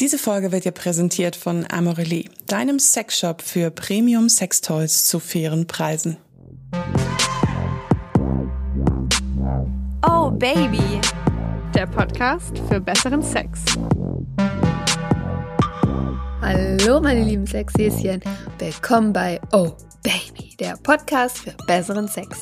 Diese 0.00 0.16
Folge 0.16 0.52
wird 0.52 0.64
dir 0.64 0.70
präsentiert 0.70 1.34
von 1.34 1.66
Amorelie, 1.68 2.30
deinem 2.46 2.78
Sexshop 2.78 3.42
für 3.42 3.72
Premium 3.72 4.28
Sextoys 4.28 5.06
zu 5.06 5.18
fairen 5.18 5.66
Preisen. 5.66 6.18
Oh 10.08 10.30
Baby, 10.30 11.00
der 11.74 11.88
Podcast 11.88 12.56
für 12.68 12.80
besseren 12.80 13.24
Sex. 13.24 13.64
Hallo 16.42 17.00
meine 17.00 17.24
lieben 17.24 17.48
Sexhäschen, 17.48 18.22
willkommen 18.60 19.12
bei 19.12 19.40
Oh 19.52 19.72
Baby, 20.04 20.56
der 20.60 20.76
Podcast 20.80 21.38
für 21.38 21.56
besseren 21.66 22.06
Sex. 22.06 22.38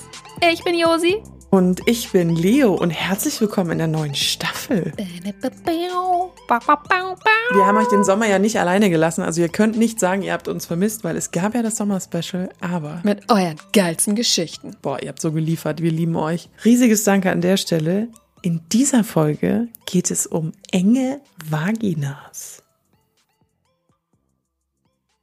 Ich 0.53 0.63
bin 0.63 0.79
Josi 0.79 1.23
und 1.57 1.81
ich 1.87 2.13
bin 2.13 2.37
Leo 2.37 2.75
und 2.75 2.91
herzlich 2.91 3.41
willkommen 3.41 3.71
in 3.71 3.79
der 3.79 3.87
neuen 3.87 4.15
Staffel. 4.15 4.93
Wir 4.99 7.67
haben 7.67 7.79
euch 7.79 7.89
den 7.89 8.05
Sommer 8.05 8.27
ja 8.27 8.39
nicht 8.39 8.61
alleine 8.61 8.91
gelassen, 8.91 9.23
also 9.23 9.41
ihr 9.41 9.49
könnt 9.49 9.79
nicht 9.79 9.99
sagen, 9.99 10.21
ihr 10.21 10.35
habt 10.35 10.49
uns 10.49 10.67
vermisst, 10.67 11.03
weil 11.03 11.17
es 11.17 11.31
gab 11.31 11.55
ja 11.55 11.63
das 11.63 11.79
Sommerspecial, 11.79 12.51
aber... 12.61 13.01
Mit 13.05 13.31
euren 13.31 13.57
geilsten 13.73 14.17
Geschichten. 14.17 14.77
Boah, 14.83 15.03
ihr 15.03 15.09
habt 15.09 15.23
so 15.23 15.33
geliefert, 15.33 15.81
wir 15.81 15.93
lieben 15.93 16.17
euch. 16.17 16.51
Riesiges 16.63 17.05
Danke 17.05 17.31
an 17.31 17.41
der 17.41 17.57
Stelle. 17.57 18.09
In 18.43 18.61
dieser 18.71 19.03
Folge 19.03 19.69
geht 19.87 20.11
es 20.11 20.27
um 20.27 20.53
enge 20.73 21.23
Vaginas. 21.49 22.63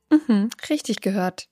Mhm, 0.09 0.49
richtig 0.67 1.01
gehört. 1.01 1.47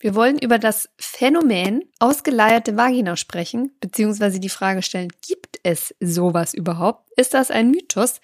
Wir 0.00 0.14
wollen 0.14 0.38
über 0.38 0.58
das 0.58 0.88
Phänomen 0.98 1.82
ausgeleierte 1.98 2.76
Vagina 2.76 3.16
sprechen, 3.16 3.72
beziehungsweise 3.80 4.38
die 4.38 4.48
Frage 4.48 4.82
stellen, 4.82 5.08
gibt 5.26 5.58
es 5.64 5.94
sowas 6.00 6.54
überhaupt? 6.54 7.10
Ist 7.16 7.34
das 7.34 7.50
ein 7.50 7.70
Mythos? 7.70 8.20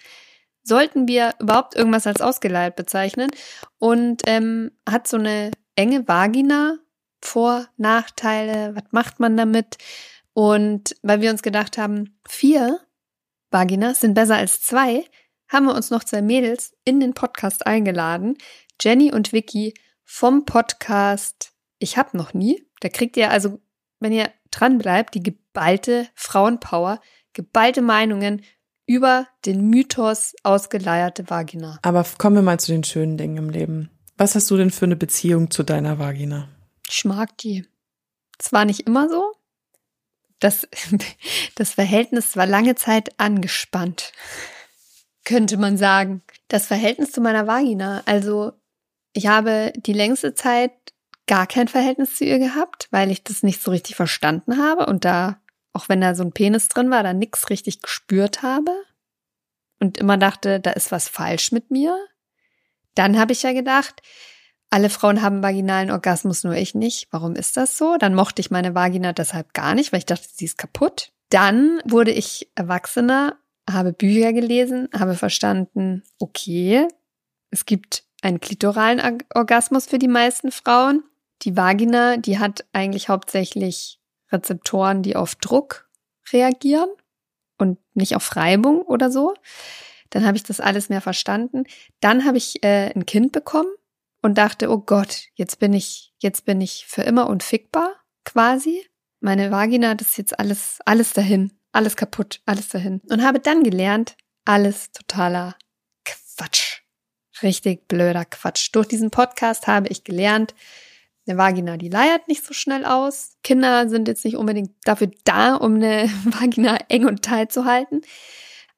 Sollten 0.63 1.09
wir 1.09 1.35
überhaupt 1.41 1.75
irgendwas 1.75 2.07
als 2.07 2.21
ausgeleiert 2.21 2.77
bezeichnen? 2.77 3.29
Und 3.79 4.23
ähm, 4.27 4.71
hat 4.89 5.09
so 5.09 5.17
eine 5.17 5.51
enge 5.75 6.07
Vagina 6.07 6.79
Vor-, 7.21 7.67
Nachteile? 7.77 8.77
Was 8.77 8.85
macht 8.93 9.19
man 9.19 9.37
damit? 9.37 9.77
Und 10.33 10.95
weil 11.03 11.21
wir 11.21 11.31
uns 11.31 11.43
gedacht 11.43 11.77
haben, 11.77 12.19
vier 12.29 12.81
Vaginas 13.51 14.01
sind 14.01 14.15
besser 14.15 14.37
als 14.37 14.63
zwei, 14.63 15.05
haben 15.49 15.67
wir 15.67 15.75
uns 15.75 15.91
noch 15.91 16.05
zwei 16.05 16.23
Mädels 16.23 16.73
in 16.85 17.01
den 17.01 17.15
Podcast 17.15 17.67
eingeladen. 17.67 18.37
Jenny 18.81 19.13
und 19.13 19.33
Vicky 19.33 19.75
vom 20.05 20.45
Podcast 20.45 21.54
ich 21.85 21.97
hab 21.97 22.15
noch 22.15 22.35
nie. 22.35 22.67
Da 22.81 22.89
kriegt 22.89 23.17
ihr 23.17 23.31
also, 23.31 23.61
wenn 24.01 24.13
ihr 24.13 24.31
dran 24.51 24.79
bleibt, 24.79 25.15
die 25.15 25.23
geballte 25.23 26.09
Frauenpower, 26.15 27.01
geballte 27.35 27.83
Meinungen 27.83 28.43
über 28.87 29.27
den 29.45 29.69
Mythos 29.69 30.35
ausgeleierte 30.43 31.29
Vagina. 31.31 31.79
Aber 31.83 32.05
kommen 32.19 32.37
wir 32.37 32.43
mal 32.43 32.59
zu 32.59 32.73
den 32.73 32.85
schönen 32.85 33.17
Dingen 33.17 33.37
im 33.37 33.51
Leben. 33.51 33.91
Was 34.17 34.35
hast 34.35 34.51
du 34.51 34.57
denn 34.57 34.71
für 34.71 34.87
eine 34.87 34.97
Beziehung 34.97 35.51
zu 35.51 35.63
deiner 35.63 35.99
Vagina? 35.99 36.49
Ich 36.89 37.05
mag 37.05 37.37
die. 37.39 37.67
Zwar 38.39 38.65
nicht 38.65 38.81
immer 38.81 39.09
so. 39.09 39.33
Das, 40.41 40.67
das 41.55 41.71
Verhältnis 41.71 42.37
war 42.37 42.47
lange 42.47 42.77
Zeit 42.77 43.19
angespannt. 43.19 44.13
Könnte 45.25 45.57
man 45.57 45.77
sagen. 45.77 46.23
Das 46.49 46.67
Verhältnis 46.67 47.13
zu 47.13 47.21
meiner 47.21 47.47
Vagina. 47.47 48.03
Also, 48.07 48.53
ich 49.13 49.27
habe 49.27 49.73
die 49.77 49.93
längste 49.93 50.35
Zeit 50.35 50.73
gar 51.27 51.47
kein 51.47 51.69
Verhältnis 51.69 52.17
zu 52.17 52.25
ihr 52.25 52.39
gehabt, 52.39 52.89
weil 52.91 53.11
ich 53.11 53.25
das 53.25 53.43
nicht 53.43 53.63
so 53.63 53.71
richtig 53.71 53.97
verstanden 53.97 54.59
habe 54.59 54.87
und 54.87 55.05
da, 55.05 55.39
auch 55.73 55.89
wenn 55.89 56.01
da 56.01 56.15
so 56.15 56.23
ein 56.23 56.33
Penis 56.33 56.69
drin 56.69 56.91
war, 56.91 57.03
da 57.03 57.13
nichts 57.13 57.51
richtig 57.51 57.83
gespürt 57.83 58.43
habe 58.43 58.73
und 59.81 59.99
immer 59.99 60.17
dachte, 60.17 60.61
da 60.61 60.71
ist 60.71 60.93
was 60.93 61.09
falsch 61.09 61.53
mit 61.53 61.71
mir. 61.71 61.97
Dann 62.95 63.19
habe 63.19 63.33
ich 63.33 63.43
ja 63.43 63.53
gedacht, 63.53 64.03
alle 64.71 64.91
Frauen 64.91 65.23
haben 65.23 65.43
vaginalen 65.43 65.91
Orgasmus, 65.91 66.43
nur 66.43 66.55
ich 66.55 66.75
nicht. 66.75 67.09
Warum 67.11 67.37
ist 67.37 67.57
das 67.57 67.79
so? 67.79 67.97
Dann 67.97 68.15
mochte 68.15 68.41
ich 68.41 68.51
meine 68.51 68.75
Vagina 68.75 69.13
deshalb 69.13 69.55
gar 69.55 69.75
nicht, 69.75 69.93
weil 69.93 69.99
ich 69.99 70.07
dachte, 70.07 70.27
sie 70.31 70.47
ist 70.47 70.59
kaputt. 70.59 71.13
Dann 71.31 71.81
wurde 71.85 72.11
ich 72.11 72.51
Erwachsener, 72.55 73.39
habe 73.71 73.93
Bücher 73.93 74.33
gelesen, 74.33 74.89
habe 74.93 75.15
verstanden, 75.15 76.03
okay, 76.19 76.89
es 77.51 77.67
gibt 77.67 78.05
einen 78.23 78.41
klitoralen 78.41 79.23
Orgasmus 79.35 79.87
für 79.87 79.99
die 79.99 80.09
meisten 80.09 80.51
Frauen. 80.51 81.05
Die 81.45 81.57
Vagina, 81.57 82.17
die 82.17 82.39
hat 82.39 82.65
eigentlich 82.73 83.09
hauptsächlich 83.09 84.01
Rezeptoren, 84.33 85.03
die 85.03 85.17
auf 85.17 85.35
Druck 85.35 85.89
reagieren 86.33 86.89
und 87.59 87.79
nicht 87.95 88.17
auf 88.17 88.35
Reibung 88.37 88.83
oder 88.83 89.11
so. 89.11 89.35
Dann 90.11 90.25
habe 90.27 90.37
ich 90.37 90.43
das 90.43 90.61
alles 90.61 90.89
mehr 90.89 91.01
verstanden. 91.01 91.65
Dann 92.01 92.25
habe 92.25 92.39
ich 92.39 92.63
äh, 92.65 92.93
ein 92.95 93.05
Kind 93.05 93.33
bekommen 93.33 93.71
und 94.23 94.39
dachte, 94.39 94.71
oh 94.71 94.79
Gott, 94.79 95.25
jetzt 95.35 95.59
bin 95.59 95.75
ich, 95.75 96.15
jetzt 96.19 96.47
bin 96.47 96.61
ich 96.61 96.87
für 96.87 97.03
immer 97.03 97.29
unfickbar, 97.29 97.95
quasi. 98.25 98.87
Meine 99.21 99.51
Vagina, 99.51 99.95
das 99.95 100.09
ist 100.09 100.19
jetzt 100.19 100.39
alles, 100.39 100.79
alles 100.87 101.13
dahin, 101.13 101.53
alles 101.73 101.97
kaputt, 101.97 102.41
alles 102.47 102.69
dahin. 102.69 103.01
Und 103.11 103.23
habe 103.23 103.41
dann 103.41 103.63
gelernt, 103.63 104.17
alles 104.45 104.93
totaler 104.93 105.57
Quatsch. 106.05 106.81
Richtig 107.43 107.89
blöder 107.89 108.25
Quatsch. 108.25 108.71
Durch 108.73 108.87
diesen 108.87 109.11
Podcast 109.11 109.67
habe 109.67 109.89
ich 109.89 110.05
gelernt, 110.05 110.55
eine 111.27 111.39
Vagina, 111.39 111.77
die 111.77 111.89
leiert 111.89 112.29
nicht 112.29 112.45
so 112.45 112.53
schnell 112.53 112.85
aus. 112.85 113.37
Kinder 113.43 113.89
sind 113.89 114.09
jetzt 114.09 114.25
nicht 114.25 114.37
unbedingt 114.37 114.73
dafür 114.85 115.11
da, 115.25 115.55
um 115.55 115.77
eine 115.77 116.11
Vagina 116.25 116.79
eng 116.89 117.07
und 117.07 117.23
tight 117.23 117.53
zu 117.53 117.65
halten. 117.65 118.03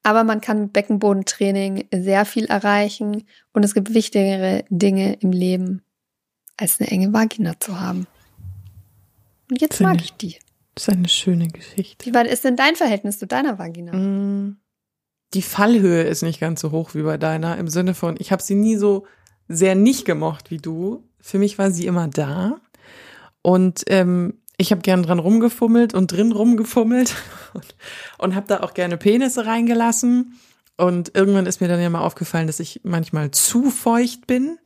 Aber 0.02 0.22
man 0.22 0.40
kann 0.40 0.60
mit 0.60 0.72
Beckenbodentraining 0.72 1.88
sehr 1.92 2.24
viel 2.24 2.44
erreichen 2.44 3.24
und 3.52 3.64
es 3.64 3.74
gibt 3.74 3.92
wichtigere 3.92 4.64
Dinge 4.68 5.14
im 5.14 5.32
Leben, 5.32 5.82
als 6.56 6.80
eine 6.80 6.90
enge 6.90 7.12
Vagina 7.12 7.58
zu 7.58 7.80
haben. 7.80 8.06
Und 9.50 9.60
jetzt 9.60 9.80
mag 9.80 10.00
ich 10.00 10.12
die. 10.12 10.38
Das 10.74 10.88
ist 10.88 10.94
eine 10.94 11.08
schöne 11.08 11.48
Geschichte. 11.48 12.06
Wie 12.06 12.14
weit 12.14 12.26
ist 12.26 12.44
denn 12.44 12.54
dein 12.54 12.76
Verhältnis 12.76 13.18
zu 13.18 13.26
deiner 13.26 13.58
Vagina? 13.58 13.96
Mm, 13.96 14.58
die 15.34 15.42
Fallhöhe 15.42 16.02
ist 16.02 16.22
nicht 16.22 16.38
ganz 16.38 16.60
so 16.60 16.70
hoch 16.70 16.94
wie 16.94 17.02
bei 17.02 17.16
deiner, 17.16 17.56
im 17.58 17.68
Sinne 17.68 17.94
von, 17.94 18.16
ich 18.18 18.30
habe 18.30 18.42
sie 18.42 18.54
nie 18.54 18.76
so 18.76 19.06
sehr 19.48 19.74
nicht 19.74 20.04
gemocht 20.04 20.50
wie 20.50 20.58
du. 20.58 21.05
Für 21.26 21.40
mich 21.40 21.58
war 21.58 21.72
sie 21.72 21.86
immer 21.86 22.06
da. 22.06 22.60
Und 23.42 23.82
ähm, 23.88 24.34
ich 24.58 24.70
habe 24.70 24.82
gern 24.82 25.02
dran 25.02 25.18
rumgefummelt 25.18 25.92
und 25.92 26.12
drin 26.12 26.30
rumgefummelt 26.30 27.16
und, 27.54 27.74
und 28.18 28.34
habe 28.36 28.46
da 28.46 28.60
auch 28.60 28.74
gerne 28.74 28.96
Penisse 28.96 29.44
reingelassen. 29.44 30.38
Und 30.76 31.16
irgendwann 31.16 31.46
ist 31.46 31.60
mir 31.60 31.66
dann 31.66 31.80
ja 31.80 31.90
mal 31.90 32.02
aufgefallen, 32.02 32.46
dass 32.46 32.60
ich 32.60 32.82
manchmal 32.84 33.32
zu 33.32 33.72
feucht 33.72 34.28
bin, 34.28 34.56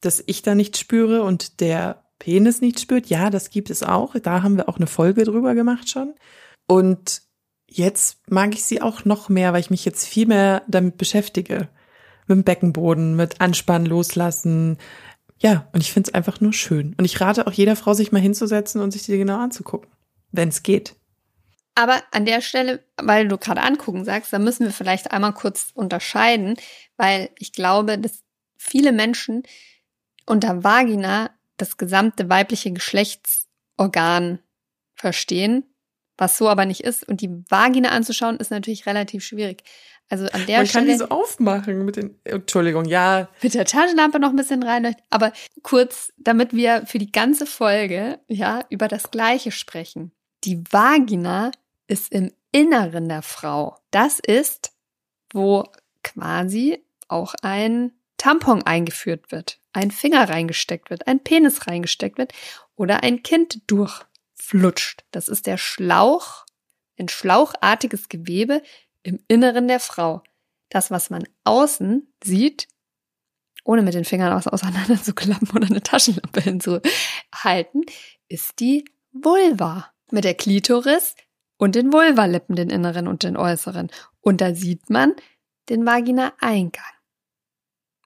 dass 0.00 0.22
ich 0.24 0.42
da 0.42 0.54
nicht 0.54 0.76
spüre 0.76 1.24
und 1.24 1.60
der 1.60 2.04
Penis 2.20 2.60
nicht 2.60 2.78
spürt. 2.78 3.06
Ja, 3.06 3.28
das 3.28 3.50
gibt 3.50 3.68
es 3.68 3.82
auch. 3.82 4.14
Da 4.22 4.44
haben 4.44 4.58
wir 4.58 4.68
auch 4.68 4.76
eine 4.76 4.86
Folge 4.86 5.24
drüber 5.24 5.56
gemacht 5.56 5.88
schon. 5.90 6.14
Und 6.68 7.22
jetzt 7.66 8.18
mag 8.30 8.54
ich 8.54 8.62
sie 8.62 8.80
auch 8.80 9.04
noch 9.04 9.28
mehr, 9.28 9.52
weil 9.52 9.60
ich 9.60 9.70
mich 9.70 9.84
jetzt 9.84 10.06
viel 10.06 10.26
mehr 10.26 10.62
damit 10.68 10.96
beschäftige 10.96 11.68
mit 12.28 12.36
dem 12.36 12.44
Beckenboden, 12.44 13.16
mit 13.16 13.40
Anspannen 13.40 13.86
loslassen. 13.86 14.78
Ja, 15.42 15.68
und 15.72 15.80
ich 15.80 15.92
finde 15.92 16.08
es 16.08 16.14
einfach 16.14 16.40
nur 16.40 16.52
schön. 16.52 16.94
Und 16.96 17.04
ich 17.04 17.20
rate 17.20 17.46
auch 17.46 17.52
jeder 17.52 17.74
Frau, 17.74 17.94
sich 17.94 18.12
mal 18.12 18.22
hinzusetzen 18.22 18.80
und 18.80 18.92
sich 18.92 19.02
die 19.02 19.18
genau 19.18 19.38
anzugucken, 19.38 19.90
wenn 20.30 20.48
es 20.48 20.62
geht. 20.62 20.94
Aber 21.74 22.00
an 22.12 22.26
der 22.26 22.40
Stelle, 22.42 22.84
weil 22.96 23.26
du 23.26 23.38
gerade 23.38 23.62
angucken 23.62 24.04
sagst, 24.04 24.32
da 24.32 24.38
müssen 24.38 24.64
wir 24.64 24.72
vielleicht 24.72 25.10
einmal 25.10 25.32
kurz 25.32 25.70
unterscheiden, 25.74 26.56
weil 26.96 27.30
ich 27.38 27.52
glaube, 27.52 27.98
dass 27.98 28.22
viele 28.56 28.92
Menschen 28.92 29.42
unter 30.26 30.62
Vagina 30.62 31.30
das 31.56 31.76
gesamte 31.76 32.28
weibliche 32.28 32.72
Geschlechtsorgan 32.72 34.38
verstehen, 34.94 35.64
was 36.16 36.38
so 36.38 36.48
aber 36.48 36.66
nicht 36.66 36.82
ist. 36.82 37.08
Und 37.08 37.20
die 37.20 37.30
Vagina 37.48 37.88
anzuschauen, 37.88 38.36
ist 38.36 38.50
natürlich 38.52 38.86
relativ 38.86 39.24
schwierig. 39.24 39.64
Also 40.08 40.26
an 40.26 40.44
der 40.46 40.58
Man 40.58 40.66
Stelle. 40.66 40.86
kann 40.86 40.92
die 40.92 40.98
so 40.98 41.08
aufmachen 41.08 41.84
mit 41.84 41.96
den, 41.96 42.18
Entschuldigung, 42.24 42.84
ja. 42.84 43.28
Mit 43.42 43.54
der 43.54 43.64
Taschenlampe 43.64 44.18
noch 44.20 44.30
ein 44.30 44.36
bisschen 44.36 44.62
rein. 44.62 44.94
Aber 45.08 45.32
kurz, 45.62 46.12
damit 46.18 46.52
wir 46.52 46.84
für 46.86 46.98
die 46.98 47.10
ganze 47.10 47.46
Folge, 47.46 48.20
ja, 48.28 48.64
über 48.68 48.88
das 48.88 49.10
Gleiche 49.10 49.52
sprechen. 49.52 50.12
Die 50.44 50.62
Vagina 50.70 51.50
ist 51.86 52.12
im 52.12 52.32
Inneren 52.52 53.08
der 53.08 53.22
Frau. 53.22 53.78
Das 53.90 54.20
ist, 54.20 54.72
wo 55.32 55.64
quasi 56.02 56.84
auch 57.08 57.34
ein 57.42 57.92
Tampon 58.18 58.62
eingeführt 58.62 59.32
wird, 59.32 59.58
ein 59.72 59.90
Finger 59.90 60.28
reingesteckt 60.28 60.90
wird, 60.90 61.06
ein 61.06 61.24
Penis 61.24 61.66
reingesteckt 61.66 62.18
wird 62.18 62.32
oder 62.76 63.02
ein 63.02 63.22
Kind 63.22 63.62
durchflutscht. 63.70 65.04
Das 65.10 65.28
ist 65.28 65.46
der 65.46 65.58
Schlauch, 65.58 66.44
ein 66.98 67.08
schlauchartiges 67.08 68.08
Gewebe, 68.08 68.62
im 69.02 69.20
Inneren 69.28 69.68
der 69.68 69.80
Frau. 69.80 70.22
Das, 70.68 70.90
was 70.90 71.10
man 71.10 71.24
außen 71.44 72.12
sieht, 72.24 72.68
ohne 73.64 73.82
mit 73.82 73.94
den 73.94 74.04
Fingern 74.04 74.32
aus 74.32 74.46
auseinander 74.46 75.02
zu 75.02 75.14
klappen 75.14 75.50
oder 75.54 75.66
eine 75.66 75.82
Taschenlampe 75.82 76.40
hinzuhalten, 76.40 77.84
ist 78.28 78.58
die 78.58 78.84
Vulva 79.12 79.92
mit 80.10 80.24
der 80.24 80.34
Klitoris 80.34 81.14
und 81.58 81.74
den 81.74 81.92
Vulvalippen, 81.92 82.56
den 82.56 82.70
inneren 82.70 83.06
und 83.06 83.22
den 83.22 83.36
äußeren. 83.36 83.90
Und 84.20 84.40
da 84.40 84.54
sieht 84.54 84.90
man 84.90 85.14
den 85.68 85.86
Vagina-Eingang. 85.86 86.84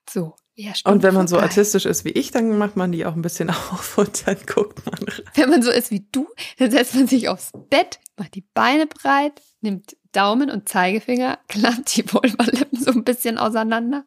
So. 0.09 0.35
Ja, 0.59 0.73
und 0.85 1.03
wenn 1.03 1.13
man 1.13 1.27
so 1.27 1.37
artistisch 1.37 1.85
ist 1.85 2.03
wie 2.03 2.09
ich, 2.09 2.31
dann 2.31 2.57
macht 2.57 2.75
man 2.75 2.91
die 2.91 3.05
auch 3.05 3.13
ein 3.13 3.21
bisschen 3.21 3.49
auf 3.71 3.97
und 3.99 4.25
dann 4.25 4.37
guckt 4.47 4.83
man 4.87 5.07
rein. 5.07 5.25
Wenn 5.35 5.49
man 5.51 5.61
so 5.61 5.69
ist 5.69 5.91
wie 5.91 6.07
du, 6.11 6.27
dann 6.57 6.71
setzt 6.71 6.95
man 6.95 7.07
sich 7.07 7.29
aufs 7.29 7.51
Bett, 7.69 7.99
macht 8.17 8.33
die 8.33 8.45
Beine 8.55 8.87
breit, 8.87 9.39
nimmt 9.61 9.95
Daumen 10.17 10.49
und 10.49 10.67
Zeigefinger, 10.67 11.39
klappt 11.47 11.95
die 11.95 12.11
Vulvalippen 12.11 12.79
so 12.79 12.91
ein 12.91 13.03
bisschen 13.03 13.37
auseinander 13.37 14.05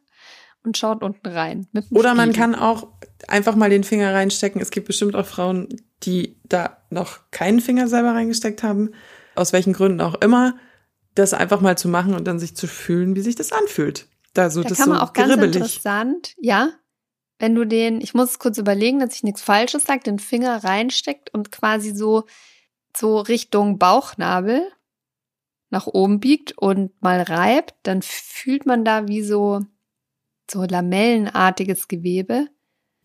und 0.65 0.77
schaut 0.77 1.03
unten 1.03 1.29
rein. 1.29 1.67
Oder 1.91 2.15
man 2.15 2.33
kann 2.33 2.55
auch 2.55 2.89
einfach 3.29 3.55
mal 3.55 3.71
den 3.71 3.85
Finger 3.85 4.13
reinstecken. 4.13 4.61
Es 4.61 4.71
gibt 4.71 4.87
bestimmt 4.87 5.15
auch 5.15 5.27
Frauen, 5.27 5.69
die 6.03 6.37
da 6.45 6.79
noch 6.91 7.31
keinen 7.31 7.61
Finger 7.61 7.89
selber 7.89 8.13
reingesteckt 8.13 8.63
haben, 8.63 8.91
aus 9.37 9.53
welchen 9.53 9.73
Gründen 9.73 10.01
auch 10.01 10.17
immer, 10.17 10.57
das 11.15 11.33
einfach 11.33 11.61
mal 11.61 11.79
zu 11.79 11.89
machen 11.89 12.15
und 12.15 12.27
dann 12.27 12.39
sich 12.39 12.57
zu 12.57 12.67
fühlen, 12.67 13.15
wie 13.15 13.21
sich 13.21 13.37
das 13.37 13.53
anfühlt. 13.53 14.07
Da, 14.35 14.51
so, 14.51 14.63
da 14.63 14.69
das 14.69 14.79
kann 14.79 14.91
man 14.91 14.99
so 14.99 15.05
auch 15.05 15.13
ganz 15.13 15.29
gribbelig. 15.29 15.57
interessant, 15.57 16.35
ja, 16.39 16.71
wenn 17.39 17.55
du 17.55 17.65
den, 17.65 18.01
ich 18.01 18.15
muss 18.15 18.39
kurz 18.39 18.59
überlegen, 18.59 19.01
dass 19.01 19.15
ich 19.15 19.23
nichts 19.23 19.43
Falsches 19.43 19.85
sage, 19.85 20.03
den 20.03 20.19
Finger 20.19 20.63
reinsteckt 20.63 21.33
und 21.33 21.51
quasi 21.51 21.95
so, 21.95 22.25
so 22.97 23.19
Richtung 23.19 23.79
Bauchnabel 23.79 24.71
nach 25.71 25.87
oben 25.87 26.21
biegt 26.21 26.59
und 26.59 26.91
mal 27.01 27.23
reibt, 27.23 27.75
dann 27.85 28.03
fühlt 28.03 28.67
man 28.67 28.85
da 28.85 29.09
wie 29.09 29.23
so, 29.23 29.61
so 30.51 30.65
lamellenartiges 30.65 31.89
Gewebe. 31.89 32.49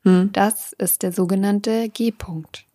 Hm. 0.03 0.31
Das 0.33 0.73
ist 0.73 1.03
der 1.03 1.11
sogenannte 1.11 1.89
G-Punkt. 1.89 2.65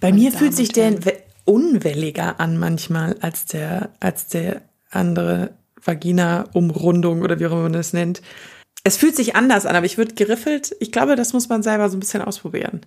Bei 0.00 0.12
mir 0.12 0.32
fühlt 0.32 0.54
sich 0.54 0.70
der 0.70 1.04
we- 1.04 1.22
unwelliger 1.44 2.40
an 2.40 2.58
manchmal 2.58 3.16
als 3.20 3.46
der, 3.46 3.92
als 4.00 4.28
der 4.28 4.62
andere 4.90 5.54
Vagina-Umrundung 5.82 7.22
oder 7.22 7.38
wie 7.38 7.46
auch 7.46 7.52
immer 7.52 7.62
man 7.62 7.72
das 7.72 7.92
nennt. 7.92 8.22
Es 8.84 8.96
fühlt 8.96 9.16
sich 9.16 9.36
anders 9.36 9.66
an, 9.66 9.76
aber 9.76 9.86
ich 9.86 9.98
würde 9.98 10.14
geriffelt. 10.14 10.74
Ich 10.80 10.92
glaube, 10.92 11.16
das 11.16 11.32
muss 11.32 11.48
man 11.48 11.62
selber 11.62 11.88
so 11.88 11.96
ein 11.96 12.00
bisschen 12.00 12.22
ausprobieren. 12.22 12.86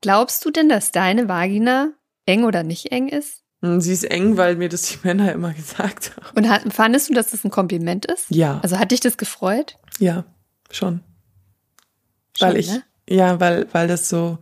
Glaubst 0.00 0.44
du 0.44 0.50
denn, 0.50 0.68
dass 0.68 0.92
deine 0.92 1.28
Vagina 1.28 1.92
eng 2.26 2.44
oder 2.44 2.62
nicht 2.62 2.92
eng 2.92 3.08
ist? 3.08 3.42
Sie 3.60 3.92
ist 3.92 4.04
eng, 4.04 4.36
weil 4.36 4.54
mir 4.56 4.68
das 4.68 4.82
die 4.82 4.98
Männer 5.04 5.32
immer 5.32 5.52
gesagt 5.52 6.16
haben. 6.16 6.36
Und 6.36 6.48
hat, 6.48 6.72
fandest 6.72 7.08
du, 7.10 7.14
dass 7.14 7.30
das 7.32 7.44
ein 7.44 7.50
Kompliment 7.50 8.06
ist? 8.06 8.26
Ja, 8.30 8.60
Also 8.62 8.78
hat 8.78 8.92
dich 8.92 9.00
das 9.00 9.16
gefreut? 9.16 9.78
ja, 9.98 10.24
schon. 10.70 11.00
Schon, 12.36 12.48
weil 12.50 12.56
ich, 12.58 12.68
ne? 12.70 12.82
ja, 13.08 13.40
weil, 13.40 13.66
weil 13.72 13.88
das 13.88 14.08
so 14.08 14.38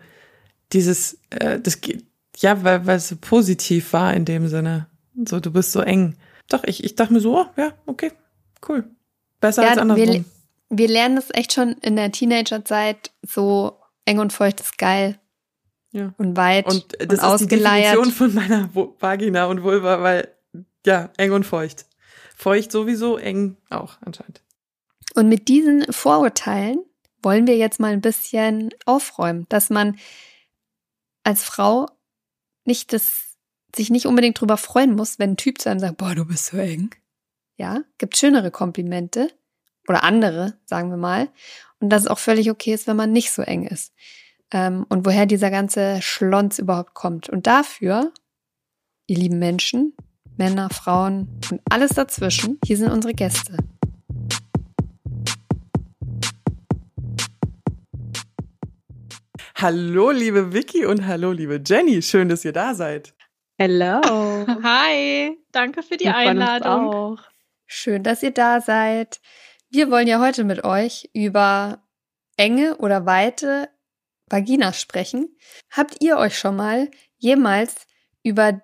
dieses, 0.72 1.18
äh, 1.30 1.58
das 1.60 1.80
geht, 1.80 2.04
ja, 2.36 2.62
weil, 2.62 2.86
weil 2.86 2.96
es 2.98 3.08
so 3.08 3.16
positiv 3.18 3.94
war 3.94 4.12
in 4.12 4.26
dem 4.26 4.48
Sinne. 4.48 4.86
So, 5.26 5.40
du 5.40 5.50
bist 5.50 5.72
so 5.72 5.80
eng. 5.80 6.16
Doch, 6.50 6.62
ich, 6.64 6.84
ich 6.84 6.94
dachte 6.94 7.14
mir 7.14 7.20
so, 7.20 7.38
oh, 7.40 7.46
ja, 7.56 7.72
okay, 7.86 8.12
cool. 8.68 8.84
Besser 9.40 9.62
Ja, 9.62 9.68
als 9.70 9.76
wir, 9.76 9.82
andersrum. 9.82 10.24
wir 10.68 10.88
lernen 10.88 11.16
das 11.16 11.28
echt 11.32 11.54
schon 11.54 11.72
in 11.80 11.96
der 11.96 12.12
Teenagerzeit, 12.12 13.12
so 13.22 13.80
eng 14.04 14.18
und 14.18 14.32
feucht 14.34 14.60
ist 14.60 14.76
geil 14.76 15.18
Ja. 15.96 16.12
und 16.18 16.36
weit 16.36 16.66
Und 16.66 17.00
und, 17.00 17.10
das 17.10 17.40
ist 17.40 17.50
die. 17.50 17.56
Definition 17.56 18.10
von 18.10 18.34
meiner 18.34 18.68
Vagina 18.74 19.46
und 19.46 19.62
Vulva, 19.62 20.02
weil, 20.02 20.28
ja, 20.84 21.10
eng 21.16 21.32
und 21.32 21.44
feucht. 21.44 21.86
Feucht 22.36 22.70
sowieso, 22.70 23.16
eng 23.16 23.56
auch 23.70 23.96
anscheinend. 24.02 24.42
Und 25.14 25.30
mit 25.30 25.48
diesen 25.48 25.90
Vorurteilen 25.90 26.84
wollen 27.22 27.46
wir 27.46 27.56
jetzt 27.56 27.80
mal 27.80 27.92
ein 27.94 28.02
bisschen 28.02 28.74
aufräumen, 28.84 29.46
dass 29.48 29.70
man 29.70 29.98
als 31.24 31.42
Frau 31.42 31.88
nicht 32.66 32.92
das, 32.92 33.36
sich 33.74 33.88
nicht 33.88 34.04
unbedingt 34.04 34.38
drüber 34.38 34.58
freuen 34.58 34.94
muss, 34.94 35.18
wenn 35.18 35.30
ein 35.30 35.36
Typ 35.38 35.62
zu 35.62 35.70
einem 35.70 35.80
sagt, 35.80 35.96
boah, 35.96 36.14
du 36.14 36.26
bist 36.26 36.46
so 36.46 36.58
eng. 36.58 36.90
Ja, 37.56 37.80
gibt 37.96 38.18
schönere 38.18 38.50
Komplimente 38.50 39.32
oder 39.88 40.04
andere, 40.04 40.58
sagen 40.66 40.90
wir 40.90 40.98
mal. 40.98 41.30
Und 41.80 41.88
dass 41.88 42.02
es 42.02 42.08
auch 42.08 42.18
völlig 42.18 42.50
okay 42.50 42.74
ist, 42.74 42.86
wenn 42.86 42.96
man 42.96 43.12
nicht 43.12 43.30
so 43.32 43.40
eng 43.40 43.66
ist. 43.66 43.94
Ähm, 44.52 44.86
und 44.88 45.04
woher 45.04 45.26
dieser 45.26 45.50
ganze 45.50 46.00
Schlons 46.02 46.58
überhaupt 46.58 46.94
kommt. 46.94 47.28
Und 47.28 47.46
dafür, 47.46 48.12
ihr 49.06 49.18
lieben 49.18 49.38
Menschen, 49.38 49.96
Männer, 50.36 50.70
Frauen 50.70 51.28
und 51.50 51.60
alles 51.70 51.90
dazwischen, 51.90 52.58
hier 52.64 52.76
sind 52.76 52.90
unsere 52.90 53.14
Gäste. 53.14 53.56
Hallo, 59.58 60.10
liebe 60.10 60.52
Vicky 60.52 60.84
und 60.84 61.06
hallo, 61.06 61.32
liebe 61.32 61.62
Jenny. 61.64 62.02
Schön, 62.02 62.28
dass 62.28 62.44
ihr 62.44 62.52
da 62.52 62.74
seid. 62.74 63.14
Hello. 63.58 64.02
Hi, 64.62 65.38
danke 65.50 65.82
für 65.82 65.96
die 65.96 66.04
Wir 66.04 66.14
Einladung. 66.14 66.92
auch. 66.94 67.18
Schön, 67.64 68.02
dass 68.02 68.22
ihr 68.22 68.32
da 68.32 68.60
seid. 68.60 69.20
Wir 69.70 69.90
wollen 69.90 70.06
ja 70.06 70.20
heute 70.20 70.44
mit 70.44 70.62
euch 70.64 71.08
über 71.14 71.82
enge 72.36 72.76
oder 72.76 73.06
weite 73.06 73.70
Vaginas 74.28 74.80
sprechen. 74.80 75.28
Habt 75.70 76.02
ihr 76.02 76.16
euch 76.18 76.38
schon 76.38 76.56
mal 76.56 76.90
jemals 77.18 77.74
über 78.22 78.60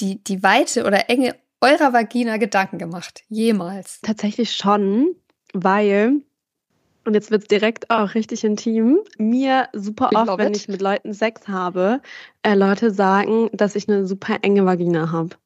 die, 0.00 0.22
die 0.22 0.42
Weite 0.42 0.84
oder 0.84 1.08
Enge 1.08 1.36
eurer 1.60 1.92
Vagina 1.92 2.36
Gedanken 2.36 2.78
gemacht? 2.78 3.22
Jemals. 3.28 4.00
Tatsächlich 4.02 4.54
schon, 4.56 5.14
weil, 5.52 6.20
und 7.04 7.14
jetzt 7.14 7.30
wird's 7.30 7.46
direkt 7.46 7.90
auch 7.90 8.14
richtig 8.14 8.42
intim, 8.44 8.98
mir 9.18 9.68
super 9.72 10.10
We 10.12 10.16
oft, 10.16 10.38
wenn 10.38 10.48
it. 10.48 10.56
ich 10.56 10.68
mit 10.68 10.82
Leuten 10.82 11.12
Sex 11.14 11.46
habe, 11.48 12.00
äh, 12.42 12.54
Leute 12.54 12.90
sagen, 12.90 13.50
dass 13.52 13.76
ich 13.76 13.88
eine 13.88 14.06
super 14.06 14.38
enge 14.42 14.66
Vagina 14.66 15.12
habe. 15.12 15.36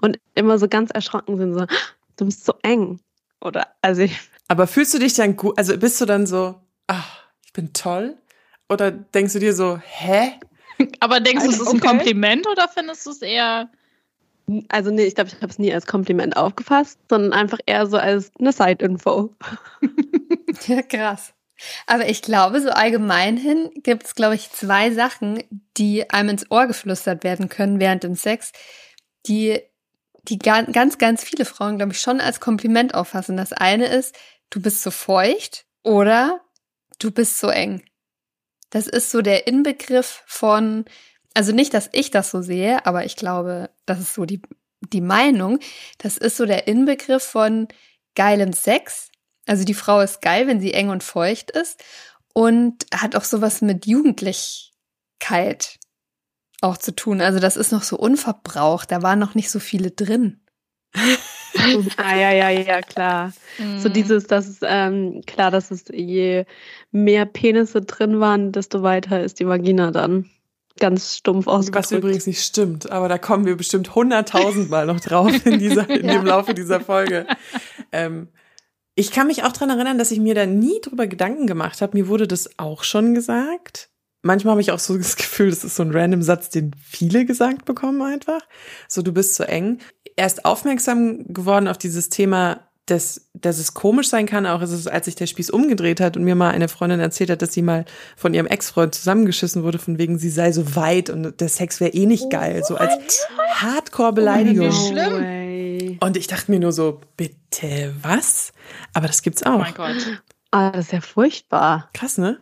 Und 0.00 0.18
immer 0.34 0.58
so 0.58 0.66
ganz 0.68 0.90
erschrocken 0.90 1.36
sind, 1.36 1.52
so, 1.52 1.60
"Ah, 1.60 1.68
du 2.16 2.24
bist 2.24 2.46
so 2.46 2.54
eng. 2.62 2.98
Oder, 3.42 3.66
also 3.82 4.00
ich, 4.02 4.18
Aber 4.48 4.66
fühlst 4.66 4.94
du 4.94 4.98
dich 4.98 5.12
dann 5.14 5.36
gut, 5.36 5.58
also 5.58 5.76
bist 5.76 6.00
du 6.00 6.06
dann 6.06 6.26
so, 6.26 6.54
ach, 6.86 7.24
ich 7.44 7.52
bin 7.52 7.74
toll? 7.74 8.16
Oder 8.68 8.90
denkst 8.90 9.32
du 9.34 9.38
dir 9.38 9.54
so, 9.54 9.78
hä? 9.78 10.34
Aber 11.00 11.20
denkst 11.20 11.44
du, 11.44 11.50
es 11.50 11.60
ist 11.60 11.68
ein 11.68 11.76
Okay. 11.78 11.86
Kompliment 11.88 12.46
oder 12.48 12.68
findest 12.68 13.06
du 13.06 13.10
es 13.10 13.22
eher. 13.22 13.70
also 14.68 14.90
nee, 14.90 15.04
ich 15.04 15.14
glaube, 15.14 15.28
ich 15.30 15.36
habe 15.36 15.46
es 15.46 15.58
nie 15.58 15.72
als 15.72 15.86
Kompliment 15.86 16.36
aufgefasst, 16.36 16.98
sondern 17.08 17.32
einfach 17.32 17.58
eher 17.66 17.86
so 17.86 17.96
als 17.96 18.30
eine 18.38 18.52
Side-Info. 18.52 19.34
Ja, 20.68 20.82
krass. 20.82 21.34
Aber 21.86 22.08
ich 22.08 22.22
glaube, 22.22 22.60
so 22.60 22.70
allgemein 22.70 23.36
hin 23.36 23.70
gibt 23.82 24.04
es, 24.04 24.14
glaube 24.14 24.36
ich, 24.36 24.50
zwei 24.52 24.92
Sachen, 24.92 25.42
die 25.76 26.08
einem 26.10 26.30
ins 26.30 26.50
Ohr 26.50 26.66
geflüstert 26.66 27.24
werden 27.24 27.48
können 27.48 27.80
während 27.80 28.04
dem 28.04 28.14
Sex, 28.14 28.52
die, 29.26 29.60
die 30.28 30.38
ga- 30.38 30.62
ganz, 30.62 30.96
ganz 30.98 31.24
viele 31.24 31.44
Frauen, 31.44 31.76
glaube 31.76 31.92
ich, 31.92 32.00
schon 32.00 32.20
als 32.20 32.40
Kompliment 32.40 32.94
auffassen. 32.94 33.36
Das 33.36 33.52
eine 33.52 33.86
ist, 33.86 34.14
du 34.50 34.62
bist 34.62 34.82
so 34.82 34.90
feucht 34.92 35.66
oder 35.82 36.40
du 37.00 37.10
bist 37.10 37.38
so 37.40 37.48
eng. 37.48 37.82
Das 38.74 38.88
ist 38.88 39.10
so 39.12 39.22
der 39.22 39.46
Inbegriff 39.46 40.24
von, 40.26 40.84
also 41.32 41.52
nicht, 41.52 41.74
dass 41.74 41.88
ich 41.92 42.10
das 42.10 42.32
so 42.32 42.42
sehe, 42.42 42.84
aber 42.84 43.04
ich 43.04 43.14
glaube, 43.14 43.70
das 43.86 44.00
ist 44.00 44.14
so 44.14 44.24
die, 44.24 44.42
die 44.92 45.00
Meinung. 45.00 45.60
Das 45.98 46.18
ist 46.18 46.36
so 46.36 46.44
der 46.44 46.66
Inbegriff 46.66 47.22
von 47.22 47.68
geilem 48.16 48.52
Sex. 48.52 49.12
Also 49.46 49.62
die 49.62 49.74
Frau 49.74 50.00
ist 50.00 50.22
geil, 50.22 50.48
wenn 50.48 50.60
sie 50.60 50.74
eng 50.74 50.88
und 50.88 51.04
feucht 51.04 51.52
ist 51.52 51.84
und 52.32 52.84
hat 52.92 53.14
auch 53.14 53.22
sowas 53.22 53.62
mit 53.62 53.86
Jugendlichkeit 53.86 55.78
auch 56.60 56.76
zu 56.76 56.96
tun. 56.96 57.20
Also 57.20 57.38
das 57.38 57.56
ist 57.56 57.70
noch 57.70 57.84
so 57.84 57.96
unverbraucht, 57.96 58.90
da 58.90 59.02
waren 59.02 59.20
noch 59.20 59.36
nicht 59.36 59.52
so 59.52 59.60
viele 59.60 59.92
drin. 59.92 60.43
ah, 61.96 62.16
ja, 62.16 62.32
ja, 62.32 62.50
ja, 62.50 62.80
klar. 62.80 63.32
So 63.78 63.88
Mhm. 63.88 63.92
dieses, 63.92 64.24
dass 64.26 64.48
es, 64.48 64.58
ähm, 64.62 65.22
klar, 65.26 65.50
dass 65.50 65.70
es 65.70 65.84
je 65.92 66.44
mehr 66.90 67.26
Penisse 67.26 67.80
drin 67.82 68.20
waren, 68.20 68.52
desto 68.52 68.82
weiter 68.82 69.22
ist 69.22 69.40
die 69.40 69.46
Vagina 69.46 69.90
dann. 69.90 70.30
Ganz 70.80 71.16
stumpf 71.18 71.46
ausgedrückt. 71.46 71.84
Was 71.84 71.92
übrigens 71.92 72.26
nicht 72.26 72.42
stimmt, 72.44 72.90
aber 72.90 73.08
da 73.08 73.16
kommen 73.16 73.46
wir 73.46 73.56
bestimmt 73.56 73.94
hunderttausendmal 73.94 74.86
noch 74.86 74.98
drauf 74.98 75.46
in, 75.46 75.60
dieser, 75.60 75.88
in 75.90 76.06
Ja. 76.06 76.14
dem 76.14 76.26
Laufe 76.26 76.52
dieser 76.52 76.80
Folge. 76.80 77.26
Ähm, 77.92 78.28
ich 78.96 79.12
kann 79.12 79.28
mich 79.28 79.44
auch 79.44 79.52
dran 79.52 79.70
erinnern, 79.70 79.98
dass 79.98 80.10
ich 80.10 80.18
mir 80.18 80.34
da 80.34 80.46
nie 80.46 80.80
drüber 80.80 81.06
Gedanken 81.06 81.46
gemacht 81.46 81.80
habe. 81.80 81.96
Mir 81.96 82.08
wurde 82.08 82.26
das 82.26 82.58
auch 82.58 82.82
schon 82.82 83.14
gesagt. 83.14 83.88
Manchmal 84.24 84.52
habe 84.52 84.60
ich 84.60 84.72
auch 84.72 84.78
so 84.78 84.96
das 84.98 85.16
Gefühl, 85.16 85.50
das 85.50 85.64
ist 85.64 85.76
so 85.76 85.82
ein 85.82 85.92
random 85.92 86.22
Satz, 86.22 86.48
den 86.50 86.72
viele 86.82 87.24
gesagt 87.24 87.64
bekommen 87.64 88.02
einfach. 88.02 88.40
So, 88.88 89.02
du 89.02 89.12
bist 89.12 89.34
so 89.36 89.44
eng. 89.44 89.78
Erst 90.16 90.44
aufmerksam 90.44 91.24
geworden 91.32 91.68
auf 91.68 91.78
dieses 91.78 92.08
Thema, 92.08 92.60
dass, 92.86 93.28
dass 93.32 93.58
es 93.58 93.72
komisch 93.74 94.08
sein 94.10 94.26
kann, 94.26 94.46
auch 94.46 94.60
ist 94.60 94.70
es, 94.70 94.86
als 94.86 95.06
sich 95.06 95.14
der 95.14 95.26
Spieß 95.26 95.50
umgedreht 95.50 96.00
hat 96.00 96.16
und 96.16 96.24
mir 96.24 96.34
mal 96.34 96.50
eine 96.50 96.68
Freundin 96.68 97.00
erzählt 97.00 97.30
hat, 97.30 97.40
dass 97.40 97.52
sie 97.54 97.62
mal 97.62 97.84
von 98.16 98.34
ihrem 98.34 98.46
Ex-Freund 98.46 98.94
zusammengeschissen 98.94 99.62
wurde, 99.62 99.78
von 99.78 99.96
wegen, 99.98 100.18
sie 100.18 100.28
sei 100.28 100.52
so 100.52 100.76
weit 100.76 101.08
und 101.08 101.40
der 101.40 101.48
Sex 101.48 101.80
wäre 101.80 101.92
eh 101.92 102.04
nicht 102.06 102.28
geil. 102.30 102.62
So 102.66 102.76
als 102.76 103.26
Hardcore-Beleidigung. 103.54 104.68
Wie 104.68 104.88
schlimm. 104.90 105.98
Und 106.00 106.16
ich 106.16 106.26
dachte 106.26 106.50
mir 106.50 106.60
nur 106.60 106.72
so, 106.72 107.00
bitte 107.16 107.94
was? 108.02 108.52
Aber 108.92 109.06
das 109.06 109.22
gibt's 109.22 109.42
Oh 109.46 109.50
auch. 109.50 109.58
mein 109.60 109.74
Gott. 109.74 110.22
Ah, 110.50 110.70
das 110.70 110.86
ist 110.86 110.92
ja 110.92 111.00
furchtbar. 111.00 111.88
Krass, 111.94 112.18
ne? 112.18 112.38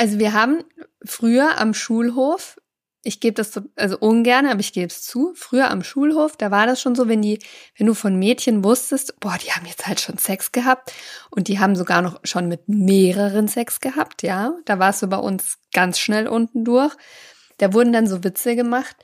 Also 0.00 0.18
wir 0.18 0.32
haben 0.32 0.64
früher 1.04 1.58
am 1.58 1.74
Schulhof 1.74 2.56
ich 3.02 3.20
gebe 3.20 3.34
das 3.34 3.52
so, 3.52 3.62
also 3.76 3.96
ungern, 3.98 4.46
aber 4.46 4.60
ich 4.60 4.72
gebe 4.72 4.88
es 4.88 5.02
zu. 5.02 5.32
Früher 5.34 5.70
am 5.70 5.82
Schulhof, 5.82 6.36
da 6.36 6.50
war 6.50 6.66
das 6.66 6.82
schon 6.82 6.94
so, 6.94 7.08
wenn 7.08 7.22
die, 7.22 7.38
wenn 7.78 7.86
du 7.86 7.94
von 7.94 8.18
Mädchen 8.18 8.62
wusstest, 8.62 9.18
boah, 9.20 9.38
die 9.42 9.52
haben 9.52 9.64
jetzt 9.66 9.86
halt 9.86 10.00
schon 10.00 10.18
Sex 10.18 10.52
gehabt 10.52 10.92
und 11.30 11.48
die 11.48 11.58
haben 11.58 11.76
sogar 11.76 12.02
noch 12.02 12.20
schon 12.24 12.48
mit 12.48 12.68
mehreren 12.68 13.48
Sex 13.48 13.80
gehabt, 13.80 14.22
ja. 14.22 14.52
Da 14.66 14.78
warst 14.78 15.02
du 15.02 15.06
bei 15.06 15.16
uns 15.16 15.56
ganz 15.72 15.98
schnell 15.98 16.28
unten 16.28 16.64
durch. 16.64 16.94
Da 17.56 17.72
wurden 17.72 17.92
dann 17.92 18.06
so 18.06 18.22
Witze 18.22 18.54
gemacht. 18.54 18.96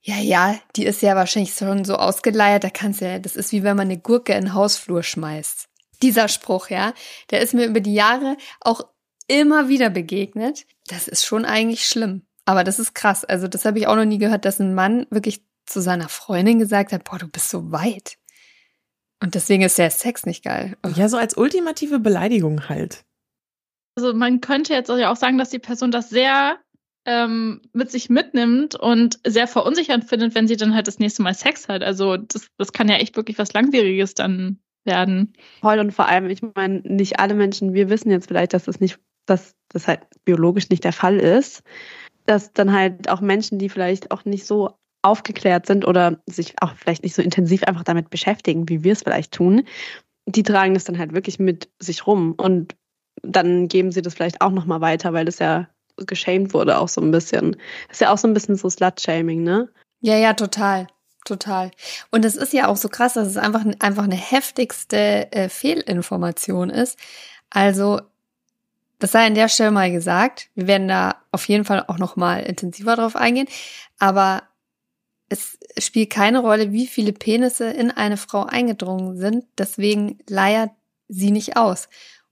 Ja, 0.00 0.16
ja, 0.16 0.58
die 0.74 0.86
ist 0.86 1.02
ja 1.02 1.14
wahrscheinlich 1.14 1.54
schon 1.54 1.84
so 1.84 1.96
ausgeleiert, 1.96 2.64
da 2.64 2.70
kannst 2.70 3.02
ja, 3.02 3.18
das 3.18 3.36
ist 3.36 3.52
wie 3.52 3.62
wenn 3.62 3.76
man 3.76 3.88
eine 3.88 3.98
Gurke 3.98 4.32
in 4.32 4.46
den 4.46 4.54
Hausflur 4.54 5.02
schmeißt. 5.02 5.68
Dieser 6.00 6.28
Spruch, 6.28 6.70
ja, 6.70 6.94
der 7.30 7.42
ist 7.42 7.54
mir 7.54 7.66
über 7.66 7.80
die 7.80 7.94
Jahre 7.94 8.36
auch 8.60 8.82
immer 9.28 9.68
wieder 9.68 9.90
begegnet. 9.90 10.66
Das 10.86 11.08
ist 11.08 11.24
schon 11.24 11.44
eigentlich 11.44 11.86
schlimm. 11.86 12.22
Aber 12.44 12.64
das 12.64 12.78
ist 12.78 12.94
krass. 12.94 13.24
Also 13.24 13.48
das 13.48 13.64
habe 13.64 13.78
ich 13.78 13.86
auch 13.86 13.96
noch 13.96 14.04
nie 14.04 14.18
gehört, 14.18 14.44
dass 14.44 14.60
ein 14.60 14.74
Mann 14.74 15.06
wirklich 15.10 15.42
zu 15.66 15.80
seiner 15.80 16.08
Freundin 16.08 16.58
gesagt 16.58 16.92
hat, 16.92 17.04
boah, 17.04 17.18
du 17.18 17.28
bist 17.28 17.48
so 17.48 17.70
weit. 17.70 18.18
Und 19.22 19.36
deswegen 19.36 19.62
ist 19.62 19.78
der 19.78 19.90
Sex 19.90 20.26
nicht 20.26 20.44
geil. 20.44 20.76
Ugh. 20.84 20.94
Ja, 20.96 21.08
so 21.08 21.16
als 21.16 21.36
ultimative 21.36 22.00
Beleidigung 22.00 22.68
halt. 22.68 23.04
Also 23.94 24.12
man 24.14 24.40
könnte 24.40 24.72
jetzt 24.72 24.90
auch 24.90 25.16
sagen, 25.16 25.38
dass 25.38 25.50
die 25.50 25.60
Person 25.60 25.92
das 25.92 26.10
sehr 26.10 26.58
ähm, 27.04 27.62
mit 27.72 27.90
sich 27.90 28.10
mitnimmt 28.10 28.74
und 28.74 29.18
sehr 29.26 29.46
verunsichernd 29.46 30.04
findet, 30.04 30.34
wenn 30.34 30.48
sie 30.48 30.56
dann 30.56 30.74
halt 30.74 30.86
das 30.88 30.98
nächste 30.98 31.22
Mal 31.22 31.34
Sex 31.34 31.68
hat. 31.68 31.82
Also 31.82 32.16
das, 32.16 32.48
das 32.58 32.72
kann 32.72 32.88
ja 32.88 32.96
echt 32.96 33.16
wirklich 33.16 33.38
was 33.38 33.52
Langwieriges 33.52 34.14
dann 34.14 34.60
werden. 34.84 35.34
Voll 35.60 35.78
und 35.78 35.92
vor 35.92 36.08
allem, 36.08 36.28
ich 36.28 36.42
meine, 36.54 36.80
nicht 36.80 37.20
alle 37.20 37.34
Menschen, 37.34 37.74
wir 37.74 37.90
wissen 37.90 38.10
jetzt 38.10 38.28
vielleicht, 38.28 38.54
dass 38.54 38.64
das 38.64 38.80
nicht, 38.80 38.98
dass 39.26 39.54
das 39.68 39.88
halt 39.88 40.00
biologisch 40.24 40.68
nicht 40.68 40.84
der 40.84 40.92
Fall 40.92 41.18
ist 41.18 41.62
dass 42.26 42.52
dann 42.52 42.72
halt 42.72 43.08
auch 43.08 43.20
Menschen, 43.20 43.58
die 43.58 43.68
vielleicht 43.68 44.10
auch 44.10 44.24
nicht 44.24 44.46
so 44.46 44.76
aufgeklärt 45.02 45.66
sind 45.66 45.86
oder 45.86 46.20
sich 46.26 46.54
auch 46.60 46.74
vielleicht 46.74 47.02
nicht 47.02 47.14
so 47.14 47.22
intensiv 47.22 47.64
einfach 47.64 47.82
damit 47.82 48.10
beschäftigen, 48.10 48.68
wie 48.68 48.84
wir 48.84 48.92
es 48.92 49.02
vielleicht 49.02 49.32
tun, 49.32 49.66
die 50.26 50.44
tragen 50.44 50.74
das 50.74 50.84
dann 50.84 50.98
halt 50.98 51.12
wirklich 51.12 51.40
mit 51.40 51.68
sich 51.80 52.06
rum 52.06 52.34
und 52.36 52.76
dann 53.22 53.68
geben 53.68 53.90
sie 53.90 54.02
das 54.02 54.14
vielleicht 54.14 54.40
auch 54.40 54.52
nochmal 54.52 54.80
weiter, 54.80 55.12
weil 55.12 55.24
das 55.24 55.40
ja 55.40 55.68
geschämt 55.96 56.54
wurde 56.54 56.78
auch 56.78 56.88
so 56.88 57.00
ein 57.00 57.10
bisschen. 57.10 57.56
Das 57.88 57.96
ist 57.96 58.00
ja 58.00 58.12
auch 58.12 58.18
so 58.18 58.28
ein 58.28 58.34
bisschen 58.34 58.56
so 58.56 58.70
Slut-Shaming, 58.70 59.42
ne? 59.42 59.68
Ja, 60.00 60.16
ja, 60.16 60.32
total. 60.34 60.86
Total. 61.24 61.70
Und 62.10 62.24
es 62.24 62.34
ist 62.34 62.52
ja 62.52 62.66
auch 62.66 62.76
so 62.76 62.88
krass, 62.88 63.12
dass 63.12 63.28
es 63.28 63.36
einfach, 63.36 63.64
einfach 63.78 64.02
eine 64.04 64.16
heftigste 64.16 65.30
äh, 65.30 65.48
Fehlinformation 65.48 66.68
ist. 66.68 66.98
Also 67.48 68.00
das 69.02 69.10
sei 69.10 69.26
an 69.26 69.34
der 69.34 69.48
Stelle 69.48 69.72
mal 69.72 69.90
gesagt. 69.90 70.48
Wir 70.54 70.68
werden 70.68 70.86
da 70.86 71.16
auf 71.32 71.48
jeden 71.48 71.64
Fall 71.64 71.84
auch 71.88 71.98
noch 71.98 72.14
mal 72.14 72.38
intensiver 72.38 72.94
drauf 72.94 73.16
eingehen. 73.16 73.48
Aber 73.98 74.44
es 75.28 75.58
spielt 75.78 76.10
keine 76.10 76.38
Rolle, 76.38 76.70
wie 76.70 76.86
viele 76.86 77.12
Penisse 77.12 77.68
in 77.70 77.90
eine 77.90 78.16
Frau 78.16 78.44
eingedrungen 78.44 79.16
sind. 79.16 79.44
Deswegen 79.58 80.18
leiert 80.28 80.70
sie 81.08 81.32
nicht 81.32 81.56
aus. 81.56 81.88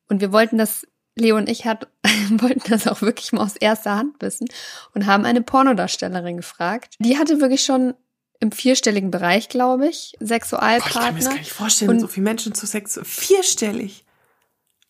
Und 0.09 0.21
wir 0.21 0.31
wollten 0.31 0.59
das, 0.59 0.87
Leo 1.17 1.37
und 1.37 1.49
ich 1.49 1.65
hat, 1.65 1.89
wollten 2.31 2.71
das 2.71 2.87
auch 2.87 3.03
wirklich 3.03 3.33
mal 3.33 3.43
aus 3.43 3.57
erster 3.57 3.97
Hand 3.97 4.15
wissen 4.21 4.47
und 4.95 5.07
haben 5.07 5.25
eine 5.25 5.43
Pornodarstellerin 5.43 6.37
gefragt. 6.37 6.95
Die 7.01 7.19
hatte 7.19 7.41
wirklich 7.41 7.65
schon 7.65 7.95
im 8.39 8.53
vierstelligen 8.53 9.11
Bereich, 9.11 9.49
glaube 9.49 9.89
ich, 9.89 10.15
Sexualpartner. 10.21 10.81
Boah, 10.81 10.89
ich 10.89 10.95
kann 10.95 11.15
mir 11.15 11.21
das 11.21 11.29
gar 11.31 11.39
nicht 11.39 11.53
vorstellen, 11.53 11.91
und 11.91 12.01
so 12.01 12.07
viele 12.07 12.25
Menschen 12.25 12.55
zu 12.55 12.65
Sex. 12.67 13.01
Vierstellig. 13.03 14.05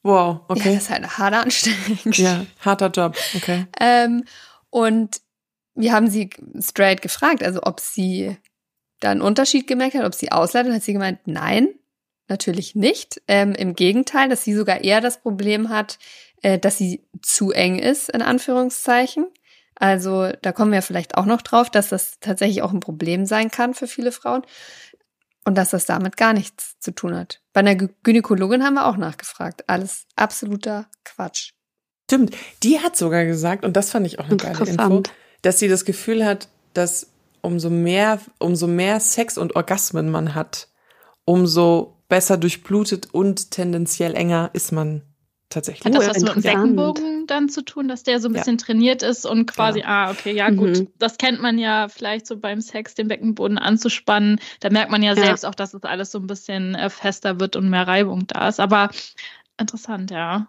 Wow, 0.02 0.40
okay. 0.48 0.60
Ja, 0.60 0.74
das 0.74 0.82
ist 0.84 0.90
halt 0.90 1.18
hart 1.18 1.34
anstrengend. 1.34 2.16
Ja, 2.16 2.46
harter 2.60 2.88
Job, 2.88 3.16
okay. 3.36 3.66
Ähm, 3.78 4.24
und 4.70 5.20
wir 5.74 5.92
haben 5.92 6.08
sie 6.08 6.30
straight 6.60 7.02
gefragt, 7.02 7.42
also 7.42 7.60
ob 7.62 7.80
sie 7.80 8.36
da 9.00 9.10
einen 9.10 9.22
Unterschied 9.22 9.66
gemerkt 9.66 9.94
hat, 9.94 10.04
ob 10.04 10.14
sie 10.14 10.32
ausleitet, 10.32 10.72
hat 10.72 10.82
sie 10.82 10.92
gemeint, 10.92 11.20
nein, 11.26 11.68
natürlich 12.28 12.74
nicht. 12.74 13.20
Ähm, 13.28 13.54
Im 13.54 13.74
Gegenteil, 13.74 14.28
dass 14.28 14.44
sie 14.44 14.54
sogar 14.54 14.82
eher 14.82 15.00
das 15.00 15.20
Problem 15.20 15.68
hat, 15.68 15.98
äh, 16.42 16.58
dass 16.58 16.78
sie 16.78 17.04
zu 17.22 17.50
eng 17.50 17.78
ist, 17.78 18.08
in 18.10 18.22
Anführungszeichen. 18.22 19.26
Also 19.74 20.30
da 20.42 20.52
kommen 20.52 20.72
wir 20.72 20.82
vielleicht 20.82 21.16
auch 21.16 21.24
noch 21.24 21.42
drauf, 21.42 21.70
dass 21.70 21.88
das 21.88 22.20
tatsächlich 22.20 22.62
auch 22.62 22.72
ein 22.72 22.80
Problem 22.80 23.24
sein 23.26 23.50
kann 23.50 23.74
für 23.74 23.86
viele 23.86 24.12
Frauen. 24.12 24.42
Und 25.44 25.56
dass 25.56 25.70
das 25.70 25.86
damit 25.86 26.16
gar 26.16 26.32
nichts 26.32 26.78
zu 26.80 26.94
tun 26.94 27.16
hat. 27.16 27.40
Bei 27.52 27.60
einer 27.60 27.74
Gynäkologin 27.74 28.62
haben 28.62 28.74
wir 28.74 28.86
auch 28.86 28.96
nachgefragt. 28.96 29.68
Alles 29.68 30.06
absoluter 30.14 30.86
Quatsch. 31.04 31.52
Stimmt. 32.10 32.36
Die 32.62 32.80
hat 32.80 32.96
sogar 32.96 33.24
gesagt, 33.24 33.64
und 33.64 33.76
das 33.76 33.90
fand 33.90 34.06
ich 34.06 34.18
auch 34.18 34.26
eine 34.26 34.36
geile 34.36 34.68
Info, 34.68 35.02
dass 35.42 35.58
sie 35.58 35.68
das 35.68 35.84
Gefühl 35.84 36.24
hat, 36.24 36.48
dass 36.74 37.08
umso 37.40 37.70
mehr, 37.70 38.20
umso 38.38 38.66
mehr 38.66 39.00
Sex 39.00 39.38
und 39.38 39.56
Orgasmen 39.56 40.10
man 40.10 40.34
hat, 40.34 40.68
umso 41.24 41.96
besser 42.08 42.36
durchblutet 42.36 43.14
und 43.14 43.50
tendenziell 43.50 44.14
enger 44.14 44.50
ist 44.52 44.72
man 44.72 45.02
tatsächlich. 45.50 45.84
Hat 45.84 45.94
das 45.94 46.08
was 46.08 46.22
mit 46.22 46.34
dem 46.36 46.42
Beckenbogen 46.42 47.26
dann 47.26 47.48
zu 47.48 47.62
tun, 47.62 47.88
dass 47.88 48.02
der 48.02 48.20
so 48.20 48.28
ein 48.28 48.32
bisschen 48.32 48.56
ja. 48.56 48.64
trainiert 48.64 49.02
ist 49.02 49.26
und 49.26 49.46
quasi, 49.46 49.80
genau. 49.80 49.92
ah, 49.92 50.10
okay, 50.10 50.32
ja 50.32 50.48
gut, 50.50 50.78
mhm. 50.78 50.88
das 50.98 51.18
kennt 51.18 51.42
man 51.42 51.58
ja 51.58 51.88
vielleicht 51.88 52.26
so 52.26 52.38
beim 52.38 52.60
Sex, 52.60 52.94
den 52.94 53.08
Beckenboden 53.08 53.58
anzuspannen. 53.58 54.40
Da 54.60 54.70
merkt 54.70 54.90
man 54.90 55.02
ja, 55.02 55.14
ja. 55.14 55.22
selbst 55.22 55.44
auch, 55.44 55.54
dass 55.54 55.74
es 55.74 55.82
alles 55.82 56.10
so 56.10 56.18
ein 56.18 56.26
bisschen 56.26 56.74
äh, 56.74 56.88
fester 56.88 57.38
wird 57.40 57.56
und 57.56 57.68
mehr 57.68 57.86
Reibung 57.86 58.26
da 58.26 58.48
ist. 58.48 58.60
Aber 58.60 58.90
interessant, 59.58 60.10
ja. 60.10 60.46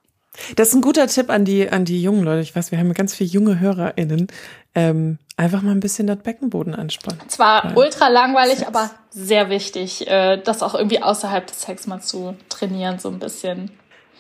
Das 0.56 0.70
ist 0.70 0.76
ein 0.76 0.82
guter 0.82 1.08
Tipp 1.08 1.30
an 1.30 1.44
die, 1.44 1.70
an 1.70 1.84
die 1.84 2.02
jungen 2.02 2.24
Leute. 2.24 2.42
Ich 2.42 2.56
weiß, 2.56 2.72
wir 2.72 2.80
haben 2.80 2.94
ganz 2.94 3.14
viele 3.14 3.30
junge 3.30 3.60
HörerInnen. 3.60 4.28
Ähm, 4.74 5.18
einfach 5.36 5.62
mal 5.62 5.72
ein 5.72 5.82
bisschen 5.82 6.08
das 6.08 6.20
Beckenboden 6.20 6.74
anspannen. 6.74 7.20
Zwar 7.28 7.66
ja. 7.66 7.76
ultra 7.76 8.08
langweilig, 8.08 8.66
aber 8.66 8.92
sehr 9.10 9.50
wichtig, 9.50 10.08
äh, 10.08 10.38
das 10.38 10.64
auch 10.64 10.74
irgendwie 10.74 11.04
außerhalb 11.04 11.46
des 11.46 11.62
Sex 11.62 11.88
mal 11.88 12.00
zu 12.00 12.36
trainieren, 12.48 13.00
so 13.00 13.10
ein 13.10 13.20
bisschen. 13.20 13.72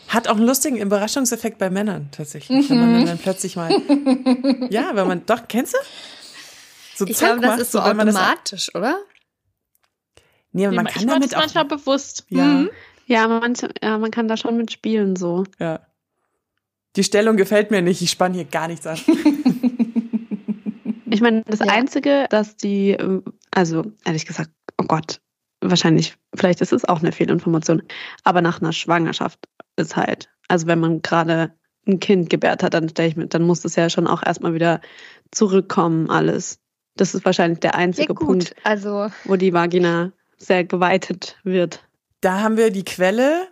Hat 0.08 0.28
auch 0.28 0.36
einen 0.36 0.46
lustigen 0.46 0.78
Überraschungseffekt 0.78 1.58
bei 1.58 1.70
Männern 1.70 2.10
tatsächlich. 2.12 2.70
Mhm. 2.70 2.82
Wenn 2.82 2.92
man 2.92 3.06
dann 3.06 3.18
plötzlich 3.18 3.56
mal. 3.56 3.72
ja, 4.70 4.92
wenn 4.94 5.08
man. 5.08 5.26
Doch, 5.26 5.48
kennst 5.48 5.74
du? 5.74 5.78
So 6.96 7.08
ich 7.08 7.18
glaube, 7.18 7.40
das 7.40 7.52
macht, 7.52 7.62
ist 7.62 7.72
so, 7.72 7.80
automatisch, 7.80 8.68
das, 8.68 8.76
oder? 8.76 9.00
Nee, 10.52 10.68
aber 10.68 10.76
man 10.76 10.88
ich 10.88 10.94
kann 10.94 11.08
damit 11.08 11.36
auch. 11.36 11.40
manchmal 11.40 11.66
bewusst. 11.66 12.26
Ja. 12.30 12.44
Mhm. 12.44 12.70
Ja, 13.08 13.28
man, 13.28 13.56
ja, 13.82 13.98
man 13.98 14.12
kann 14.12 14.28
da 14.28 14.38
schon 14.38 14.58
mitspielen 14.58 15.16
so. 15.16 15.46
Ja. 15.60 15.80
Die 16.96 17.04
Stellung 17.04 17.38
gefällt 17.38 17.72
mir 17.72 17.82
nicht. 17.82 18.02
Ich 18.02 18.12
spanne 18.12 18.36
hier 18.36 18.46
gar 18.46 18.68
nichts 18.68 18.86
an. 18.86 18.98
ich 21.10 21.22
meine, 21.22 21.44
das 21.48 21.60
ja. 21.60 21.68
Einzige, 21.68 22.28
dass 22.30 22.58
die, 22.58 22.98
also 23.52 23.86
ehrlich 24.06 24.26
gesagt, 24.26 24.52
oh 24.78 24.86
Gott, 24.86 25.22
wahrscheinlich, 25.62 26.16
vielleicht 26.36 26.62
ist 26.62 26.74
es 26.74 26.86
auch 26.86 27.00
eine 27.00 27.12
Fehlinformation, 27.12 27.84
aber 28.24 28.42
nach 28.42 28.62
einer 28.62 28.74
Schwangerschaft 28.74 29.40
ist 29.76 29.96
halt. 29.96 30.30
Also 30.48 30.68
wenn 30.68 30.80
man 30.80 31.02
gerade 31.02 31.54
ein 31.88 32.00
Kind 32.00 32.30
gebärt 32.30 32.64
hat, 32.64 32.74
dann 32.74 32.90
stelle 32.90 33.08
ich 33.08 33.16
mit, 33.16 33.34
dann 33.34 33.44
muss 33.44 33.66
es 33.66 33.76
ja 33.76 33.90
schon 33.90 34.08
auch 34.08 34.24
erstmal 34.24 34.54
wieder 34.54 34.82
zurückkommen, 35.32 36.10
alles. 36.10 36.60
Das 36.96 37.16
ist 37.16 37.26
wahrscheinlich 37.26 37.60
der 37.60 37.76
einzige 37.76 38.14
Punkt, 38.14 38.54
also 38.64 39.10
wo 39.24 39.36
die 39.36 39.54
Vagina 39.54 40.12
sehr 40.38 40.64
geweitet 40.64 41.38
wird. 41.44 41.88
Da 42.20 42.42
haben 42.42 42.58
wir 42.58 42.70
die 42.70 42.84
Quelle 42.84 43.48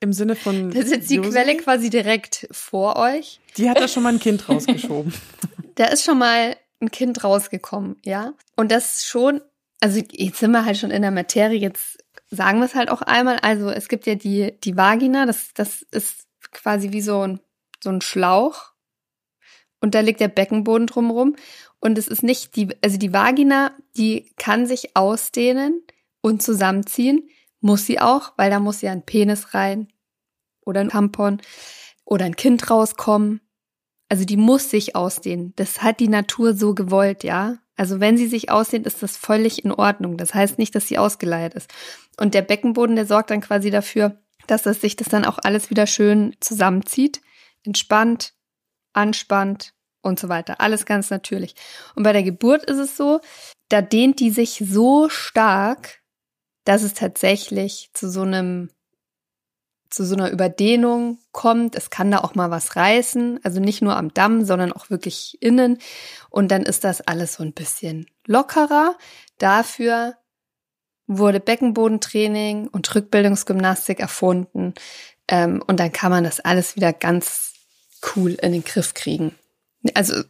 im 0.00 0.12
Sinne 0.12 0.34
von. 0.34 0.70
Da 0.70 0.82
sitzt 0.82 1.10
die 1.10 1.16
Josi. 1.16 1.30
Quelle 1.30 1.56
quasi 1.56 1.90
direkt 1.90 2.48
vor 2.50 2.96
euch. 2.96 3.40
Die 3.56 3.68
hat 3.68 3.78
da 3.78 3.86
schon 3.86 4.02
mal 4.02 4.12
ein 4.12 4.18
Kind 4.18 4.48
rausgeschoben. 4.48 5.12
da 5.74 5.86
ist 5.86 6.04
schon 6.04 6.18
mal 6.18 6.56
ein 6.80 6.90
Kind 6.90 7.22
rausgekommen, 7.22 7.96
ja. 8.04 8.34
Und 8.56 8.70
das 8.70 9.04
schon, 9.04 9.40
also 9.80 10.00
jetzt 10.10 10.38
sind 10.38 10.52
wir 10.52 10.64
halt 10.64 10.78
schon 10.78 10.90
in 10.90 11.02
der 11.02 11.10
Materie, 11.10 11.58
jetzt 11.58 11.98
sagen 12.30 12.58
wir 12.58 12.66
es 12.66 12.74
halt 12.74 12.90
auch 12.90 13.02
einmal. 13.02 13.38
Also 13.40 13.70
es 13.70 13.88
gibt 13.88 14.06
ja 14.06 14.14
die, 14.14 14.58
die 14.60 14.76
Vagina, 14.76 15.26
das, 15.26 15.52
das 15.54 15.82
ist 15.90 16.26
quasi 16.52 16.92
wie 16.92 17.00
so 17.00 17.20
ein, 17.20 17.40
so 17.82 17.90
ein 17.90 18.00
Schlauch. 18.00 18.72
Und 19.80 19.94
da 19.94 20.00
liegt 20.00 20.20
der 20.20 20.28
Beckenboden 20.28 20.86
drumrum. 20.86 21.36
Und 21.80 21.98
es 21.98 22.08
ist 22.08 22.22
nicht 22.22 22.56
die, 22.56 22.68
also 22.82 22.96
die 22.96 23.12
Vagina, 23.12 23.72
die 23.96 24.32
kann 24.36 24.66
sich 24.66 24.96
ausdehnen 24.96 25.82
und 26.22 26.42
zusammenziehen. 26.42 27.28
Muss 27.60 27.84
sie 27.86 28.00
auch, 28.00 28.32
weil 28.36 28.50
da 28.50 28.60
muss 28.60 28.80
ja 28.80 28.92
ein 28.92 29.04
Penis 29.04 29.52
rein 29.54 29.88
oder 30.64 30.80
ein 30.80 30.88
Tampon 30.88 31.42
oder 32.04 32.24
ein 32.24 32.36
Kind 32.36 32.70
rauskommen. 32.70 33.40
Also 34.14 34.26
die 34.26 34.36
muss 34.36 34.70
sich 34.70 34.94
ausdehnen. 34.94 35.54
Das 35.56 35.82
hat 35.82 35.98
die 35.98 36.06
Natur 36.06 36.54
so 36.54 36.72
gewollt, 36.72 37.24
ja. 37.24 37.58
Also 37.74 37.98
wenn 37.98 38.16
sie 38.16 38.28
sich 38.28 38.48
ausdehnt, 38.48 38.86
ist 38.86 39.02
das 39.02 39.16
völlig 39.16 39.64
in 39.64 39.72
Ordnung. 39.72 40.16
Das 40.16 40.32
heißt 40.32 40.56
nicht, 40.56 40.72
dass 40.76 40.86
sie 40.86 40.98
ausgeleiert 40.98 41.54
ist. 41.54 41.68
Und 42.20 42.32
der 42.32 42.42
Beckenboden, 42.42 42.94
der 42.94 43.06
sorgt 43.06 43.30
dann 43.30 43.40
quasi 43.40 43.72
dafür, 43.72 44.22
dass 44.46 44.66
es 44.66 44.80
sich 44.80 44.94
das 44.94 45.08
dann 45.08 45.24
auch 45.24 45.40
alles 45.42 45.68
wieder 45.68 45.88
schön 45.88 46.36
zusammenzieht, 46.38 47.22
entspannt, 47.64 48.34
anspannt 48.92 49.74
und 50.00 50.20
so 50.20 50.28
weiter. 50.28 50.60
Alles 50.60 50.86
ganz 50.86 51.10
natürlich. 51.10 51.56
Und 51.96 52.04
bei 52.04 52.12
der 52.12 52.22
Geburt 52.22 52.62
ist 52.66 52.78
es 52.78 52.96
so, 52.96 53.20
da 53.68 53.82
dehnt 53.82 54.20
die 54.20 54.30
sich 54.30 54.62
so 54.64 55.08
stark, 55.08 56.04
dass 56.62 56.84
es 56.84 56.94
tatsächlich 56.94 57.90
zu 57.94 58.08
so 58.08 58.22
einem 58.22 58.70
zu 59.94 60.04
so 60.04 60.14
einer 60.14 60.30
Überdehnung 60.30 61.18
kommt. 61.32 61.76
Es 61.76 61.90
kann 61.90 62.10
da 62.10 62.18
auch 62.18 62.34
mal 62.34 62.50
was 62.50 62.76
reißen, 62.76 63.40
also 63.42 63.60
nicht 63.60 63.82
nur 63.82 63.96
am 63.96 64.12
Damm, 64.12 64.44
sondern 64.44 64.72
auch 64.72 64.90
wirklich 64.90 65.38
innen. 65.40 65.78
Und 66.30 66.50
dann 66.50 66.62
ist 66.62 66.84
das 66.84 67.00
alles 67.00 67.34
so 67.34 67.42
ein 67.42 67.52
bisschen 67.52 68.06
lockerer. 68.26 68.96
Dafür 69.38 70.16
wurde 71.06 71.40
Beckenbodentraining 71.40 72.68
und 72.68 72.94
Rückbildungsgymnastik 72.94 74.00
erfunden. 74.00 74.74
Ähm, 75.28 75.62
und 75.66 75.80
dann 75.80 75.92
kann 75.92 76.10
man 76.10 76.24
das 76.24 76.40
alles 76.40 76.76
wieder 76.76 76.92
ganz 76.92 77.54
cool 78.14 78.32
in 78.32 78.52
den 78.52 78.64
Griff 78.64 78.94
kriegen. 78.94 79.34
Also 79.94 80.22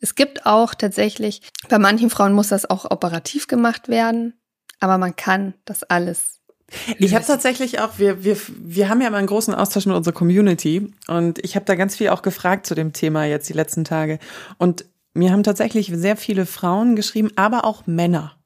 es 0.00 0.14
gibt 0.14 0.46
auch 0.46 0.74
tatsächlich, 0.74 1.40
bei 1.68 1.78
manchen 1.78 2.10
Frauen 2.10 2.32
muss 2.32 2.48
das 2.48 2.68
auch 2.68 2.90
operativ 2.90 3.46
gemacht 3.46 3.88
werden, 3.88 4.38
aber 4.80 4.98
man 4.98 5.16
kann 5.16 5.54
das 5.64 5.82
alles. 5.82 6.40
Ich 6.98 7.14
habe 7.14 7.24
tatsächlich 7.24 7.80
auch, 7.80 7.98
wir, 7.98 8.24
wir, 8.24 8.36
wir 8.48 8.88
haben 8.88 9.00
ja 9.00 9.10
mal 9.10 9.18
einen 9.18 9.26
großen 9.26 9.54
Austausch 9.54 9.86
mit 9.86 9.96
unserer 9.96 10.14
Community 10.14 10.92
und 11.08 11.38
ich 11.44 11.56
habe 11.56 11.64
da 11.64 11.74
ganz 11.74 11.96
viel 11.96 12.08
auch 12.08 12.22
gefragt 12.22 12.66
zu 12.66 12.74
dem 12.74 12.92
Thema 12.92 13.24
jetzt 13.24 13.48
die 13.48 13.52
letzten 13.52 13.84
Tage. 13.84 14.18
Und 14.58 14.84
mir 15.14 15.32
haben 15.32 15.42
tatsächlich 15.42 15.90
sehr 15.94 16.16
viele 16.16 16.46
Frauen 16.46 16.96
geschrieben, 16.96 17.30
aber 17.36 17.64
auch 17.64 17.86
Männer 17.86 18.36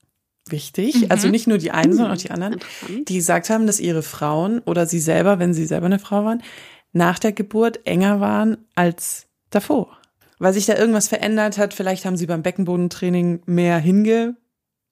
wichtig. 0.51 1.03
Mhm. 1.03 1.07
Also 1.09 1.29
nicht 1.29 1.47
nur 1.47 1.59
die 1.59 1.71
einen, 1.71 1.93
sondern 1.93 2.13
auch 2.13 2.21
die 2.21 2.31
anderen, 2.31 2.61
die 2.89 3.15
gesagt 3.15 3.51
haben, 3.51 3.67
dass 3.67 3.81
ihre 3.81 4.03
Frauen 4.03 4.61
oder 4.61 4.87
sie 4.87 5.01
selber, 5.01 5.39
wenn 5.39 5.55
sie 5.55 5.67
selber 5.67 5.87
eine 5.87 5.99
Frau 5.99 6.25
waren, 6.25 6.43
nach 6.93 7.19
der 7.19 7.33
Geburt 7.33 7.87
enger 7.87 8.21
waren 8.21 8.59
als 8.75 9.27
davor. 9.51 9.99
Weil 10.39 10.53
sich 10.53 10.67
da 10.67 10.77
irgendwas 10.77 11.09
verändert 11.09 11.59
hat. 11.59 11.75
Vielleicht 11.75 12.05
haben 12.05 12.17
sie 12.17 12.27
beim 12.27 12.43
Beckenbodentraining 12.43 13.43
mehr 13.47 13.79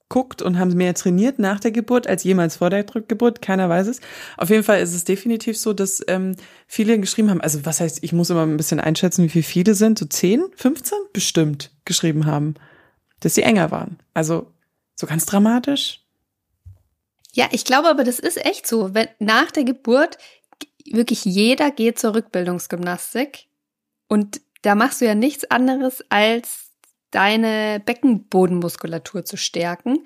hingeguckt 0.08 0.42
und 0.42 0.58
haben 0.58 0.72
mehr 0.74 0.94
trainiert 0.94 1.38
nach 1.38 1.60
der 1.60 1.70
Geburt 1.70 2.06
als 2.06 2.24
jemals 2.24 2.56
vor 2.56 2.70
der 2.70 2.84
Geburt. 2.84 3.42
Keiner 3.42 3.68
weiß 3.68 3.86
es. 3.88 4.00
Auf 4.36 4.50
jeden 4.50 4.62
Fall 4.62 4.80
ist 4.80 4.94
es 4.94 5.04
definitiv 5.04 5.58
so, 5.58 5.72
dass 5.72 6.02
ähm, 6.08 6.36
viele 6.66 6.98
geschrieben 6.98 7.30
haben. 7.30 7.40
Also 7.40 7.64
was 7.64 7.80
heißt, 7.80 8.02
ich 8.02 8.12
muss 8.12 8.30
immer 8.30 8.42
ein 8.42 8.56
bisschen 8.56 8.80
einschätzen, 8.80 9.24
wie 9.24 9.28
viele 9.28 9.44
viele 9.44 9.74
sind. 9.74 9.98
So 9.98 10.06
10, 10.06 10.44
15 10.54 10.98
bestimmt 11.12 11.72
geschrieben 11.84 12.26
haben, 12.26 12.54
dass 13.20 13.34
sie 13.34 13.42
enger 13.42 13.70
waren. 13.70 13.98
Also 14.14 14.52
so 14.94 15.06
ganz 15.06 15.26
dramatisch? 15.26 16.02
Ja, 17.32 17.48
ich 17.52 17.64
glaube 17.64 17.88
aber, 17.88 18.04
das 18.04 18.18
ist 18.18 18.44
echt 18.44 18.66
so. 18.66 18.94
Wenn 18.94 19.08
nach 19.18 19.50
der 19.50 19.64
Geburt 19.64 20.16
wirklich 20.86 21.24
jeder 21.24 21.70
geht 21.70 21.98
zur 21.98 22.14
Rückbildungsgymnastik 22.14 23.46
und 24.08 24.40
da 24.62 24.74
machst 24.74 25.00
du 25.00 25.04
ja 25.04 25.14
nichts 25.14 25.44
anderes 25.50 26.02
als 26.08 26.65
deine 27.10 27.80
Beckenbodenmuskulatur 27.84 29.24
zu 29.24 29.36
stärken. 29.36 30.04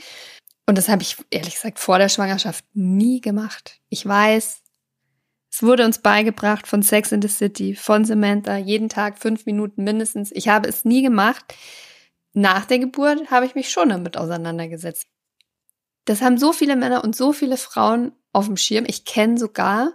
Und 0.66 0.78
das 0.78 0.88
habe 0.88 1.02
ich 1.02 1.16
ehrlich 1.30 1.54
gesagt 1.54 1.78
vor 1.78 1.98
der 1.98 2.08
Schwangerschaft 2.08 2.64
nie 2.74 3.20
gemacht. 3.20 3.80
Ich 3.88 4.06
weiß, 4.06 4.62
es 5.52 5.62
wurde 5.62 5.84
uns 5.84 5.98
beigebracht 5.98 6.66
von 6.66 6.82
Sex 6.82 7.10
in 7.12 7.22
the 7.22 7.28
City, 7.28 7.74
von 7.74 8.04
Samantha, 8.04 8.56
jeden 8.56 8.88
Tag 8.88 9.18
fünf 9.18 9.46
Minuten 9.46 9.82
mindestens. 9.82 10.30
Ich 10.32 10.48
habe 10.48 10.68
es 10.68 10.84
nie 10.84 11.02
gemacht 11.02 11.54
nach 12.32 12.64
der 12.64 12.78
Geburt 12.78 13.30
habe 13.30 13.46
ich 13.46 13.54
mich 13.54 13.70
schon 13.70 13.88
damit 13.88 14.16
auseinandergesetzt. 14.16 15.08
Das 16.04 16.22
haben 16.22 16.38
so 16.38 16.52
viele 16.52 16.76
Männer 16.76 17.04
und 17.04 17.16
so 17.16 17.32
viele 17.32 17.56
Frauen 17.56 18.12
auf 18.32 18.46
dem 18.46 18.56
Schirm. 18.56 18.84
Ich 18.86 19.04
kenne 19.04 19.38
sogar 19.38 19.92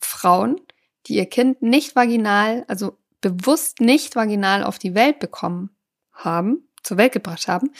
Frauen, 0.00 0.60
die 1.06 1.16
ihr 1.16 1.26
Kind 1.26 1.62
nicht 1.62 1.94
vaginal, 1.94 2.64
also 2.68 2.98
bewusst 3.20 3.80
nicht 3.80 4.16
vaginal 4.16 4.64
auf 4.64 4.78
die 4.78 4.94
Welt 4.94 5.18
bekommen 5.18 5.73
haben, 6.14 6.68
zur 6.82 6.96
Welt 6.96 7.12
gebracht 7.12 7.48
haben, 7.48 7.70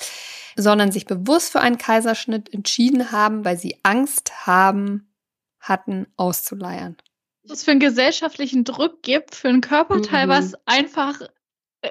sondern 0.57 0.93
sich 0.93 1.07
bewusst 1.07 1.53
für 1.53 1.61
einen 1.61 1.79
Kaiserschnitt 1.79 2.53
entschieden 2.53 3.13
haben, 3.13 3.45
weil 3.45 3.59
sie 3.59 3.77
Angst 3.83 4.47
haben, 4.47 5.13
hatten, 5.61 6.07
auszuleiern. 6.17 6.97
Was 7.45 7.59
es 7.59 7.65
für 7.65 7.73
einen 7.73 7.81
gesellschaftlichen 7.81 8.65
Druck 8.65 9.03
gibt, 9.03 9.35
für 9.35 9.49
ein 9.49 9.61
Körperteil, 9.61 10.27
mhm. 10.27 10.31
was 10.31 10.55
einfach 10.67 11.21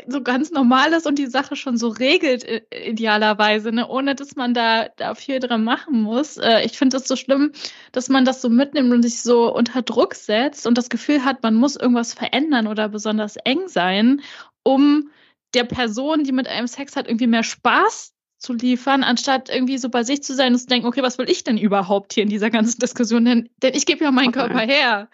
so 0.08 0.22
ganz 0.22 0.52
normal 0.52 0.94
ist 0.94 1.06
und 1.06 1.20
die 1.20 1.28
Sache 1.28 1.56
schon 1.56 1.78
so 1.78 1.90
regelt, 1.90 2.46
idealerweise, 2.72 3.72
ne? 3.72 3.88
ohne 3.88 4.16
dass 4.16 4.36
man 4.36 4.54
da, 4.54 4.88
da 4.96 5.16
viel 5.16 5.40
dran 5.40 5.64
machen 5.64 6.02
muss. 6.02 6.38
Äh, 6.38 6.62
ich 6.66 6.78
finde 6.78 6.98
es 6.98 7.08
so 7.08 7.16
schlimm, 7.16 7.52
dass 7.92 8.10
man 8.10 8.26
das 8.26 8.42
so 8.42 8.50
mitnimmt 8.50 8.92
und 8.92 9.04
sich 9.04 9.22
so 9.22 9.54
unter 9.54 9.82
Druck 9.82 10.16
setzt 10.16 10.68
und 10.68 10.78
das 10.78 10.90
Gefühl 10.90 11.24
hat, 11.24 11.44
man 11.44 11.56
muss 11.56 11.76
irgendwas 11.76 12.14
verändern 12.14 12.68
oder 12.68 12.90
besonders 12.90 13.36
eng 13.38 13.68
sein, 13.68 14.22
um 14.64 15.10
der 15.54 15.64
Person, 15.64 16.24
die 16.24 16.32
mit 16.32 16.48
einem 16.48 16.68
Sex 16.68 16.96
hat, 16.96 17.08
irgendwie 17.08 17.28
mehr 17.28 17.44
Spaß 17.44 18.14
zu 18.38 18.54
liefern, 18.54 19.04
anstatt 19.04 19.50
irgendwie 19.50 19.78
so 19.78 19.90
bei 19.90 20.04
sich 20.04 20.24
zu 20.24 20.36
sein 20.36 20.54
und 20.54 20.60
zu 20.60 20.68
denken, 20.68 20.88
okay, 20.88 21.02
was 21.02 21.18
will 21.18 21.30
ich 21.30 21.44
denn 21.44 21.58
überhaupt 21.58 22.14
hier 22.14 22.24
in 22.24 22.30
dieser 22.30 22.50
ganzen 22.50 22.80
Diskussion? 22.80 23.26
Denn, 23.26 23.50
denn 23.62 23.74
ich 23.74 23.86
gebe 23.86 24.04
ja 24.04 24.12
meinen 24.12 24.30
okay. 24.30 24.40
Körper 24.40 24.60
her. 24.60 25.10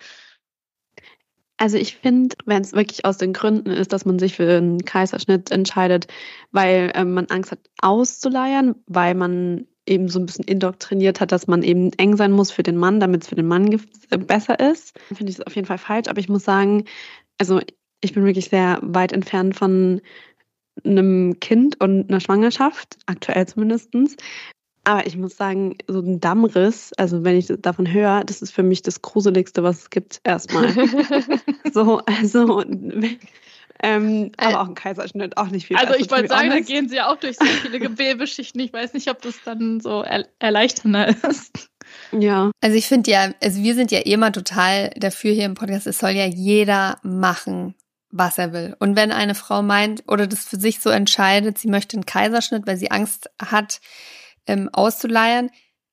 Also 1.57 1.77
ich 1.77 1.97
finde, 1.97 2.35
wenn 2.45 2.61
es 2.61 2.71
wirklich 2.71 3.03
aus 3.03 3.17
den 3.17 3.33
Gründen 3.33 3.69
ist, 3.69 3.91
dass 3.91 4.05
man 4.05 4.17
sich 4.17 4.37
für 4.37 4.57
einen 4.57 4.85
Kaiserschnitt 4.85 5.51
entscheidet, 5.51 6.07
weil 6.51 6.91
äh, 6.95 7.03
man 7.03 7.25
Angst 7.27 7.51
hat 7.51 7.59
auszuleiern, 7.81 8.75
weil 8.87 9.13
man 9.13 9.67
eben 9.85 10.07
so 10.07 10.19
ein 10.19 10.25
bisschen 10.25 10.45
indoktriniert 10.45 11.19
hat, 11.19 11.31
dass 11.33 11.47
man 11.47 11.61
eben 11.61 11.91
eng 11.93 12.15
sein 12.15 12.31
muss 12.31 12.51
für 12.51 12.63
den 12.63 12.77
Mann, 12.77 12.99
damit 12.99 13.23
es 13.23 13.29
für 13.29 13.35
den 13.35 13.47
Mann 13.47 13.81
besser 14.09 14.59
ist, 14.59 14.97
finde 15.07 15.31
ich 15.31 15.39
es 15.39 15.45
auf 15.45 15.55
jeden 15.55 15.67
Fall 15.67 15.79
falsch. 15.79 16.07
Aber 16.07 16.19
ich 16.19 16.29
muss 16.29 16.45
sagen, 16.45 16.85
also 17.37 17.59
ich 18.01 18.13
bin 18.13 18.25
wirklich 18.25 18.49
sehr 18.49 18.79
weit 18.81 19.11
entfernt 19.11 19.55
von 19.55 20.01
einem 20.83 21.39
Kind 21.39 21.79
und 21.81 22.09
einer 22.09 22.19
Schwangerschaft, 22.19 22.97
aktuell 23.05 23.47
zumindestens. 23.47 24.15
Aber 24.85 25.05
ich 25.05 25.17
muss 25.17 25.35
sagen, 25.35 25.77
so 25.87 25.99
ein 25.99 26.19
Dammriss, 26.19 26.93
also 26.97 27.23
wenn 27.23 27.35
ich 27.35 27.51
davon 27.59 27.91
höre, 27.91 28.23
das 28.23 28.41
ist 28.41 28.51
für 28.51 28.63
mich 28.63 28.81
das 28.81 29.01
Gruseligste, 29.01 29.61
was 29.61 29.81
es 29.81 29.89
gibt, 29.89 30.21
erstmal. 30.23 30.69
so, 31.73 32.01
also, 32.05 32.63
ähm, 33.81 34.31
aber 34.37 34.51
äh, 34.51 34.55
auch 34.55 34.67
ein 34.67 34.75
Kaiserschnitt, 34.75 35.37
auch 35.37 35.47
nicht 35.47 35.67
viel. 35.67 35.77
Also 35.77 35.93
ich 35.93 36.09
wollte 36.11 36.27
sagen, 36.27 36.49
honest. 36.49 36.69
da 36.69 36.73
gehen 36.73 36.89
sie 36.89 36.97
ja 36.97 37.11
auch 37.11 37.17
durch 37.17 37.37
so 37.37 37.45
viele 37.45 37.79
Gewebeschichten. 37.89 38.59
Ich 38.61 38.73
weiß 38.73 38.93
nicht, 38.93 39.09
ob 39.09 39.21
das 39.21 39.35
dann 39.43 39.79
so 39.79 40.01
er 40.01 40.27
erleichternder 40.39 41.07
ist. 41.29 41.69
Ja. 42.11 42.51
Also 42.61 42.77
ich 42.77 42.87
finde 42.87 43.11
ja, 43.11 43.33
also 43.41 43.63
wir 43.63 43.75
sind 43.75 43.91
ja 43.91 43.99
immer 43.99 44.31
total 44.31 44.89
dafür 44.97 45.31
hier 45.33 45.45
im 45.45 45.55
Podcast, 45.55 45.87
es 45.87 45.99
soll 45.99 46.11
ja 46.11 46.25
jeder 46.25 46.99
machen, 47.03 47.73
was 48.11 48.37
er 48.37 48.53
will. 48.53 48.75
Und 48.79 48.95
wenn 48.95 49.11
eine 49.11 49.35
Frau 49.35 49.61
meint 49.61 50.03
oder 50.07 50.27
das 50.27 50.45
für 50.45 50.59
sich 50.59 50.79
so 50.79 50.89
entscheidet, 50.89 51.57
sie 51.57 51.67
möchte 51.67 51.95
einen 51.95 52.05
Kaiserschnitt, 52.05 52.65
weil 52.65 52.77
sie 52.77 52.91
Angst 52.91 53.29
hat, 53.41 53.81
ähm, 54.47 54.69
auszuleiern, 54.73 55.49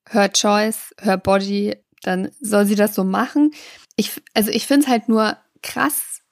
her 0.08 0.32
Choice, 0.32 0.94
her 1.00 1.18
Body, 1.18 1.76
dann 2.02 2.30
soll 2.40 2.66
sie 2.66 2.74
das 2.74 2.94
so 2.94 3.04
machen. 3.04 3.52
Ich, 3.96 4.22
also 4.34 4.50
ich 4.50 4.66
finde 4.66 4.86
es 4.86 4.90
halt 4.90 5.08
nur 5.08 5.36
krass, 5.62 6.22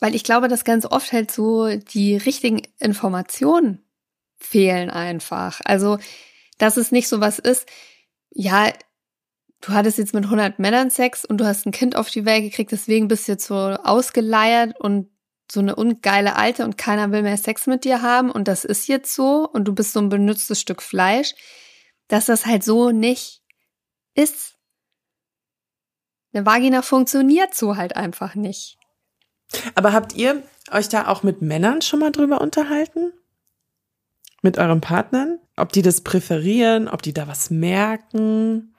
weil 0.00 0.14
ich 0.14 0.24
glaube, 0.24 0.48
dass 0.48 0.64
ganz 0.64 0.84
oft 0.84 1.12
halt 1.12 1.30
so 1.30 1.76
die 1.76 2.16
richtigen 2.16 2.62
Informationen 2.78 3.84
fehlen 4.36 4.90
einfach. 4.90 5.60
Also, 5.64 5.98
dass 6.58 6.76
es 6.76 6.92
nicht 6.92 7.08
so 7.08 7.20
was 7.20 7.38
ist, 7.38 7.66
ja, 8.30 8.72
du 9.64 9.72
hattest 9.72 9.98
jetzt 9.98 10.12
mit 10.12 10.24
100 10.24 10.58
Männern 10.58 10.90
Sex 10.90 11.24
und 11.24 11.38
du 11.38 11.46
hast 11.46 11.66
ein 11.66 11.72
Kind 11.72 11.96
auf 11.96 12.10
die 12.10 12.24
Welt 12.26 12.42
gekriegt, 12.42 12.72
deswegen 12.72 13.08
bist 13.08 13.26
du 13.26 13.32
jetzt 13.32 13.46
so 13.46 13.54
ausgeleiert 13.54 14.78
und 14.78 15.08
so 15.50 15.60
eine 15.60 15.76
ungeile 15.76 16.36
Alte 16.36 16.64
und 16.64 16.76
keiner 16.76 17.10
will 17.12 17.22
mehr 17.22 17.36
Sex 17.36 17.66
mit 17.66 17.84
dir 17.84 18.02
haben 18.02 18.30
und 18.30 18.48
das 18.48 18.64
ist 18.64 18.88
jetzt 18.88 19.14
so 19.14 19.48
und 19.48 19.64
du 19.64 19.74
bist 19.74 19.92
so 19.92 20.00
ein 20.00 20.08
benutztes 20.08 20.60
Stück 20.60 20.82
Fleisch, 20.82 21.34
dass 22.08 22.26
das 22.26 22.46
halt 22.46 22.62
so 22.62 22.90
nicht 22.90 23.42
ist. 24.14 24.56
Eine 26.32 26.44
Vagina 26.44 26.82
funktioniert 26.82 27.54
so 27.54 27.76
halt 27.76 27.96
einfach 27.96 28.34
nicht. 28.34 28.78
Aber 29.74 29.92
habt 29.92 30.14
ihr 30.14 30.42
euch 30.70 30.88
da 30.88 31.06
auch 31.08 31.22
mit 31.22 31.42
Männern 31.42 31.80
schon 31.80 32.00
mal 32.00 32.10
drüber 32.10 32.40
unterhalten? 32.40 33.12
Mit 34.42 34.58
euren 34.58 34.80
Partnern? 34.80 35.38
Ob 35.56 35.72
die 35.72 35.82
das 35.82 36.00
präferieren, 36.00 36.88
ob 36.88 37.02
die 37.02 37.14
da 37.14 37.28
was 37.28 37.50
merken? 37.50 38.73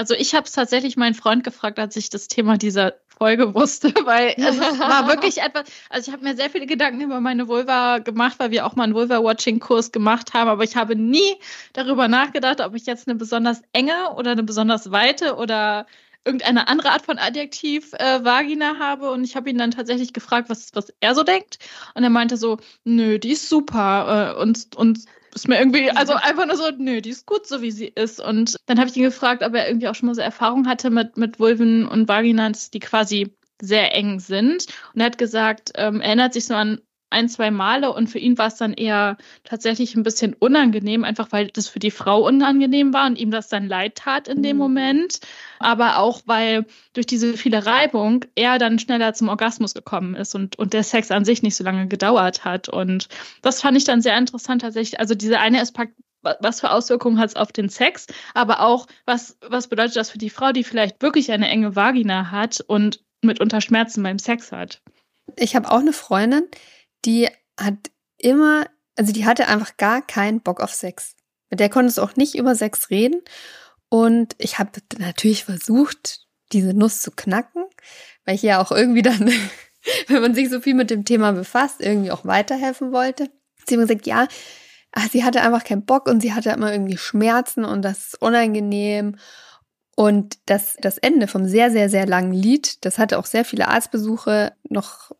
Also 0.00 0.14
ich 0.14 0.34
habe 0.34 0.46
es 0.46 0.52
tatsächlich 0.52 0.96
meinen 0.96 1.12
Freund 1.12 1.44
gefragt, 1.44 1.78
als 1.78 1.94
ich 1.94 2.08
das 2.08 2.26
Thema 2.26 2.56
dieser 2.56 2.94
Folge 3.18 3.54
wusste, 3.54 3.88
weil 4.06 4.34
also 4.42 4.62
es 4.62 4.78
war 4.78 5.06
wirklich 5.08 5.36
etwas, 5.42 5.64
also 5.90 6.08
ich 6.08 6.14
habe 6.14 6.24
mir 6.24 6.34
sehr 6.34 6.48
viele 6.48 6.64
Gedanken 6.64 7.02
über 7.02 7.20
meine 7.20 7.48
Vulva 7.48 7.98
gemacht, 7.98 8.36
weil 8.38 8.50
wir 8.50 8.64
auch 8.64 8.76
mal 8.76 8.84
einen 8.84 8.94
Vulva-Watching-Kurs 8.94 9.92
gemacht 9.92 10.32
haben, 10.32 10.48
aber 10.48 10.64
ich 10.64 10.74
habe 10.74 10.96
nie 10.96 11.36
darüber 11.74 12.08
nachgedacht, 12.08 12.62
ob 12.62 12.74
ich 12.74 12.86
jetzt 12.86 13.08
eine 13.08 13.18
besonders 13.18 13.60
enge 13.74 14.14
oder 14.16 14.30
eine 14.30 14.42
besonders 14.42 14.90
weite 14.90 15.36
oder 15.36 15.84
irgendeine 16.24 16.68
andere 16.68 16.92
Art 16.92 17.02
von 17.02 17.18
Adjektiv 17.18 17.92
äh, 17.92 18.24
Vagina 18.24 18.78
habe. 18.78 19.10
Und 19.10 19.24
ich 19.24 19.36
habe 19.36 19.50
ihn 19.50 19.58
dann 19.58 19.70
tatsächlich 19.70 20.14
gefragt, 20.14 20.48
was, 20.48 20.70
was 20.72 20.94
er 21.00 21.14
so 21.14 21.24
denkt. 21.24 21.58
Und 21.94 22.04
er 22.04 22.10
meinte 22.10 22.38
so, 22.38 22.56
nö, 22.84 23.18
die 23.18 23.32
ist 23.32 23.50
super 23.50 24.34
äh, 24.34 24.40
und, 24.40 24.76
und 24.76 25.00
ist 25.34 25.48
mir 25.48 25.58
irgendwie, 25.58 25.90
also 25.90 26.14
einfach 26.14 26.46
nur 26.46 26.56
so, 26.56 26.70
nö, 26.76 27.00
die 27.00 27.10
ist 27.10 27.26
gut, 27.26 27.46
so 27.46 27.62
wie 27.62 27.70
sie 27.70 27.86
ist. 27.86 28.20
Und 28.20 28.56
dann 28.66 28.78
habe 28.78 28.90
ich 28.90 28.96
ihn 28.96 29.04
gefragt, 29.04 29.42
ob 29.42 29.54
er 29.54 29.68
irgendwie 29.68 29.88
auch 29.88 29.94
schon 29.94 30.06
mal 30.06 30.14
so 30.14 30.20
Erfahrung 30.20 30.66
hatte 30.66 30.90
mit, 30.90 31.16
mit 31.16 31.38
Vulven 31.38 31.86
und 31.86 32.08
Vaginas, 32.08 32.70
die 32.70 32.80
quasi 32.80 33.34
sehr 33.60 33.94
eng 33.94 34.20
sind. 34.20 34.66
Und 34.94 35.00
er 35.00 35.06
hat 35.06 35.18
gesagt, 35.18 35.72
ähm, 35.76 36.00
erinnert 36.00 36.32
sich 36.32 36.46
so 36.46 36.54
an 36.54 36.80
ein, 37.10 37.28
zwei 37.28 37.50
Male 37.50 37.92
und 37.92 38.08
für 38.08 38.18
ihn 38.18 38.38
war 38.38 38.46
es 38.46 38.56
dann 38.56 38.72
eher 38.72 39.16
tatsächlich 39.44 39.94
ein 39.96 40.04
bisschen 40.04 40.34
unangenehm, 40.34 41.04
einfach 41.04 41.28
weil 41.32 41.48
das 41.48 41.68
für 41.68 41.80
die 41.80 41.90
Frau 41.90 42.26
unangenehm 42.26 42.92
war 42.92 43.06
und 43.06 43.18
ihm 43.18 43.30
das 43.30 43.48
dann 43.48 43.66
leid 43.66 43.96
tat 43.96 44.28
in 44.28 44.42
dem 44.42 44.56
mhm. 44.56 44.62
Moment. 44.62 45.20
Aber 45.58 45.98
auch 45.98 46.22
weil 46.26 46.66
durch 46.94 47.06
diese 47.06 47.36
viele 47.36 47.66
Reibung 47.66 48.24
er 48.34 48.58
dann 48.58 48.78
schneller 48.78 49.12
zum 49.12 49.28
Orgasmus 49.28 49.74
gekommen 49.74 50.14
ist 50.14 50.34
und, 50.34 50.58
und 50.58 50.72
der 50.72 50.84
Sex 50.84 51.10
an 51.10 51.24
sich 51.24 51.42
nicht 51.42 51.56
so 51.56 51.64
lange 51.64 51.88
gedauert 51.88 52.44
hat. 52.44 52.68
Und 52.68 53.08
das 53.42 53.60
fand 53.60 53.76
ich 53.76 53.84
dann 53.84 54.00
sehr 54.00 54.16
interessant 54.16 54.62
tatsächlich. 54.62 55.00
Also 55.00 55.14
diese 55.14 55.38
eine 55.40 55.60
Aspekt, 55.60 55.94
was 56.22 56.60
für 56.60 56.70
Auswirkungen 56.70 57.18
hat 57.18 57.30
es 57.30 57.36
auf 57.36 57.50
den 57.50 57.68
Sex, 57.68 58.06
aber 58.34 58.60
auch, 58.60 58.86
was, 59.06 59.38
was 59.48 59.68
bedeutet 59.68 59.96
das 59.96 60.10
für 60.10 60.18
die 60.18 60.30
Frau, 60.30 60.52
die 60.52 60.64
vielleicht 60.64 61.02
wirklich 61.02 61.32
eine 61.32 61.48
enge 61.48 61.76
Vagina 61.76 62.30
hat 62.30 62.60
und 62.60 63.02
mitunter 63.22 63.60
Schmerzen 63.60 64.02
beim 64.02 64.18
Sex 64.18 64.52
hat. 64.52 64.80
Ich 65.36 65.56
habe 65.56 65.70
auch 65.70 65.80
eine 65.80 65.92
Freundin, 65.92 66.44
die 67.04 67.28
hat 67.58 67.90
immer, 68.18 68.66
also 68.96 69.12
die 69.12 69.26
hatte 69.26 69.48
einfach 69.48 69.76
gar 69.76 70.02
keinen 70.02 70.40
Bock 70.40 70.60
auf 70.60 70.72
Sex. 70.72 71.16
Mit 71.50 71.60
der 71.60 71.68
konntest 71.68 71.98
du 71.98 72.02
auch 72.02 72.16
nicht 72.16 72.34
über 72.36 72.54
Sex 72.54 72.90
reden. 72.90 73.20
Und 73.88 74.36
ich 74.38 74.58
habe 74.58 74.70
natürlich 74.98 75.44
versucht, 75.44 76.20
diese 76.52 76.74
Nuss 76.74 77.02
zu 77.02 77.10
knacken, 77.10 77.64
weil 78.24 78.36
ich 78.36 78.42
ja 78.42 78.60
auch 78.60 78.70
irgendwie 78.70 79.02
dann, 79.02 79.30
wenn 80.08 80.22
man 80.22 80.34
sich 80.34 80.48
so 80.48 80.60
viel 80.60 80.74
mit 80.74 80.90
dem 80.90 81.04
Thema 81.04 81.32
befasst, 81.32 81.80
irgendwie 81.80 82.10
auch 82.10 82.24
weiterhelfen 82.24 82.92
wollte. 82.92 83.30
Sie 83.66 83.76
hat 83.76 83.82
gesagt, 83.82 84.06
ja, 84.06 84.28
ach, 84.92 85.08
sie 85.10 85.24
hatte 85.24 85.42
einfach 85.42 85.64
keinen 85.64 85.84
Bock 85.84 86.08
und 86.08 86.20
sie 86.20 86.32
hatte 86.32 86.50
immer 86.50 86.72
irgendwie 86.72 86.98
Schmerzen 86.98 87.64
und 87.64 87.82
das 87.82 88.08
ist 88.08 88.22
unangenehm. 88.22 89.16
Und 89.96 90.38
das, 90.46 90.76
das 90.80 90.98
Ende 90.98 91.26
vom 91.26 91.46
sehr, 91.46 91.70
sehr, 91.70 91.90
sehr 91.90 92.06
langen 92.06 92.32
Lied, 92.32 92.84
das 92.84 92.98
hatte 92.98 93.18
auch 93.18 93.26
sehr 93.26 93.44
viele 93.44 93.68
Arztbesuche 93.68 94.52
noch 94.68 95.10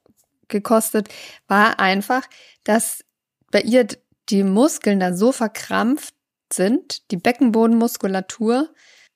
gekostet, 0.50 1.08
war 1.48 1.80
einfach, 1.80 2.22
dass 2.64 3.04
bei 3.50 3.62
ihr 3.62 3.86
die 4.28 4.44
Muskeln 4.44 5.00
da 5.00 5.14
so 5.14 5.32
verkrampft 5.32 6.14
sind, 6.52 7.10
die 7.10 7.16
Beckenbodenmuskulatur, 7.16 8.68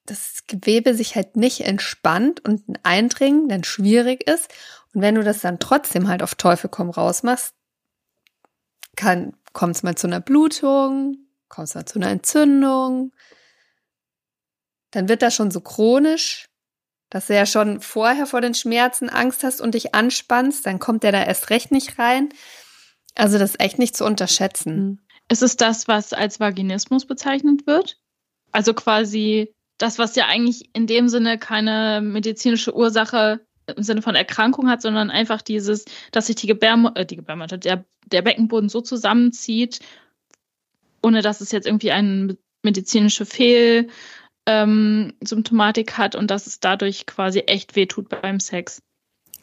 das 0.06 0.44
Gewebe 0.46 0.94
sich 0.94 1.16
halt 1.16 1.36
nicht 1.36 1.62
entspannt 1.62 2.44
und 2.44 2.68
ein 2.68 2.78
Eindringen 2.82 3.48
dann 3.48 3.64
schwierig 3.64 4.28
ist. 4.28 4.52
Und 4.92 5.00
wenn 5.02 5.14
du 5.14 5.24
das 5.24 5.40
dann 5.40 5.58
trotzdem 5.58 6.08
halt 6.08 6.22
auf 6.22 6.34
Teufel 6.34 6.68
komm 6.68 6.90
raus 6.90 7.22
machst, 7.22 7.54
kann, 8.96 9.36
kommt 9.52 9.76
es 9.76 9.82
mal 9.82 9.96
zu 9.96 10.06
einer 10.06 10.20
Blutung, 10.20 11.18
kommt 11.48 11.68
es 11.68 11.74
mal 11.74 11.86
zu 11.86 11.98
einer 11.98 12.10
Entzündung, 12.10 13.12
dann 14.90 15.08
wird 15.08 15.22
das 15.22 15.34
schon 15.34 15.50
so 15.50 15.60
chronisch, 15.60 16.48
dass 17.14 17.28
du 17.28 17.34
ja 17.36 17.46
schon 17.46 17.80
vorher 17.80 18.26
vor 18.26 18.40
den 18.40 18.54
Schmerzen 18.54 19.08
Angst 19.08 19.44
hast 19.44 19.60
und 19.60 19.74
dich 19.74 19.94
anspannst, 19.94 20.66
dann 20.66 20.80
kommt 20.80 21.04
der 21.04 21.12
da 21.12 21.22
erst 21.22 21.48
recht 21.48 21.70
nicht 21.70 21.96
rein. 22.00 22.30
Also 23.14 23.38
das 23.38 23.50
ist 23.50 23.60
echt 23.60 23.78
nicht 23.78 23.96
zu 23.96 24.04
unterschätzen. 24.04 24.76
Mhm. 24.76 24.98
Ist 25.28 25.44
es 25.44 25.56
das, 25.56 25.86
was 25.86 26.12
als 26.12 26.40
Vaginismus 26.40 27.06
bezeichnet 27.06 27.68
wird? 27.68 28.00
Also 28.50 28.74
quasi 28.74 29.54
das, 29.78 30.00
was 30.00 30.16
ja 30.16 30.26
eigentlich 30.26 30.70
in 30.74 30.88
dem 30.88 31.08
Sinne 31.08 31.38
keine 31.38 32.00
medizinische 32.02 32.74
Ursache 32.74 33.46
im 33.76 33.84
Sinne 33.84 34.02
von 34.02 34.16
Erkrankung 34.16 34.68
hat, 34.68 34.82
sondern 34.82 35.12
einfach 35.12 35.40
dieses, 35.40 35.84
dass 36.10 36.26
sich 36.26 36.34
die 36.34 36.48
Gebärmutter, 36.48 37.02
äh, 37.02 37.06
die 37.06 37.16
Gebärmutter, 37.16 37.58
der, 37.58 37.84
der 38.06 38.22
Beckenboden 38.22 38.68
so 38.68 38.80
zusammenzieht, 38.80 39.78
ohne 41.00 41.22
dass 41.22 41.40
es 41.40 41.52
jetzt 41.52 41.68
irgendwie 41.68 41.92
eine 41.92 42.36
medizinische 42.64 43.24
Fehl, 43.24 43.88
ähm, 44.46 45.14
Symptomatik 45.22 45.96
hat 45.98 46.14
und 46.14 46.30
dass 46.30 46.46
es 46.46 46.60
dadurch 46.60 47.06
quasi 47.06 47.40
echt 47.40 47.76
wehtut 47.76 48.08
beim 48.08 48.40
Sex. 48.40 48.80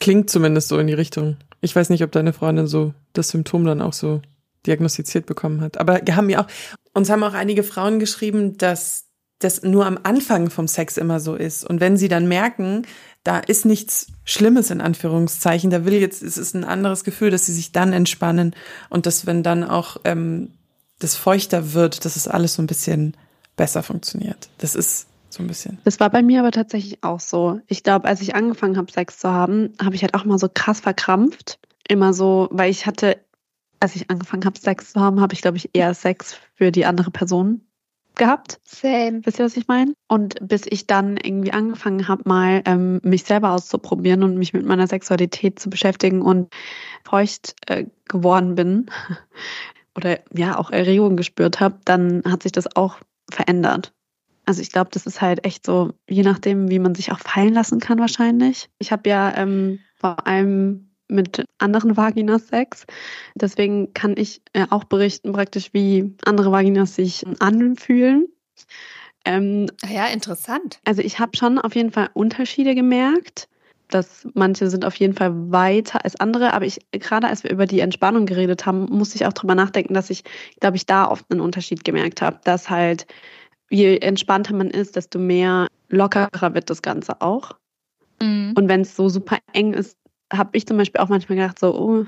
Klingt 0.00 0.30
zumindest 0.30 0.68
so 0.68 0.78
in 0.78 0.86
die 0.86 0.94
Richtung. 0.94 1.36
Ich 1.60 1.74
weiß 1.74 1.90
nicht, 1.90 2.02
ob 2.02 2.12
deine 2.12 2.32
Freundin 2.32 2.66
so 2.66 2.94
das 3.12 3.28
Symptom 3.28 3.64
dann 3.64 3.82
auch 3.82 3.92
so 3.92 4.20
diagnostiziert 4.66 5.26
bekommen 5.26 5.60
hat. 5.60 5.78
Aber 5.78 6.00
wir 6.04 6.16
haben 6.16 6.30
ja 6.30 6.42
auch, 6.42 6.46
uns 6.92 7.10
haben 7.10 7.22
auch 7.22 7.34
einige 7.34 7.62
Frauen 7.62 7.98
geschrieben, 7.98 8.58
dass 8.58 9.06
das 9.38 9.62
nur 9.62 9.86
am 9.86 9.98
Anfang 10.02 10.50
vom 10.50 10.68
Sex 10.68 10.96
immer 10.96 11.20
so 11.20 11.34
ist. 11.34 11.64
Und 11.64 11.80
wenn 11.80 11.96
sie 11.96 12.08
dann 12.08 12.28
merken, 12.28 12.82
da 13.24 13.38
ist 13.38 13.64
nichts 13.64 14.08
Schlimmes 14.24 14.70
in 14.70 14.80
Anführungszeichen, 14.80 15.70
da 15.70 15.84
will 15.84 15.94
jetzt, 15.94 16.22
es 16.22 16.38
ist 16.38 16.54
ein 16.54 16.64
anderes 16.64 17.04
Gefühl, 17.04 17.30
dass 17.30 17.46
sie 17.46 17.52
sich 17.52 17.72
dann 17.72 17.92
entspannen 17.92 18.54
und 18.88 19.06
dass 19.06 19.26
wenn 19.26 19.42
dann 19.42 19.64
auch 19.64 19.96
ähm, 20.04 20.52
das 20.98 21.16
feuchter 21.16 21.72
wird, 21.72 22.04
dass 22.04 22.16
es 22.16 22.28
alles 22.28 22.54
so 22.54 22.62
ein 22.62 22.66
bisschen 22.66 23.16
besser 23.56 23.82
funktioniert. 23.82 24.48
Das 24.58 24.74
ist 24.74 25.08
so 25.30 25.42
ein 25.42 25.46
bisschen. 25.46 25.78
Das 25.84 26.00
war 26.00 26.10
bei 26.10 26.22
mir 26.22 26.40
aber 26.40 26.50
tatsächlich 26.50 27.02
auch 27.02 27.20
so. 27.20 27.60
Ich 27.66 27.82
glaube, 27.82 28.06
als 28.06 28.20
ich 28.20 28.34
angefangen 28.34 28.76
habe, 28.76 28.92
Sex 28.92 29.18
zu 29.18 29.30
haben, 29.30 29.72
habe 29.82 29.94
ich 29.94 30.02
halt 30.02 30.14
auch 30.14 30.24
mal 30.24 30.38
so 30.38 30.48
krass 30.52 30.80
verkrampft. 30.80 31.58
Immer 31.88 32.12
so, 32.12 32.48
weil 32.50 32.70
ich 32.70 32.86
hatte, 32.86 33.18
als 33.80 33.96
ich 33.96 34.10
angefangen 34.10 34.44
habe, 34.44 34.58
Sex 34.58 34.92
zu 34.92 35.00
haben, 35.00 35.20
habe 35.20 35.34
ich, 35.34 35.42
glaube 35.42 35.56
ich, 35.56 35.70
eher 35.72 35.94
Sex 35.94 36.36
für 36.54 36.70
die 36.70 36.86
andere 36.86 37.10
Person 37.10 37.62
gehabt. 38.14 38.60
Same. 38.64 39.20
Wisst 39.24 39.38
ihr, 39.38 39.44
was 39.44 39.56
ich 39.56 39.68
meine? 39.68 39.94
Und 40.08 40.36
bis 40.46 40.62
ich 40.66 40.86
dann 40.86 41.16
irgendwie 41.16 41.52
angefangen 41.52 42.08
habe, 42.08 42.22
mal 42.26 42.62
ähm, 42.66 43.00
mich 43.02 43.24
selber 43.24 43.52
auszuprobieren 43.52 44.22
und 44.22 44.36
mich 44.36 44.52
mit 44.52 44.66
meiner 44.66 44.86
Sexualität 44.86 45.58
zu 45.58 45.70
beschäftigen 45.70 46.22
und 46.22 46.52
feucht 47.04 47.54
äh, 47.66 47.86
geworden 48.08 48.54
bin 48.54 48.90
oder 49.96 50.20
ja 50.34 50.58
auch 50.58 50.70
Erregung 50.70 51.16
gespürt 51.16 51.60
habe, 51.60 51.78
dann 51.84 52.22
hat 52.26 52.42
sich 52.42 52.52
das 52.52 52.76
auch 52.76 52.98
verändert. 53.32 53.92
Also 54.44 54.60
ich 54.60 54.72
glaube, 54.72 54.90
das 54.92 55.06
ist 55.06 55.20
halt 55.20 55.44
echt 55.44 55.64
so, 55.64 55.92
je 56.08 56.22
nachdem, 56.22 56.68
wie 56.70 56.78
man 56.78 56.94
sich 56.94 57.12
auch 57.12 57.20
fallen 57.20 57.54
lassen 57.54 57.78
kann 57.80 57.98
wahrscheinlich. 57.98 58.68
Ich 58.78 58.90
habe 58.90 59.08
ja 59.08 59.36
ähm, 59.36 59.78
vor 59.94 60.26
allem 60.26 60.90
mit 61.08 61.44
anderen 61.58 61.96
Vaginas 61.96 62.48
Sex. 62.48 62.84
Deswegen 63.34 63.92
kann 63.94 64.16
ich 64.16 64.42
äh, 64.52 64.66
auch 64.70 64.84
berichten 64.84 65.32
praktisch, 65.32 65.72
wie 65.72 66.16
andere 66.24 66.50
Vaginas 66.50 66.96
sich 66.96 67.24
anfühlen. 67.38 68.26
Ähm, 69.24 69.66
ja, 69.88 70.06
interessant. 70.06 70.80
Also 70.84 71.02
ich 71.02 71.20
habe 71.20 71.36
schon 71.36 71.58
auf 71.58 71.76
jeden 71.76 71.92
Fall 71.92 72.10
Unterschiede 72.14 72.74
gemerkt 72.74 73.48
dass 73.94 74.26
manche 74.34 74.68
sind 74.70 74.84
auf 74.84 74.94
jeden 74.96 75.14
Fall 75.14 75.32
weiter 75.50 76.04
als 76.04 76.18
andere. 76.18 76.52
Aber 76.52 76.64
ich, 76.64 76.80
gerade 76.92 77.28
als 77.28 77.44
wir 77.44 77.50
über 77.50 77.66
die 77.66 77.80
Entspannung 77.80 78.26
geredet 78.26 78.66
haben, 78.66 78.84
musste 78.86 79.16
ich 79.16 79.26
auch 79.26 79.32
drüber 79.32 79.54
nachdenken, 79.54 79.94
dass 79.94 80.10
ich, 80.10 80.24
glaube 80.60 80.76
ich, 80.76 80.86
da 80.86 81.08
oft 81.08 81.24
einen 81.30 81.40
Unterschied 81.40 81.84
gemerkt 81.84 82.22
habe, 82.22 82.40
dass 82.44 82.70
halt, 82.70 83.06
je 83.70 83.98
entspannter 83.98 84.54
man 84.54 84.70
ist, 84.70 84.96
desto 84.96 85.18
mehr 85.18 85.66
lockerer 85.88 86.54
wird 86.54 86.70
das 86.70 86.82
Ganze 86.82 87.20
auch. 87.20 87.52
Mhm. 88.20 88.54
Und 88.56 88.68
wenn 88.68 88.82
es 88.82 88.96
so 88.96 89.08
super 89.08 89.38
eng 89.52 89.72
ist, 89.74 89.96
habe 90.32 90.56
ich 90.56 90.66
zum 90.66 90.78
Beispiel 90.78 91.00
auch 91.00 91.08
manchmal 91.08 91.36
gedacht, 91.36 91.58
so, 91.58 91.74
oh, 91.74 92.04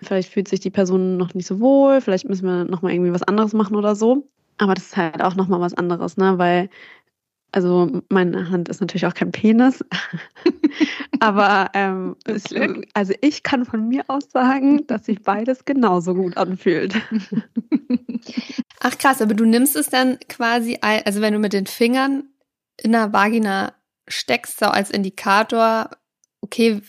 vielleicht 0.00 0.32
fühlt 0.32 0.48
sich 0.48 0.60
die 0.60 0.70
Person 0.70 1.16
noch 1.16 1.34
nicht 1.34 1.46
so 1.46 1.60
wohl, 1.60 2.00
vielleicht 2.00 2.28
müssen 2.28 2.46
wir 2.46 2.64
nochmal 2.64 2.92
irgendwie 2.92 3.12
was 3.12 3.22
anderes 3.22 3.52
machen 3.52 3.76
oder 3.76 3.94
so. 3.94 4.26
Aber 4.58 4.74
das 4.74 4.86
ist 4.86 4.96
halt 4.96 5.22
auch 5.22 5.36
nochmal 5.36 5.60
was 5.60 5.74
anderes, 5.74 6.16
ne? 6.16 6.36
Weil 6.36 6.68
also 7.52 8.02
meine 8.08 8.50
Hand 8.50 8.68
ist 8.68 8.80
natürlich 8.80 9.06
auch 9.06 9.14
kein 9.14 9.32
Penis, 9.32 9.84
aber 11.20 11.70
ähm, 11.74 12.16
es, 12.24 12.44
also 12.94 13.14
ich 13.20 13.42
kann 13.42 13.64
von 13.64 13.88
mir 13.88 14.04
aus 14.08 14.30
sagen, 14.30 14.86
dass 14.86 15.06
sich 15.06 15.22
beides 15.22 15.64
genauso 15.64 16.14
gut 16.14 16.36
anfühlt. 16.36 16.94
Ach 18.80 18.96
krass, 18.98 19.22
aber 19.22 19.34
du 19.34 19.44
nimmst 19.44 19.76
es 19.76 19.88
dann 19.88 20.18
quasi, 20.28 20.78
also 20.80 21.20
wenn 21.20 21.32
du 21.32 21.38
mit 21.38 21.52
den 21.52 21.66
Fingern 21.66 22.24
in 22.80 22.92
der 22.92 23.12
Vagina 23.12 23.72
steckst, 24.06 24.58
so 24.60 24.66
als 24.66 24.90
Indikator, 24.90 25.90
okay, 26.40 26.80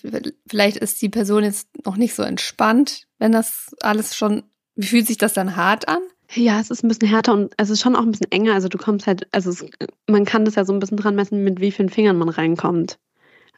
vielleicht 0.48 0.78
ist 0.78 1.02
die 1.02 1.10
Person 1.10 1.43
jetzt 1.43 1.69
noch 1.86 1.98
nicht 1.98 2.13
so 2.13 2.24
entspannt, 2.24 3.08
wenn 3.17 3.32
das 3.32 3.76
alles 3.82 4.15
schon, 4.15 4.43
wie 4.76 4.88
fühlt 4.88 5.08
sich 5.08 5.17
das 5.17 5.34
dann 5.34 5.56
hart 5.56 5.88
an? 5.88 6.02
Ja, 6.36 6.60
es 6.60 6.70
ist 6.70 6.84
ein 6.84 6.88
bisschen 6.88 7.08
härter 7.08 7.34
und 7.34 7.54
es 7.58 7.70
ist 7.70 7.82
schon 7.82 7.96
auch 7.96 8.02
ein 8.02 8.12
bisschen 8.12 8.32
enger. 8.32 8.54
Also 8.54 8.68
du 8.68 8.78
kommst 8.78 9.08
halt, 9.08 9.28
also 9.34 9.50
es, 9.50 9.65
man 10.08 10.26
kann 10.26 10.46
das 10.46 10.56
ja 10.56 10.65
so 10.65 10.74
ein 10.74 10.80
bisschen 10.80 10.98
dran 10.98 11.15
messen, 11.15 11.44
mit 11.44 11.60
wie 11.60 11.72
vielen 11.72 11.89
Fingern 11.89 12.18
man 12.18 12.30
reinkommt. 12.30 13.00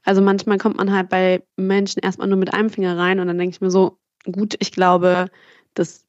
Also 0.03 0.21
manchmal 0.21 0.57
kommt 0.57 0.77
man 0.77 0.91
halt 0.91 1.09
bei 1.09 1.43
Menschen 1.57 1.99
erstmal 2.01 2.27
nur 2.27 2.37
mit 2.37 2.53
einem 2.53 2.69
Finger 2.69 2.97
rein 2.97 3.19
und 3.19 3.27
dann 3.27 3.37
denke 3.37 3.55
ich 3.55 3.61
mir 3.61 3.71
so, 3.71 3.97
gut, 4.31 4.55
ich 4.59 4.71
glaube, 4.71 5.27
das 5.73 6.05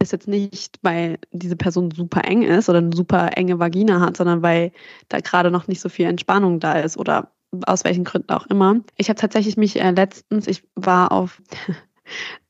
ist 0.00 0.12
jetzt 0.12 0.28
nicht, 0.28 0.78
weil 0.82 1.18
diese 1.30 1.56
Person 1.56 1.90
super 1.92 2.24
eng 2.24 2.42
ist 2.42 2.68
oder 2.68 2.78
eine 2.78 2.94
super 2.94 3.36
enge 3.36 3.58
Vagina 3.58 4.00
hat, 4.00 4.16
sondern 4.16 4.42
weil 4.42 4.72
da 5.08 5.20
gerade 5.20 5.50
noch 5.50 5.68
nicht 5.68 5.80
so 5.80 5.88
viel 5.88 6.06
Entspannung 6.06 6.60
da 6.60 6.74
ist 6.74 6.96
oder 6.96 7.32
aus 7.66 7.84
welchen 7.84 8.04
Gründen 8.04 8.32
auch 8.32 8.46
immer. 8.46 8.80
Ich 8.96 9.08
habe 9.08 9.20
tatsächlich 9.20 9.56
mich 9.56 9.80
äh, 9.80 9.90
letztens, 9.90 10.46
ich 10.46 10.64
war 10.74 11.12
auf 11.12 11.40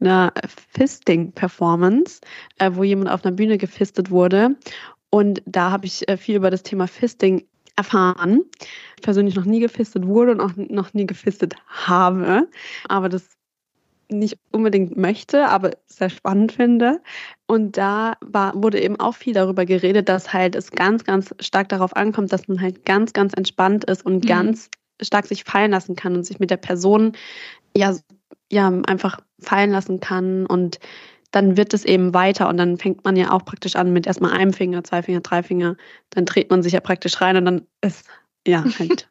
einer 0.00 0.32
Fisting-Performance, 0.72 2.20
äh, 2.58 2.70
wo 2.74 2.84
jemand 2.84 3.10
auf 3.10 3.24
einer 3.24 3.34
Bühne 3.34 3.58
gefistet 3.58 4.10
wurde. 4.10 4.56
Und 5.10 5.42
da 5.46 5.70
habe 5.70 5.86
ich 5.86 6.08
äh, 6.08 6.16
viel 6.16 6.36
über 6.36 6.50
das 6.50 6.62
Thema 6.62 6.86
Fisting 6.86 7.46
erfahren. 7.76 8.42
Ich 8.96 9.02
persönlich 9.02 9.34
noch 9.34 9.44
nie 9.44 9.60
gefistet 9.60 10.06
wurde 10.06 10.32
und 10.32 10.40
auch 10.40 10.52
noch 10.56 10.94
nie 10.94 11.06
gefistet 11.06 11.54
habe, 11.66 12.48
aber 12.88 13.08
das 13.08 13.28
nicht 14.12 14.38
unbedingt 14.50 14.96
möchte, 14.96 15.48
aber 15.48 15.70
sehr 15.86 16.10
spannend 16.10 16.52
finde. 16.52 17.00
Und 17.46 17.76
da 17.76 18.14
war, 18.20 18.54
wurde 18.54 18.80
eben 18.80 19.00
auch 19.00 19.14
viel 19.14 19.32
darüber 19.32 19.64
geredet, 19.64 20.08
dass 20.08 20.32
halt 20.32 20.54
es 20.54 20.70
ganz, 20.70 21.04
ganz 21.04 21.34
stark 21.40 21.68
darauf 21.70 21.96
ankommt, 21.96 22.32
dass 22.32 22.48
man 22.48 22.60
halt 22.60 22.84
ganz, 22.84 23.12
ganz 23.12 23.32
entspannt 23.32 23.84
ist 23.84 24.04
und 24.04 24.24
mhm. 24.24 24.28
ganz 24.28 24.70
stark 25.00 25.26
sich 25.26 25.44
fallen 25.44 25.70
lassen 25.70 25.96
kann 25.96 26.14
und 26.14 26.24
sich 26.24 26.38
mit 26.38 26.50
der 26.50 26.58
Person 26.58 27.12
ja, 27.76 27.96
ja 28.50 28.68
einfach 28.86 29.20
fallen 29.42 29.70
lassen 29.70 30.00
kann 30.00 30.46
und 30.46 30.78
dann 31.32 31.56
wird 31.56 31.74
es 31.74 31.84
eben 31.84 32.14
weiter 32.14 32.48
und 32.48 32.58
dann 32.58 32.76
fängt 32.76 33.04
man 33.04 33.16
ja 33.16 33.32
auch 33.32 33.44
praktisch 33.44 33.74
an 33.76 33.92
mit 33.92 34.06
erstmal 34.06 34.32
einem 34.32 34.52
Finger, 34.52 34.84
zwei 34.84 35.02
Finger, 35.02 35.20
drei 35.20 35.42
Finger, 35.42 35.76
dann 36.10 36.26
dreht 36.26 36.50
man 36.50 36.62
sich 36.62 36.74
ja 36.74 36.80
praktisch 36.80 37.20
rein 37.20 37.36
und 37.36 37.44
dann 37.46 37.66
ist 37.80 38.06
ja 38.46 38.64
halt 38.78 39.08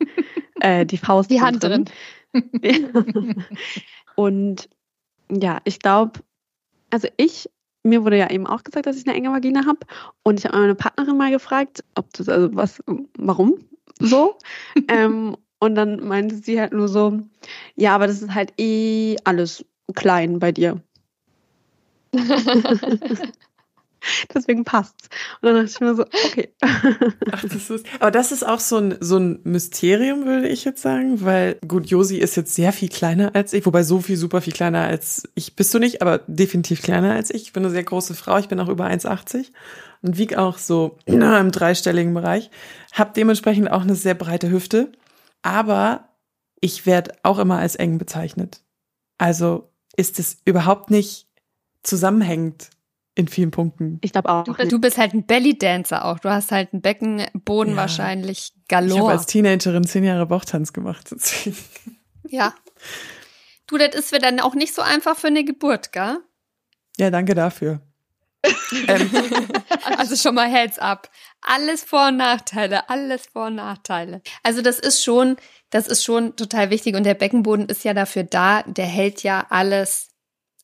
äh, 0.60 0.86
die 0.86 0.96
Faust. 0.98 1.30
Die 1.30 1.40
Hand 1.40 1.62
drin. 1.62 1.86
drin. 2.32 3.44
und 4.14 4.68
ja, 5.30 5.58
ich 5.64 5.80
glaube, 5.80 6.20
also 6.90 7.08
ich, 7.16 7.50
mir 7.82 8.04
wurde 8.04 8.18
ja 8.18 8.30
eben 8.30 8.46
auch 8.46 8.62
gesagt, 8.62 8.86
dass 8.86 8.96
ich 8.96 9.06
eine 9.06 9.16
enge 9.16 9.30
Vagina 9.30 9.66
habe 9.66 9.80
und 10.22 10.38
ich 10.38 10.46
habe 10.46 10.58
meine 10.58 10.74
Partnerin 10.76 11.16
mal 11.16 11.32
gefragt, 11.32 11.84
ob 11.96 12.12
das, 12.12 12.28
also 12.28 12.54
was, 12.54 12.82
warum 13.18 13.58
so? 13.98 14.36
ähm, 14.88 15.36
und 15.58 15.74
dann 15.74 16.06
meinte 16.06 16.36
sie 16.36 16.60
halt 16.60 16.72
nur 16.72 16.88
so, 16.88 17.20
ja, 17.74 17.94
aber 17.94 18.06
das 18.06 18.22
ist 18.22 18.34
halt 18.34 18.52
eh 18.58 19.16
alles 19.24 19.64
klein 19.94 20.38
bei 20.38 20.52
dir. 20.52 20.80
Deswegen 24.34 24.64
passt's. 24.64 25.08
Und 25.40 25.48
dann 25.48 25.56
dachte 25.56 25.70
ich 25.70 25.80
mir 25.80 25.94
so, 25.94 26.02
okay. 26.02 26.50
Ach, 27.32 27.42
das 27.42 27.70
ist, 27.70 27.86
aber 27.98 28.10
das 28.10 28.32
ist 28.32 28.46
auch 28.46 28.60
so 28.60 28.76
ein, 28.76 28.96
so 29.00 29.18
ein 29.18 29.40
Mysterium, 29.44 30.24
würde 30.26 30.48
ich 30.48 30.64
jetzt 30.64 30.82
sagen, 30.82 31.24
weil 31.24 31.58
gut, 31.66 31.86
Josi 31.86 32.18
ist 32.18 32.36
jetzt 32.36 32.54
sehr 32.54 32.72
viel 32.72 32.88
kleiner 32.88 33.34
als 33.34 33.52
ich, 33.52 33.66
wobei 33.66 33.82
so 33.82 34.00
viel 34.00 34.16
super 34.16 34.40
viel 34.40 34.52
kleiner 34.52 34.82
als 34.82 35.28
ich 35.34 35.56
bist 35.56 35.74
du 35.74 35.78
nicht, 35.78 36.02
aber 36.02 36.18
definitiv 36.26 36.82
kleiner 36.82 37.14
als 37.14 37.30
ich. 37.30 37.42
Ich 37.42 37.52
bin 37.52 37.64
eine 37.64 37.72
sehr 37.72 37.84
große 37.84 38.14
Frau, 38.14 38.38
ich 38.38 38.48
bin 38.48 38.60
auch 38.60 38.68
über 38.68 38.86
1,80 38.86 39.46
und 40.02 40.18
wiege 40.18 40.38
auch 40.38 40.58
so 40.58 40.98
im 41.06 41.50
dreistelligen 41.50 42.14
Bereich, 42.14 42.50
habe 42.92 43.12
dementsprechend 43.16 43.70
auch 43.70 43.82
eine 43.82 43.94
sehr 43.94 44.14
breite 44.14 44.50
Hüfte, 44.50 44.92
aber 45.42 46.08
ich 46.60 46.86
werde 46.86 47.12
auch 47.22 47.38
immer 47.38 47.58
als 47.58 47.76
eng 47.76 47.98
bezeichnet. 47.98 48.62
Also 49.18 49.70
ist 49.96 50.18
es 50.18 50.38
überhaupt 50.44 50.90
nicht 50.90 51.28
zusammenhängend 51.82 52.70
in 53.14 53.28
vielen 53.28 53.50
Punkten. 53.50 53.98
Ich 54.02 54.12
glaube 54.12 54.28
auch. 54.28 54.44
Du, 54.44 54.52
du, 54.52 54.78
bist 54.78 54.98
halt 54.98 55.14
ein 55.14 55.24
Belly-Dancer 55.24 56.04
auch. 56.04 56.18
Du 56.18 56.28
hast 56.28 56.52
halt 56.52 56.72
einen 56.72 56.82
Beckenboden 56.82 57.72
ja. 57.72 57.76
wahrscheinlich 57.78 58.52
galore. 58.68 58.94
Ich 58.94 59.00
habe 59.00 59.12
als 59.12 59.26
Teenagerin 59.26 59.84
zehn 59.84 60.04
Jahre 60.04 60.26
Bauchtanz 60.26 60.72
gemacht. 60.72 61.08
Deswegen. 61.10 61.56
Ja. 62.28 62.54
Du, 63.66 63.78
das 63.78 63.94
ist 63.94 64.10
für 64.10 64.18
dann 64.18 64.38
auch 64.40 64.54
nicht 64.54 64.74
so 64.74 64.82
einfach 64.82 65.16
für 65.16 65.28
eine 65.28 65.44
Geburt, 65.44 65.92
gell? 65.92 66.18
Ja, 66.98 67.10
danke 67.10 67.34
dafür. 67.34 67.80
ähm. 68.88 69.10
Also 69.98 70.16
schon 70.16 70.34
mal 70.34 70.48
Heads 70.48 70.78
up. 70.78 71.10
Alles 71.40 71.84
Vor- 71.84 72.08
und 72.08 72.16
Nachteile, 72.16 72.88
alles 72.88 73.26
Vor- 73.26 73.46
und 73.46 73.56
Nachteile. 73.56 74.22
Also 74.42 74.62
das 74.62 74.78
ist 74.78 75.04
schon, 75.04 75.36
das 75.70 75.86
ist 75.86 76.04
schon 76.04 76.36
total 76.36 76.70
wichtig 76.70 76.96
und 76.96 77.04
der 77.04 77.14
Beckenboden 77.14 77.66
ist 77.66 77.84
ja 77.84 77.94
dafür 77.94 78.24
da, 78.24 78.62
der 78.62 78.86
hält 78.86 79.22
ja 79.22 79.46
alles 79.50 80.08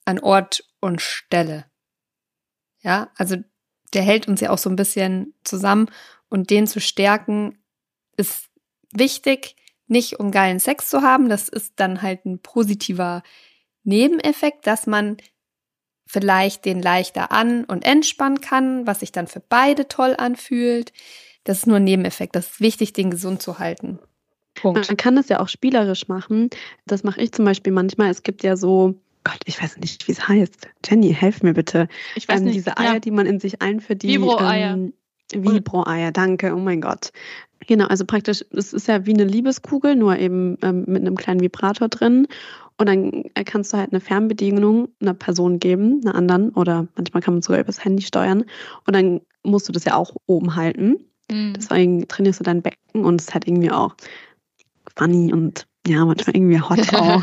an 0.05 0.19
Ort 0.19 0.65
und 0.81 1.01
Stelle. 1.01 1.67
Ja, 2.81 3.11
also 3.17 3.37
der 3.95 4.03
hält 4.03 4.27
uns 4.27 4.41
ja 4.41 4.51
auch 4.51 4.59
so 4.59 4.71
ein 4.71 4.77
bisschen 4.77 5.35
zusammen 5.45 5.89
und 6.29 6.51
den 6.51 6.67
zu 6.67 6.81
stärken 6.81 7.63
ist 8.17 8.49
wichtig, 8.93 9.57
nicht 9.87 10.19
um 10.19 10.31
geilen 10.31 10.59
Sex 10.59 10.89
zu 10.89 11.03
haben. 11.03 11.29
Das 11.29 11.49
ist 11.49 11.75
dann 11.77 12.03
halt 12.03 12.25
ein 12.25 12.41
positiver 12.41 13.23
Nebeneffekt, 13.85 14.67
dass 14.67 14.87
man 14.87 15.17
vielleicht 16.13 16.67
den 16.67 16.83
leichter 16.83 17.33
an- 17.33 17.65
und 17.65 17.87
entspannen 17.87 18.43
kann, 18.43 18.87
was 18.87 19.01
sich 19.01 19.13
dann 19.13 19.27
für 19.27 19.41
beide 19.41 19.89
toll 19.89 20.15
anfühlt. 20.17 20.93
Das 21.45 21.59
ist 21.59 21.67
nur 21.67 21.79
ein 21.79 21.85
Nebeneffekt. 21.85 22.37
Das 22.37 22.51
ist 22.51 22.61
wichtig, 22.61 22.93
den 22.93 23.11
gesund 23.11 23.41
zu 23.41 23.59
halten. 23.59 23.99
Punkt. 24.55 24.89
Man 24.89 24.97
kann 24.99 25.17
das 25.17 25.31
ja 25.31 25.41
auch 25.41 25.49
spielerisch 25.49 26.09
machen. 26.09 26.51
Das 26.87 27.03
mache 27.03 27.23
ich 27.23 27.33
zum 27.33 27.47
Beispiel 27.47 27.73
manchmal. 27.73 28.11
Es 28.11 28.23
gibt 28.23 28.43
ja 28.43 28.57
so 28.57 28.95
Gott, 29.25 29.39
ich 29.47 29.63
weiß 29.63 29.79
nicht, 29.79 30.07
wie 30.07 30.13
es 30.13 30.29
heißt. 30.29 30.69
Jenny, 30.85 31.15
helf 31.15 31.43
mir 31.43 31.55
bitte. 31.55 31.89
Ich 32.17 32.29
weiß 32.29 32.41
ähm, 32.41 32.47
nicht. 32.47 32.57
Diese 32.57 32.77
Eier, 32.77 32.95
ja. 32.95 32.99
die 32.99 33.13
man 33.13 33.25
in 33.25 33.41
sich 33.41 33.63
einführt, 33.63 34.03
die 34.03 34.09
Vibro-Eier. 34.09 34.73
Ähm, 34.73 34.93
Vibro-Eier, 35.33 36.11
danke, 36.11 36.53
oh 36.55 36.59
mein 36.59 36.81
Gott. 36.81 37.13
Genau, 37.67 37.87
also 37.87 38.05
praktisch, 38.05 38.45
es 38.51 38.73
ist 38.73 38.89
ja 38.89 39.07
wie 39.07 39.15
eine 39.15 39.25
Liebeskugel, 39.25 39.95
nur 39.95 40.19
eben 40.19 40.59
ähm, 40.63 40.85
mit 40.89 41.03
einem 41.03 41.17
kleinen 41.17 41.41
Vibrator 41.41 41.89
drin. 41.89 42.27
Und 42.83 42.87
dann 42.87 43.45
kannst 43.45 43.73
du 43.73 43.77
halt 43.77 43.93
eine 43.93 44.01
Fernbedienung 44.01 44.89
einer 45.01 45.15
Person 45.15 45.61
geben, 45.61 46.01
einer 46.05 46.17
anderen, 46.17 46.49
oder 46.49 46.89
manchmal 46.97 47.23
kann 47.23 47.35
man 47.35 47.41
sogar 47.41 47.61
übers 47.61 47.85
Handy 47.85 48.03
steuern. 48.03 48.43
Und 48.85 48.97
dann 48.97 49.21
musst 49.45 49.69
du 49.69 49.73
das 49.73 49.85
ja 49.85 49.95
auch 49.95 50.17
oben 50.27 50.57
halten. 50.57 50.97
Mhm. 51.31 51.53
Deswegen 51.55 52.09
trainierst 52.09 52.41
du 52.41 52.45
dein 52.45 52.61
Becken 52.61 53.05
und 53.05 53.21
es 53.21 53.29
ist 53.29 53.35
halt 53.35 53.47
irgendwie 53.47 53.71
auch 53.71 53.95
funny 54.97 55.33
und 55.33 55.69
ja, 55.87 56.05
manchmal 56.05 56.35
irgendwie 56.35 56.61
hot 56.61 56.93
auch. 56.95 57.23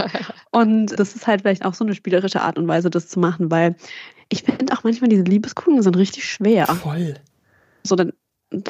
und 0.52 0.98
das 0.98 1.18
ist 1.18 1.28
halt 1.28 1.42
vielleicht 1.42 1.66
auch 1.66 1.74
so 1.74 1.84
eine 1.84 1.94
spielerische 1.94 2.42
Art 2.42 2.58
und 2.58 2.70
Weise, 2.70 2.90
das 2.90 3.10
zu 3.10 3.20
machen, 3.20 3.52
weil 3.52 3.76
ich 4.30 4.44
finde 4.44 4.74
auch 4.74 4.86
manchmal 4.86 5.10
diese 5.10 5.24
Liebeskugeln 5.24 5.84
sind 5.84 5.98
richtig 5.98 6.24
schwer. 6.24 6.68
Voll. 6.68 7.16
So, 7.84 7.98
dann, 7.98 8.14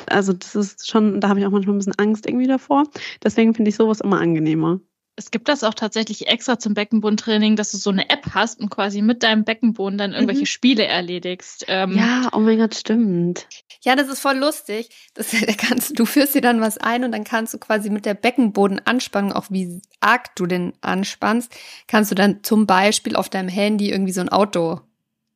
also 0.07 0.33
das 0.33 0.55
ist 0.55 0.89
schon, 0.89 1.21
da 1.21 1.29
habe 1.29 1.39
ich 1.39 1.45
auch 1.45 1.51
manchmal 1.51 1.75
ein 1.75 1.77
bisschen 1.79 1.99
Angst 1.99 2.25
irgendwie 2.25 2.47
davor. 2.47 2.85
Deswegen 3.23 3.53
finde 3.53 3.69
ich 3.69 3.75
sowas 3.75 4.01
immer 4.01 4.19
angenehmer. 4.19 4.79
Es 5.19 5.31
gibt 5.31 5.49
das 5.49 5.65
auch 5.65 5.73
tatsächlich 5.73 6.29
extra 6.29 6.59
zum 6.59 6.73
Beckenbodentraining, 6.73 7.57
dass 7.57 7.73
du 7.73 7.77
so 7.77 7.89
eine 7.89 8.09
App 8.09 8.27
hast 8.33 8.61
und 8.61 8.69
quasi 8.69 9.01
mit 9.01 9.21
deinem 9.21 9.43
Beckenboden 9.43 9.97
dann 9.97 10.13
irgendwelche 10.13 10.43
mhm. 10.43 10.45
Spiele 10.45 10.85
erledigst. 10.85 11.65
Ähm, 11.67 11.97
ja, 11.97 12.29
oh 12.31 12.39
mein 12.39 12.57
Gott, 12.57 12.73
stimmt. 12.73 13.45
Ja, 13.81 13.97
das 13.97 14.07
ist 14.07 14.21
voll 14.21 14.37
lustig. 14.37 14.89
Das, 15.15 15.31
da 15.45 15.51
kannst, 15.57 15.99
du 15.99 16.05
führst 16.05 16.35
dir 16.35 16.41
dann 16.41 16.61
was 16.61 16.77
ein 16.77 17.03
und 17.03 17.11
dann 17.11 17.25
kannst 17.25 17.53
du 17.53 17.57
quasi 17.57 17.89
mit 17.89 18.05
der 18.05 18.13
Beckenbodenanspannung, 18.13 19.33
auch 19.33 19.47
wie 19.49 19.81
arg 19.99 20.33
du 20.37 20.45
den 20.45 20.71
anspannst, 20.79 21.53
kannst 21.87 22.11
du 22.11 22.15
dann 22.15 22.41
zum 22.43 22.65
Beispiel 22.65 23.17
auf 23.17 23.27
deinem 23.27 23.49
Handy 23.49 23.91
irgendwie 23.91 24.13
so 24.13 24.21
ein 24.21 24.29
Auto 24.29 24.79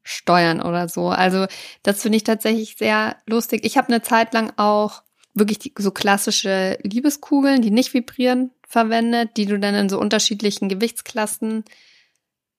steuern 0.01 0.61
oder 0.61 0.87
so. 0.87 1.09
Also 1.09 1.45
das 1.83 2.01
finde 2.01 2.15
ich 2.15 2.23
tatsächlich 2.23 2.77
sehr 2.77 3.17
lustig. 3.25 3.65
Ich 3.65 3.75
habe 3.77 3.89
eine 3.89 4.01
Zeit 4.01 4.33
lang 4.33 4.53
auch 4.55 5.03
wirklich 5.33 5.59
die, 5.59 5.73
so 5.77 5.91
klassische 5.91 6.77
Liebeskugeln, 6.83 7.61
die 7.61 7.71
nicht 7.71 7.93
vibrieren, 7.93 8.51
verwendet, 8.67 9.37
die 9.37 9.45
du 9.45 9.59
dann 9.59 9.75
in 9.75 9.89
so 9.89 9.99
unterschiedlichen 9.99 10.69
Gewichtsklassen 10.69 11.63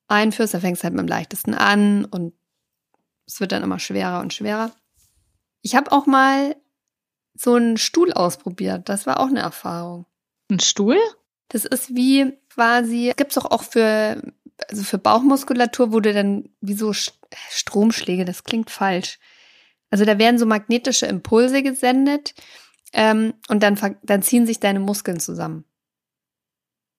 einführst. 0.08 0.54
Da 0.54 0.60
fängst 0.60 0.82
du 0.82 0.84
halt 0.84 0.94
mit 0.94 1.02
dem 1.02 1.08
leichtesten 1.08 1.54
an 1.54 2.04
und 2.04 2.34
es 3.26 3.40
wird 3.40 3.52
dann 3.52 3.62
immer 3.62 3.78
schwerer 3.78 4.20
und 4.20 4.34
schwerer. 4.34 4.72
Ich 5.62 5.74
habe 5.74 5.92
auch 5.92 6.06
mal 6.06 6.56
so 7.34 7.54
einen 7.54 7.76
Stuhl 7.76 8.12
ausprobiert. 8.12 8.88
Das 8.88 9.06
war 9.06 9.20
auch 9.20 9.28
eine 9.28 9.40
Erfahrung. 9.40 10.06
Ein 10.50 10.60
Stuhl? 10.60 10.98
Das 11.48 11.64
ist 11.64 11.94
wie 11.94 12.32
quasi, 12.52 13.12
gibt 13.16 13.32
es 13.32 13.38
auch, 13.38 13.50
auch 13.50 13.62
für, 13.62 14.20
also 14.68 14.82
für 14.82 14.98
Bauchmuskulatur, 14.98 15.92
wo 15.92 16.00
du 16.00 16.12
dann 16.12 16.48
wie 16.60 16.74
so 16.74 16.92
Stromschläge, 16.92 18.24
das 18.24 18.44
klingt 18.44 18.70
falsch. 18.70 19.18
Also 19.90 20.04
da 20.04 20.18
werden 20.18 20.38
so 20.38 20.46
magnetische 20.46 21.06
Impulse 21.06 21.62
gesendet 21.62 22.34
ähm, 22.94 23.35
und 23.48 23.62
dann, 23.62 23.78
dann 24.02 24.22
ziehen 24.22 24.46
sich 24.46 24.61
deine 24.61 24.80
Muskeln 24.80 25.20
zusammen. 25.20 25.64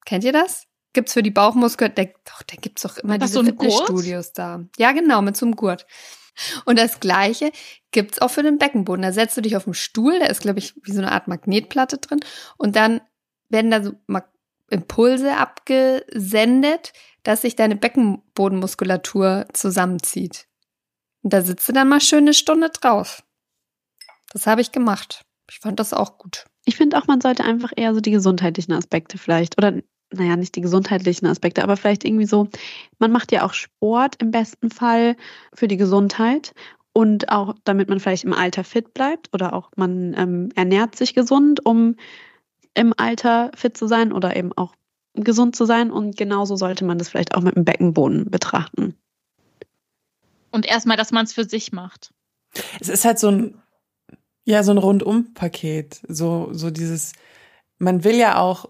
Kennt 0.06 0.24
ihr 0.24 0.34
das? 0.34 0.68
Gibt's 0.94 1.14
für 1.14 1.24
die 1.24 1.32
Bauchmuskeln, 1.32 1.94
da, 1.96 2.04
doch, 2.04 2.44
da 2.44 2.56
gibt's 2.58 2.84
doch 2.84 2.98
immer 2.98 3.18
diese 3.18 3.34
so 3.34 3.44
Fitnessstudios 3.44 4.34
da. 4.34 4.66
Ja, 4.78 4.92
genau, 4.92 5.22
mit 5.22 5.36
so 5.36 5.46
einem 5.46 5.56
Gurt. 5.56 5.88
Und 6.66 6.78
das 6.78 7.00
Gleiche 7.00 7.52
gibt's 7.92 8.22
auch 8.22 8.30
für 8.30 8.44
den 8.44 8.58
Beckenboden. 8.58 9.02
Da 9.02 9.14
setzt 9.14 9.38
du 9.38 9.42
dich 9.42 9.56
auf 9.56 9.64
den 9.64 9.74
Stuhl, 9.74 10.20
da 10.20 10.26
ist, 10.26 10.42
glaube 10.42 10.60
ich, 10.60 10.76
wie 10.84 10.92
so 10.92 11.00
eine 11.00 11.12
Art 11.12 11.28
Magnetplatte 11.28 11.98
drin. 11.98 12.20
Und 12.58 12.76
dann 12.76 13.02
werden 13.50 13.72
da 13.72 13.82
so 13.82 13.94
Impulse 14.70 15.38
abgesendet, 15.38 16.92
dass 17.24 17.42
sich 17.42 17.56
deine 17.56 17.76
Beckenbodenmuskulatur 17.76 19.48
zusammenzieht. 19.54 20.48
Und 21.24 21.34
da 21.34 21.42
sitzt 21.42 21.68
du 21.70 21.74
dann 21.74 21.90
mal 21.90 22.02
schön 22.02 22.26
eine 22.26 22.34
Stunde 22.34 22.70
drauf. 22.70 23.24
Das 24.32 24.46
habe 24.46 24.62
ich 24.62 24.72
gemacht. 24.72 25.25
Ich 25.50 25.60
fand 25.60 25.80
das 25.80 25.94
auch 25.94 26.18
gut. 26.18 26.46
Ich 26.66 26.76
finde 26.76 26.98
auch, 26.98 27.08
man 27.08 27.22
sollte 27.22 27.44
einfach 27.44 27.72
eher 27.76 27.94
so 27.94 28.02
die 28.02 28.12
gesundheitlichen 28.12 28.74
Aspekte 28.74 29.18
vielleicht 29.18 29.58
oder 29.58 29.82
naja, 30.12 30.36
nicht 30.36 30.56
die 30.56 30.62
gesundheitlichen 30.62 31.26
Aspekte, 31.26 31.64
aber 31.64 31.78
vielleicht 31.78 32.06
irgendwie 32.06 32.26
so, 32.26 32.48
man 33.00 33.12
macht 33.12 33.32
ja 33.32 33.44
auch 33.44 33.54
Sport 33.54 34.22
im 34.22 34.32
besten 34.32 34.70
Fall 34.70 35.16
für 35.54 35.68
die 35.68 35.78
Gesundheit 35.78 36.54
und 36.94 37.30
auch 37.30 37.56
damit 37.64 37.90
man 37.90 38.00
vielleicht 38.00 38.24
im 38.24 38.34
Alter 38.34 38.64
fit 38.64 38.94
bleibt 38.94 39.30
oder 39.34 39.54
auch 39.54 39.72
man 39.76 40.14
ähm, 40.18 40.50
ernährt 40.56 40.96
sich 40.96 41.14
gesund, 41.14 41.66
um 41.66 41.96
im 42.74 42.94
Alter 42.96 43.52
fit 43.56 43.78
zu 43.78 43.88
sein 43.88 44.14
oder 44.14 44.36
eben 44.36 44.54
auch 44.54 44.76
gesund 45.16 45.56
zu 45.56 45.66
sein 45.66 45.92
und 45.92 46.18
genauso 46.18 46.56
sollte 46.56 46.86
man 46.86 46.98
das 46.98 47.10
vielleicht 47.10 47.36
auch 47.36 47.42
mit 47.42 47.56
dem 47.56 47.66
Beckenboden 47.66 48.30
betrachten. 48.30 48.96
Und 50.52 50.66
erstmal, 50.66 50.98
dass 50.98 51.12
man 51.12 51.26
es 51.26 51.34
für 51.34 51.46
sich 51.46 51.72
macht. 51.72 52.14
Es 52.80 52.90
ist 52.90 53.06
halt 53.06 53.20
so 53.20 53.30
ein, 53.30 53.62
ja, 54.46 54.64
so 54.64 54.72
ein 54.72 54.78
Rundum-Paket. 54.78 56.02
So, 56.08 56.50
so 56.52 56.72
dieses, 56.72 57.14
man 57.80 58.04
will 58.04 58.16
ja 58.16 58.40
auch 58.40 58.70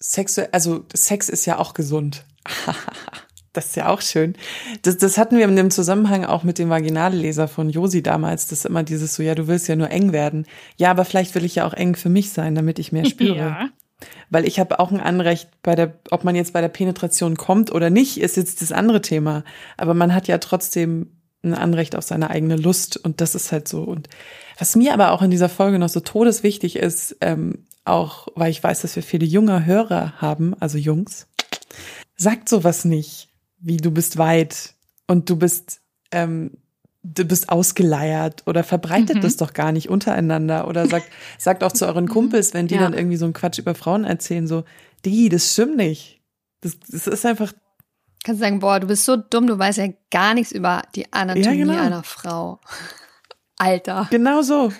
Sex, 0.00 0.38
also 0.38 0.84
Sex 0.92 1.28
ist 1.28 1.46
ja 1.46 1.58
auch 1.58 1.72
gesund. 1.74 2.24
das 3.52 3.66
ist 3.66 3.76
ja 3.76 3.88
auch 3.88 4.00
schön. 4.00 4.34
Das, 4.82 4.98
das 4.98 5.18
hatten 5.18 5.36
wir 5.36 5.44
in 5.44 5.56
dem 5.56 5.70
Zusammenhang 5.70 6.24
auch 6.24 6.42
mit 6.42 6.58
dem 6.58 6.68
Vaginalleser 6.68 7.48
von 7.48 7.70
Josi 7.70 8.02
damals. 8.02 8.48
Das 8.48 8.60
ist 8.60 8.66
immer 8.66 8.82
dieses 8.82 9.14
so, 9.14 9.22
ja, 9.22 9.34
du 9.34 9.46
willst 9.46 9.68
ja 9.68 9.76
nur 9.76 9.90
eng 9.90 10.12
werden. 10.12 10.46
Ja, 10.76 10.90
aber 10.90 11.04
vielleicht 11.04 11.34
will 11.34 11.44
ich 11.44 11.56
ja 11.56 11.66
auch 11.66 11.74
eng 11.74 11.94
für 11.94 12.08
mich 12.08 12.30
sein, 12.30 12.54
damit 12.54 12.78
ich 12.78 12.92
mehr 12.92 13.04
spüre. 13.06 13.36
Ja. 13.36 13.68
Weil 14.30 14.46
ich 14.46 14.60
habe 14.60 14.78
auch 14.78 14.92
ein 14.92 15.00
Anrecht 15.00 15.48
bei 15.62 15.74
der, 15.74 15.98
ob 16.10 16.22
man 16.22 16.36
jetzt 16.36 16.52
bei 16.52 16.60
der 16.60 16.68
Penetration 16.68 17.36
kommt 17.36 17.72
oder 17.72 17.90
nicht, 17.90 18.20
ist 18.20 18.36
jetzt 18.36 18.62
das 18.62 18.72
andere 18.72 19.00
Thema. 19.00 19.44
Aber 19.76 19.94
man 19.94 20.14
hat 20.14 20.28
ja 20.28 20.38
trotzdem 20.38 21.18
ein 21.42 21.54
Anrecht 21.54 21.96
auf 21.96 22.04
seine 22.04 22.30
eigene 22.30 22.56
Lust 22.56 22.96
und 22.96 23.20
das 23.20 23.34
ist 23.34 23.52
halt 23.52 23.68
so. 23.68 23.82
Und 23.82 24.08
was 24.58 24.76
mir 24.76 24.92
aber 24.92 25.12
auch 25.12 25.22
in 25.22 25.30
dieser 25.30 25.48
Folge 25.48 25.78
noch 25.78 25.88
so 25.88 26.00
todeswichtig 26.00 26.76
ist, 26.76 27.16
ähm, 27.20 27.66
auch 27.84 28.28
weil 28.34 28.50
ich 28.50 28.62
weiß, 28.62 28.82
dass 28.82 28.96
wir 28.96 29.02
viele 29.02 29.24
junge 29.24 29.64
Hörer 29.64 30.20
haben, 30.20 30.54
also 30.60 30.76
Jungs, 30.76 31.26
sagt 32.16 32.48
sowas 32.48 32.84
nicht, 32.84 33.28
wie 33.58 33.78
du 33.78 33.90
bist 33.90 34.18
weit 34.18 34.74
und 35.06 35.30
du 35.30 35.36
bist 35.36 35.80
ähm, 36.12 36.50
du 37.02 37.24
bist 37.24 37.48
ausgeleiert 37.48 38.42
oder 38.46 38.64
verbreitet 38.64 39.16
mhm. 39.16 39.20
das 39.20 39.36
doch 39.36 39.52
gar 39.52 39.72
nicht 39.72 39.88
untereinander 39.88 40.68
oder 40.68 40.86
sagt, 40.86 41.06
sagt 41.38 41.64
auch 41.64 41.72
zu 41.72 41.86
euren 41.86 42.04
mhm. 42.04 42.10
Kumpels, 42.10 42.54
wenn 42.54 42.66
die 42.66 42.74
ja. 42.74 42.80
dann 42.80 42.94
irgendwie 42.94 43.16
so 43.16 43.24
einen 43.24 43.34
Quatsch 43.34 43.58
über 43.58 43.74
Frauen 43.74 44.04
erzählen, 44.04 44.46
so, 44.46 44.64
die, 45.04 45.28
das 45.28 45.52
stimmt 45.52 45.76
nicht. 45.76 46.20
Das, 46.60 46.78
das 46.80 47.06
ist 47.06 47.24
einfach. 47.24 47.52
Kannst 48.24 48.40
sagen, 48.40 48.58
boah, 48.58 48.80
du 48.80 48.88
bist 48.88 49.04
so 49.04 49.16
dumm, 49.16 49.46
du 49.46 49.58
weißt 49.58 49.78
ja 49.78 49.88
gar 50.10 50.34
nichts 50.34 50.52
über 50.52 50.82
die 50.94 51.12
Anatomie 51.12 51.44
ja, 51.44 51.52
genau. 51.52 51.80
einer 51.80 52.02
Frau. 52.02 52.60
Alter. 53.58 54.08
Genau 54.10 54.42
so. 54.42 54.72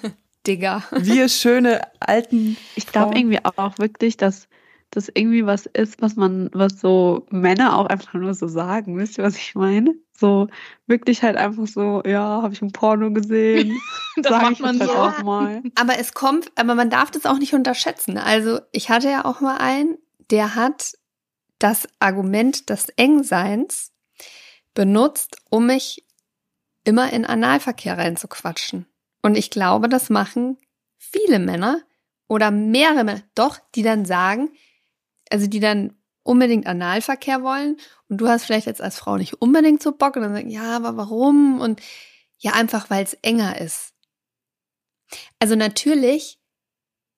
Digga. 0.46 0.84
Wir 0.92 1.28
schöne 1.28 1.82
alten. 2.00 2.56
Ich 2.76 2.86
glaube 2.86 3.18
irgendwie 3.18 3.38
auch 3.44 3.78
wirklich, 3.78 4.16
dass 4.16 4.48
das 4.90 5.10
irgendwie 5.12 5.44
was 5.44 5.66
ist, 5.66 6.00
was 6.00 6.16
man, 6.16 6.48
was 6.52 6.80
so 6.80 7.26
Männer 7.30 7.76
auch 7.76 7.86
einfach 7.86 8.14
nur 8.14 8.32
so 8.32 8.48
sagen. 8.48 8.96
Wisst 8.98 9.18
ihr, 9.18 9.24
was 9.24 9.36
ich 9.36 9.54
meine? 9.54 9.94
So 10.12 10.48
wirklich 10.86 11.22
halt 11.22 11.36
einfach 11.36 11.66
so, 11.66 12.02
ja, 12.06 12.42
habe 12.42 12.54
ich 12.54 12.62
ein 12.62 12.72
Porno 12.72 13.12
gesehen. 13.12 13.78
das 14.16 14.32
Sag 14.32 14.42
macht 14.42 14.60
man 14.60 14.80
halt 14.80 14.90
so. 14.90 14.96
Auch 14.96 15.22
mal. 15.22 15.62
Aber 15.74 15.98
es 15.98 16.14
kommt, 16.14 16.50
aber 16.54 16.74
man 16.74 16.88
darf 16.88 17.10
das 17.10 17.26
auch 17.26 17.38
nicht 17.38 17.54
unterschätzen. 17.54 18.16
Also 18.16 18.60
ich 18.72 18.88
hatte 18.88 19.10
ja 19.10 19.24
auch 19.26 19.40
mal 19.40 19.58
einen, 19.58 19.98
der 20.30 20.54
hat 20.54 20.94
das 21.58 21.86
Argument 21.98 22.70
des 22.70 22.88
Engseins 22.90 23.92
benutzt, 24.74 25.36
um 25.50 25.66
mich 25.66 26.04
immer 26.88 27.12
in 27.12 27.26
Analverkehr 27.26 27.98
reinzuquatschen. 27.98 28.86
Und 29.20 29.36
ich 29.36 29.50
glaube, 29.50 29.90
das 29.90 30.08
machen 30.08 30.56
viele 30.96 31.38
Männer 31.38 31.82
oder 32.28 32.50
mehrere 32.50 33.04
Männer, 33.04 33.22
doch, 33.34 33.58
die 33.74 33.82
dann 33.82 34.06
sagen, 34.06 34.48
also 35.30 35.46
die 35.46 35.60
dann 35.60 35.94
unbedingt 36.22 36.66
Analverkehr 36.66 37.42
wollen 37.42 37.76
und 38.08 38.18
du 38.18 38.28
hast 38.28 38.44
vielleicht 38.44 38.66
jetzt 38.66 38.80
als 38.80 38.98
Frau 38.98 39.18
nicht 39.18 39.34
unbedingt 39.34 39.82
so 39.82 39.92
Bock 39.92 40.16
und 40.16 40.22
dann 40.22 40.32
sagen, 40.32 40.48
ja, 40.48 40.74
aber 40.76 40.96
warum? 40.96 41.60
Und 41.60 41.82
ja, 42.38 42.52
einfach 42.52 42.88
weil 42.88 43.04
es 43.04 43.14
enger 43.20 43.60
ist. 43.60 43.92
Also 45.38 45.56
natürlich 45.56 46.40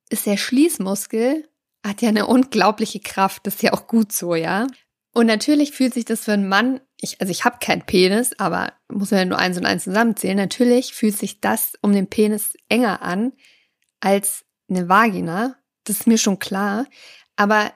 ist 0.08 0.26
der 0.26 0.36
Schließmuskel, 0.36 1.48
hat 1.86 2.02
ja 2.02 2.08
eine 2.08 2.26
unglaubliche 2.26 2.98
Kraft, 2.98 3.46
das 3.46 3.54
ist 3.54 3.62
ja 3.62 3.72
auch 3.72 3.86
gut 3.86 4.10
so, 4.10 4.34
ja. 4.34 4.66
Und 5.12 5.26
natürlich 5.26 5.72
fühlt 5.72 5.92
sich 5.94 6.04
das 6.04 6.24
für 6.24 6.32
einen 6.32 6.48
Mann, 6.48 6.80
ich, 7.00 7.20
also 7.20 7.30
ich 7.30 7.44
habe 7.44 7.58
keinen 7.60 7.84
Penis, 7.84 8.38
aber 8.38 8.72
muss 8.88 9.10
man 9.10 9.18
ja 9.18 9.24
nur 9.24 9.38
eins 9.38 9.58
und 9.58 9.66
eins 9.66 9.84
zusammenzählen, 9.84 10.36
natürlich 10.36 10.94
fühlt 10.94 11.16
sich 11.16 11.40
das 11.40 11.72
um 11.82 11.92
den 11.92 12.08
Penis 12.08 12.54
enger 12.68 13.02
an 13.02 13.32
als 13.98 14.44
eine 14.68 14.88
Vagina. 14.88 15.56
Das 15.84 16.00
ist 16.00 16.06
mir 16.06 16.18
schon 16.18 16.38
klar. 16.38 16.86
Aber 17.36 17.72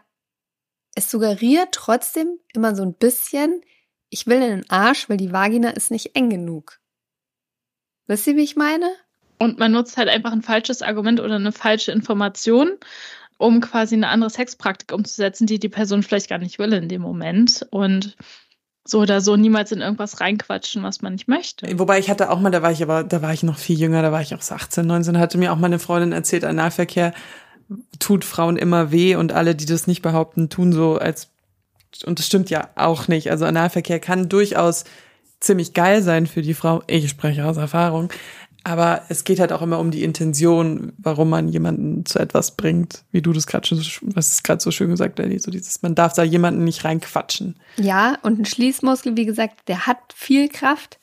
es 0.94 1.10
suggeriert 1.10 1.70
trotzdem 1.72 2.38
immer 2.52 2.76
so 2.76 2.82
ein 2.82 2.94
bisschen, 2.94 3.62
ich 4.10 4.26
will 4.26 4.40
in 4.40 4.60
den 4.60 4.70
Arsch, 4.70 5.08
weil 5.08 5.16
die 5.16 5.32
Vagina 5.32 5.70
ist 5.70 5.90
nicht 5.90 6.14
eng 6.14 6.30
genug. 6.30 6.80
Wisst 8.06 8.26
ihr, 8.26 8.36
wie 8.36 8.44
ich 8.44 8.54
meine? 8.54 8.88
Und 9.38 9.58
man 9.58 9.72
nutzt 9.72 9.96
halt 9.96 10.08
einfach 10.08 10.32
ein 10.32 10.42
falsches 10.42 10.82
Argument 10.82 11.18
oder 11.18 11.34
eine 11.34 11.52
falsche 11.52 11.90
Information, 11.90 12.78
um 13.38 13.60
quasi 13.60 13.94
eine 13.94 14.08
andere 14.08 14.30
Sexpraktik 14.30 14.92
umzusetzen, 14.92 15.46
die 15.46 15.58
die 15.58 15.68
Person 15.68 16.02
vielleicht 16.02 16.28
gar 16.28 16.38
nicht 16.38 16.58
will 16.58 16.72
in 16.72 16.88
dem 16.88 17.02
Moment. 17.02 17.66
Und 17.70 18.16
so 18.86 19.00
oder 19.00 19.20
so 19.20 19.36
niemals 19.36 19.72
in 19.72 19.80
irgendwas 19.80 20.20
reinquatschen, 20.20 20.82
was 20.82 21.00
man 21.00 21.14
nicht 21.14 21.26
möchte. 21.26 21.66
Wobei 21.78 21.98
ich 21.98 22.10
hatte 22.10 22.30
auch 22.30 22.38
mal, 22.40 22.50
da 22.50 22.62
war 22.62 22.70
ich 22.70 22.82
aber, 22.82 23.02
da 23.02 23.22
war 23.22 23.32
ich 23.32 23.42
noch 23.42 23.56
viel 23.56 23.78
jünger, 23.78 24.02
da 24.02 24.12
war 24.12 24.20
ich 24.20 24.34
auch 24.34 24.42
so 24.42 24.54
18, 24.54 24.86
19, 24.86 25.18
hatte 25.18 25.38
mir 25.38 25.52
auch 25.52 25.56
meine 25.56 25.78
Freundin 25.78 26.12
erzählt, 26.12 26.44
Analverkehr 26.44 27.14
tut 27.98 28.24
Frauen 28.24 28.58
immer 28.58 28.92
weh 28.92 29.16
und 29.16 29.32
alle, 29.32 29.54
die 29.54 29.64
das 29.64 29.86
nicht 29.86 30.02
behaupten, 30.02 30.50
tun 30.50 30.72
so 30.72 30.98
als, 30.98 31.30
und 32.04 32.18
das 32.18 32.26
stimmt 32.26 32.50
ja 32.50 32.68
auch 32.74 33.08
nicht. 33.08 33.30
Also 33.30 33.46
Analverkehr 33.46 34.00
kann 34.00 34.28
durchaus 34.28 34.84
ziemlich 35.40 35.72
geil 35.72 36.02
sein 36.02 36.26
für 36.26 36.42
die 36.42 36.54
Frau. 36.54 36.82
Ich 36.86 37.08
spreche 37.08 37.46
aus 37.46 37.56
Erfahrung. 37.56 38.10
Aber 38.66 39.02
es 39.10 39.24
geht 39.24 39.40
halt 39.40 39.52
auch 39.52 39.60
immer 39.60 39.78
um 39.78 39.90
die 39.90 40.02
Intention, 40.02 40.94
warum 40.96 41.28
man 41.28 41.48
jemanden 41.48 42.06
zu 42.06 42.18
etwas 42.18 42.56
bringt, 42.56 43.04
wie 43.10 43.20
du 43.20 43.34
das 43.34 43.46
gerade 43.46 43.66
schon, 43.66 43.78
was 44.14 44.32
ist 44.32 44.42
gerade 44.44 44.62
so 44.62 44.70
schön 44.70 44.88
gesagt, 44.88 45.20
Ellie, 45.20 45.38
so 45.38 45.50
dieses, 45.50 45.82
man 45.82 45.94
darf 45.94 46.14
da 46.14 46.22
jemanden 46.22 46.64
nicht 46.64 46.82
reinquatschen. 46.82 47.60
Ja, 47.76 48.18
und 48.22 48.40
ein 48.40 48.46
Schließmuskel, 48.46 49.18
wie 49.18 49.26
gesagt, 49.26 49.68
der 49.68 49.86
hat 49.86 49.98
viel 50.14 50.48
Kraft, 50.48 50.98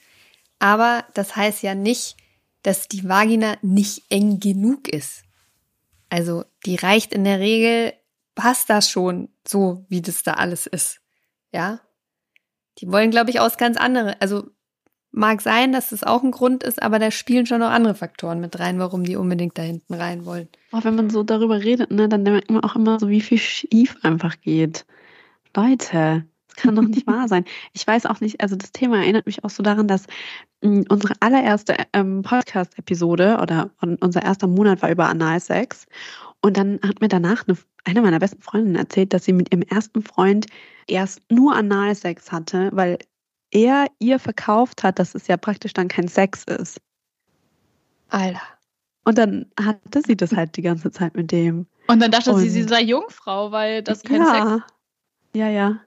aber 0.57 1.05
das 1.13 1.35
heißt 1.35 1.61
ja 1.61 1.75
nicht, 1.75 2.17
dass 2.63 2.87
die 2.87 3.07
Vagina 3.07 3.55
nicht 3.61 4.05
eng 4.09 4.39
genug 4.39 4.89
ist. 4.89 5.23
Also 6.09 6.43
die 6.65 6.75
reicht 6.75 7.13
in 7.13 7.23
der 7.23 7.39
Regel, 7.39 7.93
passt 8.33 8.69
das 8.71 8.89
schon 8.89 9.29
so, 9.47 9.85
wie 9.87 10.01
das 10.01 10.23
da 10.23 10.33
alles 10.33 10.65
ist. 10.65 10.99
Ja. 11.51 11.79
Die 12.79 12.91
wollen, 12.91 13.11
glaube 13.11 13.29
ich, 13.29 13.39
aus 13.39 13.57
ganz 13.57 13.77
andere. 13.77 14.19
Also 14.19 14.49
mag 15.11 15.41
sein, 15.41 15.71
dass 15.71 15.89
das 15.89 16.03
auch 16.03 16.23
ein 16.23 16.31
Grund 16.31 16.63
ist, 16.63 16.81
aber 16.81 16.99
da 16.99 17.11
spielen 17.11 17.45
schon 17.45 17.59
noch 17.59 17.69
andere 17.69 17.95
Faktoren 17.95 18.39
mit 18.39 18.59
rein, 18.59 18.79
warum 18.79 19.03
die 19.03 19.15
unbedingt 19.15 19.57
da 19.57 19.61
hinten 19.61 19.93
rein 19.93 20.25
wollen. 20.25 20.47
Auch 20.71 20.85
wenn 20.85 20.95
man 20.95 21.09
so 21.09 21.23
darüber 21.23 21.61
redet, 21.61 21.91
ne, 21.91 22.07
dann 22.07 22.23
merkt 22.23 22.49
man 22.49 22.63
auch 22.63 22.75
immer 22.75 22.99
so, 22.99 23.09
wie 23.09 23.21
viel 23.21 23.37
schief 23.37 23.97
einfach 24.03 24.39
geht. 24.41 24.85
Leute, 25.55 26.25
das 26.47 26.55
kann 26.55 26.75
doch 26.75 26.83
nicht 26.83 27.07
wahr 27.07 27.27
sein. 27.27 27.45
Ich 27.73 27.85
weiß 27.85 28.05
auch 28.05 28.21
nicht, 28.21 28.41
also 28.41 28.55
das 28.55 28.71
Thema 28.71 28.97
erinnert 28.97 29.25
mich 29.25 29.43
auch 29.43 29.49
so 29.49 29.63
daran, 29.63 29.87
dass 29.87 30.07
mh, 30.61 30.85
unsere 30.89 31.13
allererste 31.19 31.75
ähm, 31.93 32.21
Podcast-Episode 32.21 33.39
oder 33.41 33.71
unser 33.99 34.23
erster 34.23 34.47
Monat 34.47 34.81
war 34.81 34.91
über 34.91 35.09
Analsex. 35.09 35.87
Und 36.41 36.57
dann 36.57 36.79
hat 36.83 37.01
mir 37.01 37.09
danach 37.09 37.47
eine, 37.47 37.57
eine 37.83 38.01
meiner 38.01 38.19
besten 38.19 38.41
Freundinnen 38.41 38.77
erzählt, 38.77 39.13
dass 39.13 39.25
sie 39.25 39.33
mit 39.33 39.53
ihrem 39.53 39.61
ersten 39.63 40.01
Freund 40.01 40.47
erst 40.87 41.21
nur 41.31 41.55
Analsex 41.55 42.31
hatte, 42.31 42.69
weil 42.73 42.97
er 43.51 43.87
ihr 43.99 44.19
verkauft 44.19 44.83
hat, 44.83 44.99
dass 44.99 45.15
es 45.15 45.27
ja 45.27 45.37
praktisch 45.37 45.73
dann 45.73 45.87
kein 45.87 46.07
Sex 46.07 46.43
ist. 46.43 46.81
Alter. 48.09 48.41
Und 49.03 49.17
dann 49.17 49.47
hatte 49.59 50.01
sie 50.05 50.15
das 50.15 50.33
halt 50.33 50.57
die 50.57 50.61
ganze 50.61 50.91
Zeit 50.91 51.15
mit 51.15 51.31
dem. 51.31 51.65
Und 51.87 52.01
dann 52.01 52.11
dachte 52.11 52.33
Und, 52.33 52.39
sie, 52.39 52.49
sie 52.49 52.63
sei 52.63 52.81
Jungfrau, 52.81 53.51
weil 53.51 53.81
das 53.81 54.03
kein 54.03 54.21
ja, 54.21 54.33
Sex. 54.33 54.73
Ja, 55.33 55.49
ja 55.49 55.81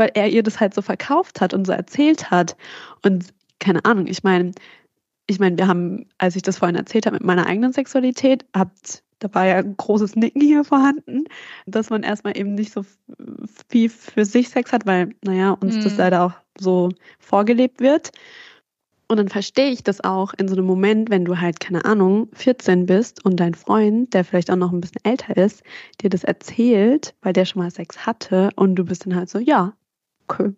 weil 0.00 0.10
er 0.14 0.30
ihr 0.30 0.42
das 0.42 0.58
halt 0.58 0.72
so 0.72 0.80
verkauft 0.80 1.42
hat 1.42 1.52
und 1.52 1.66
so 1.66 1.72
erzählt 1.72 2.30
hat. 2.30 2.56
Und 3.04 3.34
keine 3.58 3.84
Ahnung, 3.84 4.06
ich 4.06 4.24
meine, 4.24 4.52
ich 5.26 5.38
meine, 5.38 5.58
wir 5.58 5.68
haben, 5.68 6.08
als 6.16 6.36
ich 6.36 6.42
das 6.42 6.56
vorhin 6.56 6.74
erzählt 6.74 7.04
habe 7.04 7.16
mit 7.16 7.24
meiner 7.24 7.46
eigenen 7.46 7.74
Sexualität, 7.74 8.46
habt, 8.56 9.04
da 9.20 9.32
war 9.32 9.46
ja 9.46 9.56
ein 9.56 9.76
großes 9.76 10.16
Nicken 10.16 10.40
hier 10.40 10.64
vorhanden, 10.64 11.24
dass 11.66 11.90
man 11.90 12.02
erstmal 12.02 12.36
eben 12.36 12.54
nicht 12.54 12.72
so 12.72 12.84
viel 13.68 13.88
für 13.88 14.24
sich 14.24 14.48
Sex 14.48 14.72
hat, 14.72 14.86
weil, 14.86 15.14
naja, 15.22 15.52
uns 15.52 15.76
mhm. 15.76 15.84
das 15.84 15.96
leider 15.96 16.24
auch 16.24 16.32
so 16.58 16.88
vorgelebt 17.18 17.80
wird. 17.80 18.10
Und 19.08 19.16
dann 19.16 19.28
verstehe 19.28 19.70
ich 19.70 19.82
das 19.82 20.02
auch 20.02 20.34
in 20.34 20.48
so 20.48 20.54
einem 20.54 20.66
Moment, 20.66 21.10
wenn 21.10 21.24
du 21.24 21.40
halt, 21.40 21.58
keine 21.60 21.84
Ahnung, 21.84 22.28
14 22.32 22.86
bist 22.86 23.24
und 23.24 23.40
dein 23.40 23.54
Freund, 23.54 24.14
der 24.14 24.24
vielleicht 24.24 24.50
auch 24.50 24.56
noch 24.56 24.72
ein 24.72 24.80
bisschen 24.80 25.04
älter 25.04 25.36
ist, 25.36 25.62
dir 26.00 26.10
das 26.10 26.24
erzählt, 26.24 27.14
weil 27.20 27.32
der 27.32 27.44
schon 27.44 27.60
mal 27.62 27.70
Sex 27.70 28.06
hatte 28.06 28.50
und 28.56 28.76
du 28.76 28.84
bist 28.84 29.04
dann 29.06 29.16
halt 29.16 29.28
so, 29.28 29.38
ja, 29.38 29.74
okay. 30.28 30.52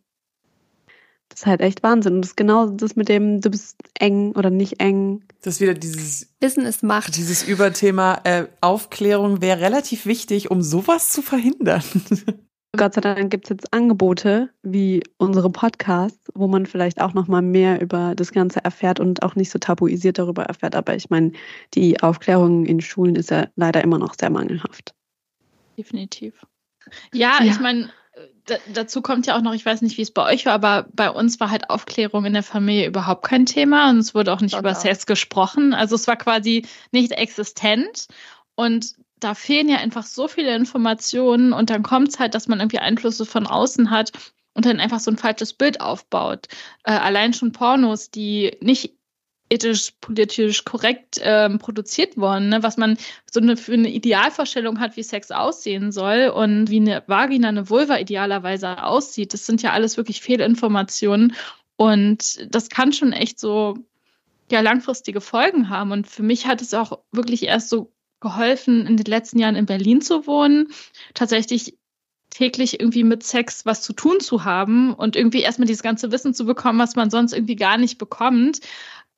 Das 1.32 1.40
ist 1.40 1.46
halt 1.46 1.62
echt 1.62 1.82
Wahnsinn. 1.82 2.16
Und 2.16 2.22
das 2.22 2.32
ist 2.32 2.36
genau 2.36 2.66
das 2.66 2.94
mit 2.94 3.08
dem, 3.08 3.40
du 3.40 3.50
bist 3.50 3.76
eng 3.98 4.32
oder 4.36 4.50
nicht 4.50 4.80
eng. 4.80 5.24
Das 5.40 5.54
ist 5.54 5.60
wieder 5.60 5.74
dieses 5.74 6.28
Wissen 6.40 6.66
ist 6.66 6.82
Macht. 6.82 7.16
Dieses 7.16 7.42
Überthema 7.42 8.20
äh, 8.24 8.46
Aufklärung 8.60 9.40
wäre 9.40 9.60
relativ 9.60 10.04
wichtig, 10.04 10.50
um 10.50 10.62
sowas 10.62 11.10
zu 11.10 11.22
verhindern. 11.22 11.82
Gott 12.76 12.94
sei 12.94 13.00
Dank 13.02 13.30
gibt 13.30 13.46
es 13.46 13.50
jetzt 13.50 13.72
Angebote 13.72 14.50
wie 14.62 15.02
unsere 15.18 15.50
Podcasts, 15.50 16.30
wo 16.34 16.48
man 16.48 16.64
vielleicht 16.64 17.00
auch 17.00 17.12
noch 17.12 17.28
mal 17.28 17.42
mehr 17.42 17.80
über 17.80 18.14
das 18.14 18.32
Ganze 18.32 18.64
erfährt 18.64 19.00
und 19.00 19.22
auch 19.22 19.34
nicht 19.34 19.50
so 19.50 19.58
tabuisiert 19.58 20.18
darüber 20.18 20.44
erfährt. 20.44 20.74
Aber 20.74 20.94
ich 20.94 21.10
meine, 21.10 21.32
die 21.74 22.02
Aufklärung 22.02 22.64
in 22.66 22.80
Schulen 22.80 23.16
ist 23.16 23.30
ja 23.30 23.46
leider 23.56 23.82
immer 23.82 23.98
noch 23.98 24.14
sehr 24.18 24.30
mangelhaft. 24.30 24.94
Definitiv. 25.76 26.46
Ja, 27.12 27.42
ja. 27.42 27.50
ich 27.50 27.60
meine, 27.60 27.90
dazu 28.72 29.02
kommt 29.02 29.26
ja 29.26 29.36
auch 29.36 29.42
noch, 29.42 29.54
ich 29.54 29.64
weiß 29.64 29.82
nicht, 29.82 29.98
wie 29.98 30.02
es 30.02 30.10
bei 30.10 30.24
euch 30.24 30.46
war, 30.46 30.54
aber 30.54 30.86
bei 30.92 31.10
uns 31.10 31.40
war 31.40 31.50
halt 31.50 31.70
Aufklärung 31.70 32.24
in 32.24 32.32
der 32.32 32.42
Familie 32.42 32.86
überhaupt 32.86 33.24
kein 33.24 33.46
Thema 33.46 33.90
und 33.90 33.98
es 33.98 34.14
wurde 34.14 34.32
auch 34.32 34.40
nicht 34.40 34.58
über 34.58 34.74
Sex 34.74 35.06
gesprochen. 35.06 35.74
Also 35.74 35.94
es 35.94 36.06
war 36.06 36.16
quasi 36.16 36.66
nicht 36.90 37.12
existent 37.12 38.08
und 38.54 38.94
da 39.20 39.34
fehlen 39.34 39.68
ja 39.68 39.76
einfach 39.76 40.04
so 40.04 40.26
viele 40.26 40.54
Informationen 40.54 41.52
und 41.52 41.70
dann 41.70 41.82
kommt 41.82 42.08
es 42.08 42.18
halt, 42.18 42.34
dass 42.34 42.48
man 42.48 42.60
irgendwie 42.60 42.80
Einflüsse 42.80 43.24
von 43.24 43.46
außen 43.46 43.90
hat 43.90 44.12
und 44.54 44.66
dann 44.66 44.80
einfach 44.80 45.00
so 45.00 45.10
ein 45.10 45.16
falsches 45.16 45.52
Bild 45.54 45.80
aufbaut. 45.80 46.48
Äh, 46.84 46.92
allein 46.92 47.32
schon 47.32 47.52
Pornos, 47.52 48.10
die 48.10 48.56
nicht 48.60 48.94
ethisch, 49.52 49.92
politisch 50.00 50.64
korrekt 50.64 51.20
ähm, 51.22 51.58
produziert 51.58 52.16
worden, 52.16 52.48
ne? 52.48 52.62
was 52.62 52.76
man 52.76 52.96
so 53.30 53.40
eine, 53.40 53.56
für 53.56 53.74
eine 53.74 53.90
Idealvorstellung 53.90 54.80
hat, 54.80 54.96
wie 54.96 55.02
Sex 55.02 55.30
aussehen 55.30 55.92
soll 55.92 56.32
und 56.34 56.70
wie 56.70 56.80
eine 56.80 57.02
Vagina, 57.06 57.48
eine 57.48 57.68
Vulva 57.68 57.98
idealerweise 57.98 58.82
aussieht. 58.82 59.34
Das 59.34 59.46
sind 59.46 59.62
ja 59.62 59.72
alles 59.72 59.96
wirklich 59.96 60.22
Fehlinformationen 60.22 61.34
und 61.76 62.54
das 62.54 62.70
kann 62.70 62.92
schon 62.92 63.12
echt 63.12 63.38
so 63.38 63.76
ja 64.50 64.60
langfristige 64.60 65.20
Folgen 65.20 65.68
haben. 65.68 65.92
Und 65.92 66.06
für 66.06 66.22
mich 66.22 66.46
hat 66.46 66.62
es 66.62 66.74
auch 66.74 67.00
wirklich 67.12 67.44
erst 67.44 67.68
so 67.68 67.92
geholfen, 68.20 68.86
in 68.86 68.96
den 68.96 69.06
letzten 69.06 69.38
Jahren 69.38 69.56
in 69.56 69.66
Berlin 69.66 70.00
zu 70.00 70.26
wohnen, 70.26 70.68
tatsächlich 71.14 71.76
täglich 72.30 72.80
irgendwie 72.80 73.04
mit 73.04 73.22
Sex 73.22 73.66
was 73.66 73.82
zu 73.82 73.92
tun 73.92 74.20
zu 74.20 74.44
haben 74.44 74.94
und 74.94 75.16
irgendwie 75.16 75.42
erstmal 75.42 75.66
dieses 75.66 75.82
ganze 75.82 76.12
Wissen 76.12 76.32
zu 76.32 76.46
bekommen, 76.46 76.78
was 76.78 76.96
man 76.96 77.10
sonst 77.10 77.32
irgendwie 77.32 77.56
gar 77.56 77.76
nicht 77.76 77.98
bekommt. 77.98 78.60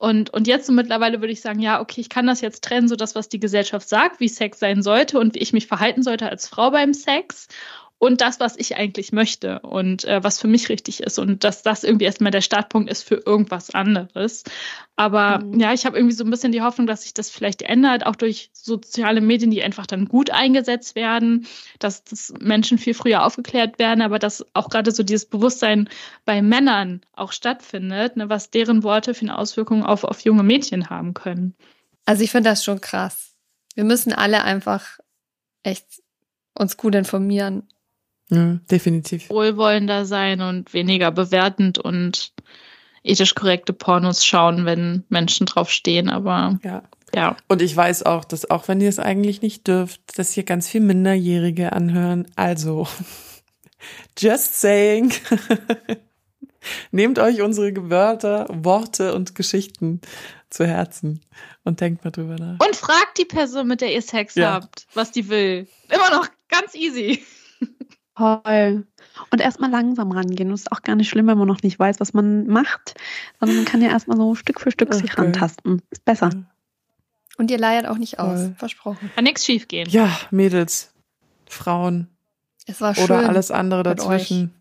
Und, 0.05 0.29
und 0.35 0.47
jetzt 0.47 0.67
so 0.67 0.73
mittlerweile 0.75 1.23
würde 1.23 1.33
ich 1.33 1.41
sagen, 1.41 1.61
ja, 1.61 1.81
okay, 1.81 2.03
ich 2.03 2.11
kann 2.11 2.27
das 2.27 2.43
jetzt 2.43 2.63
trennen, 2.63 2.89
so 2.89 2.95
das, 2.95 3.15
was 3.15 3.31
die 3.31 3.41
Gesellschaft 3.41 3.89
sagt, 3.89 4.21
wie 4.21 4.29
Sex 4.29 4.59
sein 4.59 4.83
sollte 4.83 5.19
und 5.19 5.35
wie 5.35 5.39
ich 5.39 5.55
mich 5.55 5.67
verhalten 5.67 6.03
sollte 6.03 6.29
als 6.29 6.47
Frau 6.47 6.71
beim 6.71 6.93
Sex 6.93 7.49
und 8.05 8.21
das, 8.21 8.39
was 8.39 8.55
ich 8.57 8.77
eigentlich 8.77 9.13
möchte 9.13 9.61
und 9.61 10.05
äh, 10.05 10.23
was 10.23 10.39
für 10.39 10.47
mich 10.47 10.69
richtig 10.69 11.03
ist 11.03 11.19
und 11.19 11.43
dass 11.43 11.63
das 11.63 11.85
irgendwie 11.85 12.05
erstmal 12.05 12.33
der 12.33 12.43
Startpunkt 12.43 12.91
ist 12.91 13.03
für 13.03 13.15
irgendwas 13.15 13.71
anderes. 13.71 14.45
Aber 14.95 15.39
mhm. 15.39 15.59
ja, 15.59 15.73
ich 15.73 15.87
habe 15.87 15.97
irgendwie 15.97 16.15
so 16.15 16.23
ein 16.23 16.31
bisschen 16.31 16.53
die 16.53 16.61
Hoffnung, 16.61 16.87
dass 16.87 17.05
sich 17.05 17.15
das 17.15 17.31
vielleicht 17.31 17.63
ändert, 17.63 18.05
auch 18.05 18.15
durch 18.15 18.51
soziale 18.53 19.23
Medien, 19.23 19.51
die 19.51 19.63
einfach 19.63 19.87
dann 19.87 20.05
gut 20.05 20.29
eingesetzt 20.29 20.97
werden, 20.97 21.47
dass, 21.79 22.05
dass 22.05 22.35
Menschen 22.41 22.77
viel 22.77 22.93
früher 22.93 23.25
aufgeklärt 23.25 23.79
werden, 23.79 24.03
aber 24.03 24.19
dass 24.19 24.45
auch 24.53 24.69
gerade 24.69 24.91
so 24.91 25.03
dieses 25.03 25.25
Bewusstsein 25.25 25.89
bei 26.27 26.43
Männern 26.43 27.01
auch 27.15 27.33
stattfindet, 27.33 28.19
ne, 28.19 28.29
was 28.29 28.51
deren 28.51 28.83
Worte 28.83 29.15
für 29.15 29.23
eine 29.23 29.39
Auswirkung 29.39 29.83
auf, 29.83 30.05
auf 30.05 30.21
junge 30.21 30.43
Mädchen 30.43 30.91
haben 30.91 31.15
können. 31.15 31.55
Also 32.05 32.23
ich 32.23 32.31
finde 32.31 32.51
das 32.51 32.63
schon 32.63 32.83
krass. 32.83 33.33
Wir 33.75 33.85
müssen 33.85 34.13
alle 34.13 34.45
einfach 34.45 34.99
echt 35.63 36.03
uns 36.55 36.77
gut 36.77 36.95
informieren 36.95 37.67
ja, 38.31 38.59
definitiv. 38.71 39.31
Wohlwollender 39.31 40.07
sein 40.07 40.41
und 40.41 40.73
weniger 40.73 41.11
bewertend 41.11 41.79
und 41.79 42.33
ethisch 43.03 43.35
korrekte 43.35 43.73
Pornos 43.73 44.25
schauen, 44.25 44.65
wenn 44.65 45.05
Menschen 45.09 45.47
drauf 45.47 45.71
stehen, 45.71 46.09
aber 46.09 46.59
ja. 46.65 46.83
ja. 47.15 47.37
Und 47.49 47.63
ich 47.63 47.77
weiß 47.77 48.05
auch, 48.05 48.25
dass 48.25 48.51
auch 48.51 48.67
wenn 48.67 48.81
ihr 48.81 48.89
es 48.89 48.99
eigentlich 48.99 49.43
nicht 49.43 49.69
dürft, 49.69 50.01
dass 50.17 50.33
hier 50.33 50.45
ganz 50.45 50.69
viel 50.69 50.81
Minderjährige 50.81 51.73
anhören. 51.73 52.27
Also, 52.35 52.89
just 54.19 54.61
saying. 54.61 55.13
Nehmt 56.91 57.19
euch 57.19 57.43
unsere 57.43 57.91
Wörter, 57.91 58.47
Worte 58.49 59.15
und 59.15 59.35
Geschichten 59.35 60.01
zu 60.49 60.67
Herzen 60.67 61.21
und 61.63 61.81
denkt 61.83 62.05
mal 62.05 62.11
drüber 62.11 62.37
nach. 62.37 62.67
Und 62.67 62.75
fragt 62.75 63.19
die 63.19 63.27
Person, 63.27 63.67
mit 63.67 63.83
der 63.83 63.93
ihr 63.93 64.01
Sex 64.01 64.35
ja. 64.35 64.55
habt, 64.55 64.87
was 64.95 65.11
die 65.11 65.29
will. 65.29 65.67
Immer 65.91 66.11
noch 66.11 66.29
ganz 66.49 66.75
easy. 66.75 67.23
Toll. 68.17 68.87
Und 69.31 69.41
erstmal 69.41 69.71
langsam 69.71 70.13
rangehen. 70.13 70.49
Und 70.49 70.55
es 70.55 70.63
ist 70.63 70.73
auch 70.73 70.83
gar 70.83 70.97
nicht 70.97 71.09
schlimm, 71.09 71.27
wenn 71.27 71.39
man 71.39 71.49
noch 71.49 71.63
nicht 71.63 71.79
weiß, 71.79 72.01
was 72.01 72.13
man 72.15 72.47
macht. 72.47 72.95
Sondern 73.41 73.57
man 73.57 73.65
kann 73.65 73.83
ja 73.83 73.89
erstmal 73.89 74.17
so 74.17 74.35
Stück 74.35 74.61
für 74.61 74.71
Stück 74.71 74.89
okay. 74.89 74.99
sich 74.99 75.19
rantasten. 75.19 75.83
Ist 75.91 76.05
besser. 76.05 76.31
Und 77.37 77.51
ihr 77.51 77.59
leiert 77.59 77.87
auch 77.87 77.99
nicht 77.99 78.19
aus. 78.21 78.51
Versprochen. 78.57 79.11
Kann 79.15 79.25
nichts 79.25 79.45
schief 79.45 79.67
gehen. 79.67 79.89
Ja, 79.89 80.09
Mädels, 80.31 80.93
Frauen. 81.49 82.09
Es 82.67 82.81
war 82.81 82.95
schön. 82.95 83.05
Oder 83.05 83.29
alles 83.29 83.51
andere 83.51 83.83
dazwischen. 83.83 84.55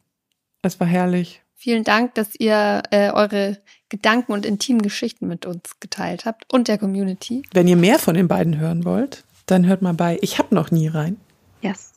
Es 0.61 0.79
war 0.79 0.87
herrlich. 0.87 1.41
Vielen 1.53 1.83
Dank, 1.83 2.15
dass 2.15 2.35
ihr 2.35 2.83
äh, 2.91 3.11
eure 3.11 3.61
Gedanken 3.89 4.33
und 4.33 4.45
intimen 4.45 4.81
Geschichten 4.81 5.27
mit 5.27 5.45
uns 5.45 5.79
geteilt 5.79 6.25
habt 6.25 6.51
und 6.51 6.67
der 6.67 6.77
Community. 6.77 7.43
Wenn 7.53 7.67
ihr 7.67 7.77
mehr 7.77 7.99
von 7.99 8.15
den 8.15 8.27
beiden 8.27 8.59
hören 8.59 8.83
wollt, 8.83 9.23
dann 9.45 9.65
hört 9.65 9.81
mal 9.81 9.93
bei. 9.93 10.17
Ich 10.21 10.39
habe 10.39 10.55
noch 10.55 10.71
nie 10.71 10.87
rein. 10.87 11.17
Yes. 11.61 11.92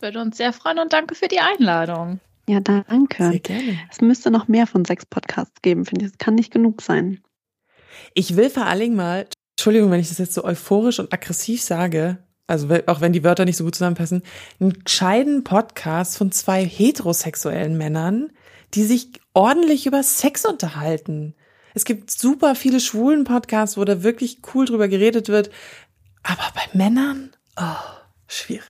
Würde 0.00 0.20
uns 0.20 0.36
sehr 0.36 0.52
freuen 0.52 0.78
und 0.78 0.92
danke 0.92 1.14
für 1.14 1.28
die 1.28 1.40
Einladung. 1.40 2.20
Ja, 2.48 2.60
danke. 2.60 3.30
Sehr 3.30 3.40
gerne. 3.40 3.78
Es 3.90 4.00
müsste 4.00 4.30
noch 4.30 4.46
mehr 4.46 4.66
von 4.66 4.84
sechs 4.84 5.04
Podcasts 5.06 5.62
geben, 5.62 5.84
finde 5.84 6.04
ich. 6.04 6.12
Es 6.12 6.18
kann 6.18 6.34
nicht 6.34 6.52
genug 6.52 6.80
sein. 6.82 7.20
Ich 8.14 8.36
will 8.36 8.50
vor 8.50 8.66
allen 8.66 8.80
Dingen 8.80 8.96
mal, 8.96 9.26
Entschuldigung, 9.56 9.90
wenn 9.90 10.00
ich 10.00 10.08
das 10.08 10.18
jetzt 10.18 10.34
so 10.34 10.44
euphorisch 10.44 11.00
und 11.00 11.12
aggressiv 11.12 11.62
sage, 11.62 12.18
also 12.46 12.68
auch 12.86 13.00
wenn 13.00 13.12
die 13.12 13.24
Wörter 13.24 13.44
nicht 13.44 13.56
so 13.56 13.64
gut 13.64 13.74
zusammenpassen, 13.74 14.22
einen 14.60 14.84
gescheiten 14.84 15.42
Podcast 15.42 16.16
von 16.16 16.30
zwei 16.30 16.64
heterosexuellen 16.64 17.76
Männern, 17.76 18.30
die 18.74 18.84
sich 18.84 19.20
ordentlich 19.34 19.86
über 19.86 20.02
Sex 20.02 20.44
unterhalten. 20.44 21.34
Es 21.74 21.84
gibt 21.84 22.10
super 22.10 22.54
viele 22.54 22.80
schwulen 22.80 23.24
Podcasts, 23.24 23.76
wo 23.76 23.84
da 23.84 24.02
wirklich 24.02 24.38
cool 24.54 24.66
drüber 24.66 24.88
geredet 24.88 25.28
wird. 25.28 25.50
Aber 26.22 26.44
bei 26.54 26.78
Männern, 26.78 27.30
oh, 27.58 27.62
schwierig. 28.28 28.68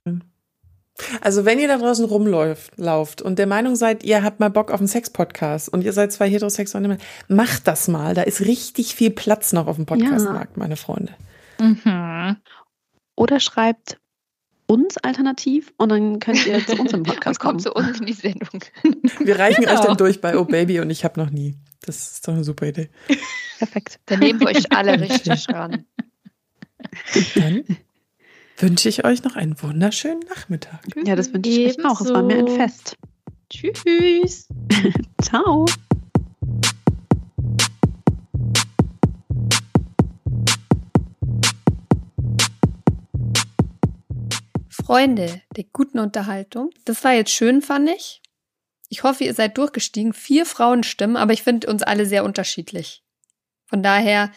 Also 1.21 1.45
wenn 1.45 1.59
ihr 1.59 1.67
da 1.67 1.77
draußen 1.77 2.05
rumläuft 2.05 2.77
lauft 2.77 3.21
und 3.21 3.37
der 3.39 3.47
Meinung 3.47 3.75
seid, 3.75 4.03
ihr 4.03 4.23
habt 4.23 4.39
mal 4.39 4.49
Bock 4.49 4.71
auf 4.71 4.79
einen 4.79 4.87
Sex-Podcast 4.87 5.69
und 5.69 5.83
ihr 5.83 5.93
seid 5.93 6.11
zwei 6.11 6.29
heterosexuelle 6.29 6.87
Männer, 6.87 7.01
macht 7.27 7.67
das 7.67 7.87
mal. 7.87 8.13
Da 8.13 8.23
ist 8.23 8.41
richtig 8.41 8.95
viel 8.95 9.11
Platz 9.11 9.53
noch 9.53 9.67
auf 9.67 9.75
dem 9.75 9.85
Podcastmarkt, 9.85 10.57
ja. 10.57 10.59
meine 10.59 10.75
Freunde. 10.75 11.13
Mhm. 11.59 12.37
Oder 13.15 13.39
schreibt 13.39 13.99
uns 14.67 14.97
alternativ 14.97 15.73
und 15.77 15.89
dann 15.89 16.19
könnt 16.19 16.45
ihr 16.45 16.65
zu 16.65 16.79
uns 16.79 16.93
im 16.93 17.03
Podcast 17.03 17.39
kommen. 17.39 17.53
Kommt 17.53 17.63
zu 17.63 17.73
uns 17.73 17.99
in 17.99 18.05
die 18.05 18.13
Sendung. 18.13 18.61
Wir 19.19 19.39
reichen 19.39 19.61
genau. 19.61 19.73
euch 19.73 19.79
dann 19.79 19.97
durch 19.97 20.21
bei 20.21 20.37
Oh 20.37 20.45
Baby 20.45 20.79
und 20.79 20.89
ich 20.89 21.03
habe 21.03 21.19
noch 21.19 21.29
nie. 21.29 21.55
Das 21.81 22.11
ist 22.11 22.27
doch 22.27 22.33
eine 22.33 22.43
super 22.43 22.67
Idee. 22.67 22.89
Perfekt. 23.57 23.99
Dann 24.05 24.19
nehmen 24.19 24.39
wir 24.39 24.47
euch 24.47 24.71
alle 24.71 24.99
richtig 24.99 25.47
ran. 25.49 25.85
Dann 27.35 27.63
wünsche 28.57 28.89
ich 28.89 29.05
euch 29.05 29.23
noch 29.23 29.35
einen 29.35 29.61
wunderschönen 29.61 30.21
Nachmittag. 30.29 30.81
Ja, 31.05 31.15
das 31.15 31.33
wünsche 31.33 31.49
ich 31.49 31.77
euch 31.77 31.85
auch. 31.85 32.01
Es 32.01 32.09
war 32.11 32.23
mir 32.23 32.39
ein 32.39 32.47
Fest. 32.47 32.97
Tschüss. 33.49 34.47
Ciao. 35.21 35.65
Freunde 44.69 45.41
der 45.55 45.65
guten 45.73 45.99
Unterhaltung. 45.99 46.69
Das 46.85 47.03
war 47.03 47.13
jetzt 47.13 47.31
schön, 47.31 47.61
fand 47.61 47.89
ich. 47.89 48.21
Ich 48.89 49.03
hoffe, 49.03 49.25
ihr 49.25 49.33
seid 49.33 49.57
durchgestiegen. 49.57 50.13
Vier 50.13 50.45
Frauenstimmen, 50.45 51.17
aber 51.17 51.33
ich 51.33 51.43
finde 51.43 51.69
uns 51.69 51.83
alle 51.83 52.05
sehr 52.05 52.23
unterschiedlich. 52.23 53.03
Von 53.65 53.83
daher 53.83 54.31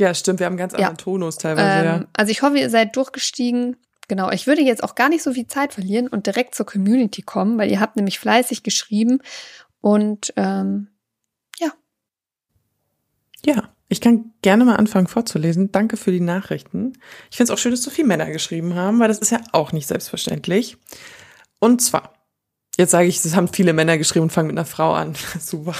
ja, 0.00 0.14
stimmt, 0.14 0.40
wir 0.40 0.46
haben 0.46 0.56
ganz 0.56 0.74
anderen 0.74 0.96
ja. 0.96 1.02
Tonus 1.02 1.38
teilweise, 1.38 1.78
ähm, 1.78 1.84
ja. 1.84 2.06
Also 2.14 2.32
ich 2.32 2.42
hoffe, 2.42 2.58
ihr 2.58 2.70
seid 2.70 2.96
durchgestiegen. 2.96 3.76
Genau, 4.08 4.30
ich 4.30 4.48
würde 4.48 4.62
jetzt 4.62 4.82
auch 4.82 4.96
gar 4.96 5.08
nicht 5.08 5.22
so 5.22 5.32
viel 5.32 5.46
Zeit 5.46 5.72
verlieren 5.72 6.08
und 6.08 6.26
direkt 6.26 6.56
zur 6.56 6.66
Community 6.66 7.22
kommen, 7.22 7.58
weil 7.58 7.70
ihr 7.70 7.78
habt 7.78 7.94
nämlich 7.94 8.18
fleißig 8.18 8.64
geschrieben 8.64 9.20
und 9.80 10.32
ähm, 10.36 10.88
ja. 11.60 11.72
Ja, 13.44 13.70
ich 13.88 14.00
kann 14.00 14.32
gerne 14.42 14.64
mal 14.64 14.76
anfangen 14.76 15.06
vorzulesen. 15.06 15.72
Danke 15.72 15.96
für 15.96 16.12
die 16.12 16.20
Nachrichten. 16.20 16.94
Ich 17.30 17.36
finde 17.36 17.52
es 17.52 17.56
auch 17.56 17.60
schön, 17.60 17.72
dass 17.72 17.82
so 17.82 17.90
viele 17.90 18.08
Männer 18.08 18.30
geschrieben 18.30 18.74
haben, 18.74 18.98
weil 19.00 19.08
das 19.08 19.18
ist 19.18 19.30
ja 19.30 19.40
auch 19.52 19.72
nicht 19.72 19.88
selbstverständlich. 19.88 20.76
Und 21.58 21.82
zwar, 21.82 22.14
jetzt 22.76 22.92
sage 22.92 23.08
ich, 23.08 23.24
es 23.24 23.34
haben 23.34 23.48
viele 23.48 23.72
Männer 23.72 23.98
geschrieben 23.98 24.24
und 24.24 24.30
fangen 24.30 24.48
mit 24.48 24.58
einer 24.58 24.66
Frau 24.66 24.92
an. 24.92 25.14
Super. 25.40 25.74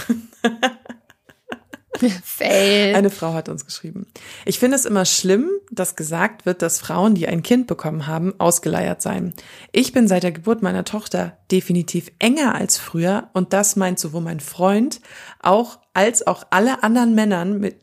Fail. 2.25 2.95
Eine 2.95 3.11
Frau 3.11 3.35
hat 3.35 3.49
uns 3.49 3.65
geschrieben. 3.65 4.07
Ich 4.45 4.59
finde 4.59 4.77
es 4.77 4.85
immer 4.85 5.05
schlimm, 5.05 5.51
dass 5.71 5.97
gesagt 5.97 6.47
wird, 6.47 6.63
dass 6.63 6.81
Frauen, 6.81 7.15
die 7.15 7.29
ein 7.29 7.43
Kind 7.43 7.67
bekommen 7.67 8.07
haben, 8.07 8.39
ausgeleiert 8.39 9.03
seien. 9.03 9.35
Ich 9.73 9.93
bin 9.93 10.09
seit 10.09 10.23
der 10.23 10.33
Geburt 10.33 10.63
meiner 10.63 10.85
Tochter 10.85 11.39
definitiv 11.51 12.11
enger 12.19 12.55
als 12.55 12.79
früher 12.79 13.29
und 13.33 13.53
das 13.53 13.77
meint 13.77 13.99
sowohl 13.99 14.23
mein 14.23 14.41
Freund 14.41 15.01
auch 15.41 15.79
als 15.95 16.27
auch 16.27 16.45
alle 16.51 16.83
anderen 16.83 17.15
Männern 17.15 17.59
mit 17.59 17.79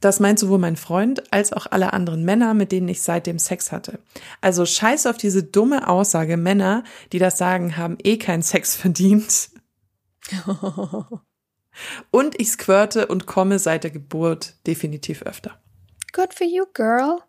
Das 0.00 0.18
meint 0.18 0.38
sowohl 0.38 0.58
mein 0.58 0.76
Freund 0.76 1.32
als 1.32 1.52
auch 1.52 1.66
alle 1.70 1.92
anderen 1.92 2.24
Männer, 2.24 2.54
mit 2.54 2.72
denen 2.72 2.88
ich 2.88 3.02
seitdem 3.02 3.38
Sex 3.38 3.70
hatte. 3.70 4.00
Also 4.40 4.66
scheiß 4.66 5.06
auf 5.06 5.16
diese 5.16 5.44
dumme 5.44 5.88
Aussage, 5.88 6.36
Männer, 6.36 6.82
die 7.12 7.18
das 7.18 7.38
sagen, 7.38 7.76
haben 7.76 7.98
eh 8.02 8.16
keinen 8.18 8.42
Sex 8.42 8.74
verdient. 8.74 9.50
Und 12.10 12.40
ich 12.40 12.50
squirte 12.50 13.06
und 13.06 13.26
komme 13.26 13.58
seit 13.58 13.84
der 13.84 13.90
Geburt 13.90 14.54
definitiv 14.66 15.22
öfter. 15.22 15.58
Good 16.12 16.34
for 16.34 16.46
you, 16.46 16.64
girl. 16.74 17.20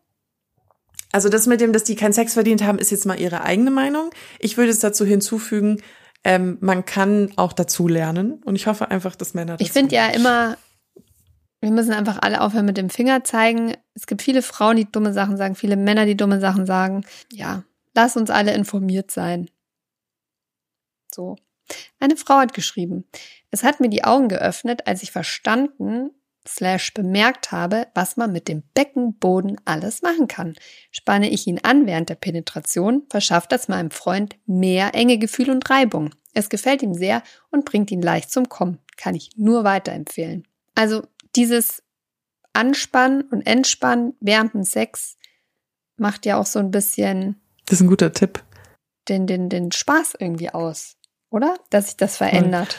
Also 1.12 1.30
das 1.30 1.46
mit 1.46 1.62
dem, 1.62 1.74
dass 1.74 1.84
die 1.84 1.96
keinen 1.96 2.14
Sex 2.14 2.34
verdient 2.34 2.64
haben, 2.64 2.80
ist 2.80 2.92
jetzt 2.92 3.06
mal 3.06 3.20
ihre 3.20 3.42
eigene 3.42 3.72
Meinung. 3.72 4.10
Ich 4.40 4.58
würde 4.58 4.72
es 4.72 4.80
dazu 4.80 5.06
hinzufügen, 5.06 5.82
ähm, 6.24 6.58
man 6.60 6.86
kann 6.86 7.32
auch 7.36 7.54
dazu 7.54 7.88
lernen. 7.88 8.42
Und 8.44 8.56
ich 8.56 8.68
hoffe 8.68 8.90
einfach, 8.90 9.16
dass 9.16 9.34
Männer. 9.34 9.58
Ich 9.60 9.72
finde 9.72 9.96
ja 9.96 10.08
immer, 10.08 10.58
wir 11.62 11.72
müssen 11.72 11.94
einfach 11.94 12.18
alle 12.22 12.42
aufhören 12.42 12.66
mit 12.66 12.78
dem 12.78 12.90
Finger 12.90 13.24
zeigen. 13.24 13.76
Es 13.94 14.08
gibt 14.08 14.22
viele 14.22 14.42
Frauen, 14.42 14.78
die 14.78 14.92
dumme 14.92 15.14
Sachen 15.14 15.38
sagen, 15.38 15.56
viele 15.56 15.76
Männer, 15.76 16.06
die 16.06 16.18
dumme 16.18 16.40
Sachen 16.40 16.66
sagen. 16.66 17.06
Ja, 17.32 17.64
lass 17.94 18.18
uns 18.18 18.30
alle 18.30 18.54
informiert 18.54 19.12
sein. 19.12 19.50
So. 21.14 21.36
Eine 22.00 22.18
Frau 22.18 22.36
hat 22.36 22.54
geschrieben, 22.54 23.06
es 23.52 23.64
hat 23.64 23.80
mir 23.80 23.90
die 23.90 24.04
Augen 24.04 24.30
geöffnet, 24.30 24.88
als 24.88 25.04
ich 25.04 25.12
verstanden 25.12 26.12
slash 26.48 26.94
bemerkt 26.94 27.52
habe, 27.52 27.88
was 27.94 28.18
man 28.18 28.32
mit 28.32 28.48
dem 28.48 28.64
Beckenboden 28.74 29.62
alles 29.66 30.02
machen 30.02 30.28
kann. 30.28 30.56
Spanne 30.92 31.30
ich 31.30 31.48
ihn 31.48 31.60
an 31.64 31.86
während 31.86 32.10
der 32.10 32.16
Penetration, 32.16 33.04
verschafft 33.10 33.52
das 33.52 33.68
meinem 33.68 33.92
Freund 33.92 34.36
mehr 34.46 34.94
enge 34.94 35.18
Gefühl 35.18 35.50
und 35.50 35.70
Reibung. 35.70 36.12
Es 36.34 36.50
gefällt 36.50 36.82
ihm 36.82 36.94
sehr 36.94 37.24
und 37.52 37.66
bringt 37.66 37.92
ihn 37.92 38.02
leicht 38.02 38.32
zum 38.32 38.50
Kommen. 38.50 38.80
Kann 38.98 39.16
ich 39.16 39.32
nur 39.38 39.64
weiterempfehlen. 39.64 40.48
Also 40.76 41.04
dieses 41.36 41.84
Anspannen 42.54 43.22
und 43.24 43.46
Entspannen 43.46 44.16
während 44.20 44.54
dem 44.54 44.64
Sex 44.64 45.18
macht 45.98 46.26
ja 46.26 46.38
auch 46.38 46.46
so 46.46 46.60
ein 46.60 46.72
bisschen. 46.72 47.42
Das 47.66 47.80
ist 47.80 47.82
ein 47.82 47.88
guter 47.88 48.12
Tipp. 48.12 48.44
Den, 49.10 49.28
den, 49.28 49.50
den 49.50 49.72
Spaß 49.72 50.16
irgendwie 50.20 50.50
aus, 50.50 50.98
oder? 51.34 51.56
Dass 51.72 51.88
sich 51.88 51.98
das 51.98 52.18
verändert. 52.18 52.78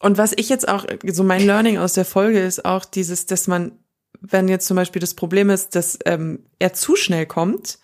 Und 0.00 0.18
was 0.18 0.32
ich 0.34 0.48
jetzt 0.48 0.66
auch, 0.66 0.84
so 1.06 1.22
mein 1.22 1.44
Learning 1.46 1.78
aus 1.78 1.92
der 1.92 2.06
Folge 2.06 2.40
ist 2.40 2.64
auch 2.64 2.84
dieses, 2.84 3.26
dass 3.26 3.46
man, 3.46 3.78
wenn 4.20 4.48
jetzt 4.48 4.66
zum 4.66 4.76
Beispiel 4.76 5.00
das 5.00 5.14
Problem 5.14 5.50
ist, 5.50 5.76
dass 5.76 5.98
ähm, 6.06 6.46
er 6.58 6.72
zu 6.72 6.96
schnell 6.96 7.26
kommt, 7.26 7.78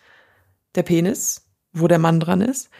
der 0.74 0.82
Penis, 0.82 1.46
wo 1.72 1.86
der 1.86 1.98
Mann 1.98 2.20
dran 2.20 2.40
ist, 2.40 2.70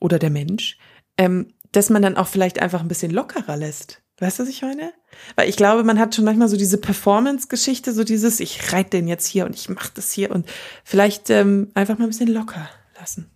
oder 0.00 0.18
der 0.18 0.30
Mensch, 0.30 0.78
ähm, 1.18 1.54
dass 1.72 1.90
man 1.90 2.02
dann 2.02 2.16
auch 2.16 2.26
vielleicht 2.26 2.60
einfach 2.60 2.80
ein 2.80 2.88
bisschen 2.88 3.12
lockerer 3.12 3.56
lässt. 3.56 4.02
Weißt 4.18 4.38
du, 4.38 4.42
was 4.42 4.50
ich 4.50 4.62
meine? 4.62 4.92
Weil 5.36 5.48
ich 5.48 5.56
glaube, 5.56 5.84
man 5.84 5.98
hat 5.98 6.14
schon 6.14 6.24
manchmal 6.24 6.48
so 6.48 6.56
diese 6.56 6.78
Performance-Geschichte, 6.78 7.92
so 7.92 8.02
dieses, 8.02 8.40
ich 8.40 8.72
reite 8.72 8.90
den 8.90 9.06
jetzt 9.06 9.26
hier 9.26 9.44
und 9.44 9.54
ich 9.54 9.68
mache 9.68 9.90
das 9.94 10.10
hier 10.10 10.30
und 10.30 10.48
vielleicht 10.84 11.30
ähm, 11.30 11.70
einfach 11.74 11.98
mal 11.98 12.06
ein 12.06 12.10
bisschen 12.10 12.32
locker 12.32 12.68
lassen. 12.98 13.30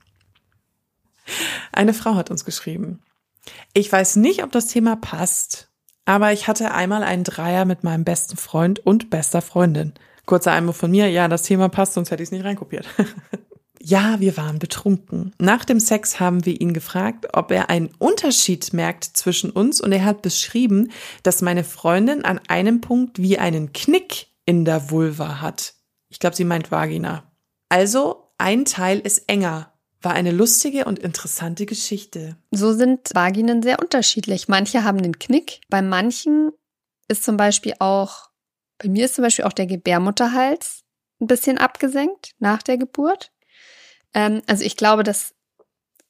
Eine 1.73 1.95
Frau 1.95 2.15
hat 2.15 2.31
uns 2.31 2.45
geschrieben. 2.45 3.03
Ich 3.73 3.91
weiß 3.91 4.17
nicht, 4.17 4.43
ob 4.43 4.53
das 4.53 4.67
Thema 4.67 4.97
passt, 4.97 5.69
aber 6.05 6.33
ich 6.33 6.49
hatte 6.49 6.73
einmal 6.73 7.03
einen 7.03 7.25
Dreier 7.25 7.65
mit 7.65 7.85
meinem 7.85 8.05
besten 8.05 8.37
Freund 8.37 8.81
und 8.81 9.11
bester 9.11 9.43
Freundin. 9.43 9.95
Kurzer 10.27 10.53
Einwurf 10.53 10.77
von 10.77 10.91
mir, 10.91 11.09
ja, 11.11 11.29
das 11.29 11.43
Thema 11.43 11.69
passt, 11.69 11.95
sonst 11.95 12.11
hätte 12.11 12.23
ich 12.23 12.29
es 12.29 12.33
nicht 12.33 12.45
reinkopiert. 12.45 12.87
ja, 13.81 14.21
wir 14.21 14.37
waren 14.37 14.59
betrunken. 14.59 15.33
Nach 15.39 15.65
dem 15.65 15.81
Sex 15.81 16.21
haben 16.21 16.45
wir 16.45 16.61
ihn 16.61 16.73
gefragt, 16.73 17.29
ob 17.33 17.51
er 17.51 17.71
einen 17.71 17.91
Unterschied 17.99 18.73
merkt 18.73 19.05
zwischen 19.05 19.51
uns 19.51 19.81
und 19.81 19.91
er 19.93 20.05
hat 20.05 20.23
beschrieben, 20.23 20.93
dass 21.23 21.43
meine 21.43 21.65
Freundin 21.65 22.25
an 22.25 22.41
einem 22.49 22.81
Punkt 22.81 23.21
wie 23.21 23.39
einen 23.39 23.73
Knick 23.73 24.29
in 24.45 24.65
der 24.65 24.91
Vulva 24.91 25.41
hat. 25.41 25.75
Ich 26.09 26.19
glaube, 26.19 26.37
sie 26.37 26.45
meint 26.45 26.71
Vagina. 26.71 27.25
Also, 27.69 28.29
ein 28.39 28.65
Teil 28.65 28.99
ist 28.99 29.29
enger 29.29 29.72
war 30.03 30.13
eine 30.13 30.33
lustige 30.33 30.85
und 30.85 30.99
interessante 30.99 31.67
Geschichte. 31.67 32.37
So 32.51 32.73
sind 32.73 33.11
Vaginen 33.15 33.63
sehr 33.63 33.79
unterschiedlich. 33.81 34.49
Manche 34.49 34.85
haben 34.85 34.99
einen 34.99 35.19
Knick, 35.19 35.61
bei 35.69 35.83
manchen 35.83 36.51
ist 37.09 37.25
zum 37.25 37.37
Beispiel 37.37 37.75
auch, 37.79 38.31
bei 38.79 38.89
mir 38.89 39.05
ist 39.05 39.15
zum 39.15 39.23
Beispiel 39.23 39.45
auch 39.45 39.53
der 39.53 39.67
Gebärmutterhals 39.67 40.83
ein 41.21 41.27
bisschen 41.27 41.59
abgesenkt 41.59 42.33
nach 42.39 42.63
der 42.63 42.79
Geburt. 42.79 43.33
Ähm, 44.15 44.43
also 44.47 44.65
ich 44.65 44.77
glaube, 44.77 45.03
das, 45.03 45.35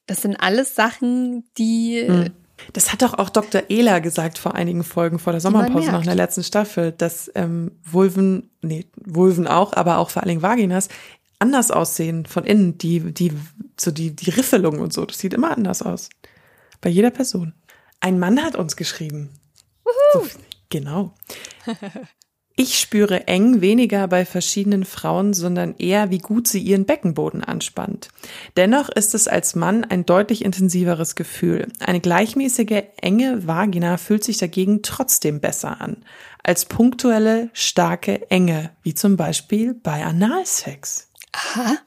das 0.07 0.21
sind 0.21 0.35
alles 0.37 0.75
Sachen, 0.75 1.49
die. 1.57 2.03
Hm. 2.05 2.31
Das 2.71 2.93
hat 2.93 3.01
doch 3.01 3.15
auch 3.15 3.29
Dr. 3.29 3.63
Ehler 3.69 3.99
gesagt 3.99 4.37
vor 4.37 4.55
einigen 4.55 4.83
Folgen 4.83 5.19
vor 5.19 5.33
der 5.33 5.41
Sommerpause 5.41 5.91
noch 5.91 5.99
in 5.99 6.05
der 6.05 6.15
letzten 6.15 6.43
Staffel, 6.43 6.93
dass 6.93 7.29
ähm, 7.35 7.71
Vulven, 7.83 8.51
nee, 8.61 8.85
Vulven 8.95 9.47
auch, 9.47 9.73
aber 9.73 9.97
auch 9.97 10.11
vor 10.11 10.21
allen 10.21 10.29
Dingen 10.29 10.43
Vaginas 10.43 10.87
anders 11.43 11.71
aussehen 11.71 12.25
von 12.25 12.45
innen, 12.45 12.77
die, 12.77 13.13
die, 13.13 13.33
so 13.77 13.91
die, 13.91 14.15
die 14.15 14.29
Riffelung 14.29 14.79
und 14.79 14.93
so. 14.93 15.05
Das 15.05 15.19
sieht 15.19 15.33
immer 15.33 15.51
anders 15.51 15.81
aus. 15.81 16.09
Bei 16.79 16.89
jeder 16.89 17.11
Person. 17.11 17.53
Ein 17.99 18.17
Mann 18.17 18.41
hat 18.41 18.55
uns 18.55 18.77
geschrieben. 18.77 19.29
So, 20.13 20.25
genau. 20.69 21.13
Ich 22.55 22.79
spüre 22.79 23.27
eng 23.27 23.61
weniger 23.61 24.07
bei 24.07 24.25
verschiedenen 24.25 24.85
Frauen, 24.85 25.33
sondern 25.33 25.73
eher, 25.79 26.11
wie 26.11 26.19
gut 26.19 26.47
sie 26.47 26.59
ihren 26.59 26.85
Beckenboden 26.85 27.43
anspannt. 27.43 28.09
Dennoch 28.57 28.89
ist 28.89 29.15
es 29.15 29.27
als 29.27 29.55
Mann 29.55 29.83
ein 29.83 30.05
deutlich 30.05 30.45
intensiveres 30.45 31.15
Gefühl. 31.15 31.69
Eine 31.79 31.99
gleichmäßige, 31.99 32.83
enge 33.01 33.47
Vagina 33.47 33.97
fühlt 33.97 34.23
sich 34.23 34.37
dagegen 34.37 34.83
trotzdem 34.83 35.39
besser 35.39 35.81
an. 35.81 36.05
Als 36.43 36.65
punktuelle, 36.65 37.49
starke 37.53 38.29
Enge, 38.29 38.69
wie 38.83 38.93
zum 38.93 39.17
Beispiel 39.17 39.73
bei 39.73 40.05
Analsex. 40.05 41.09
Aha. 41.33 41.77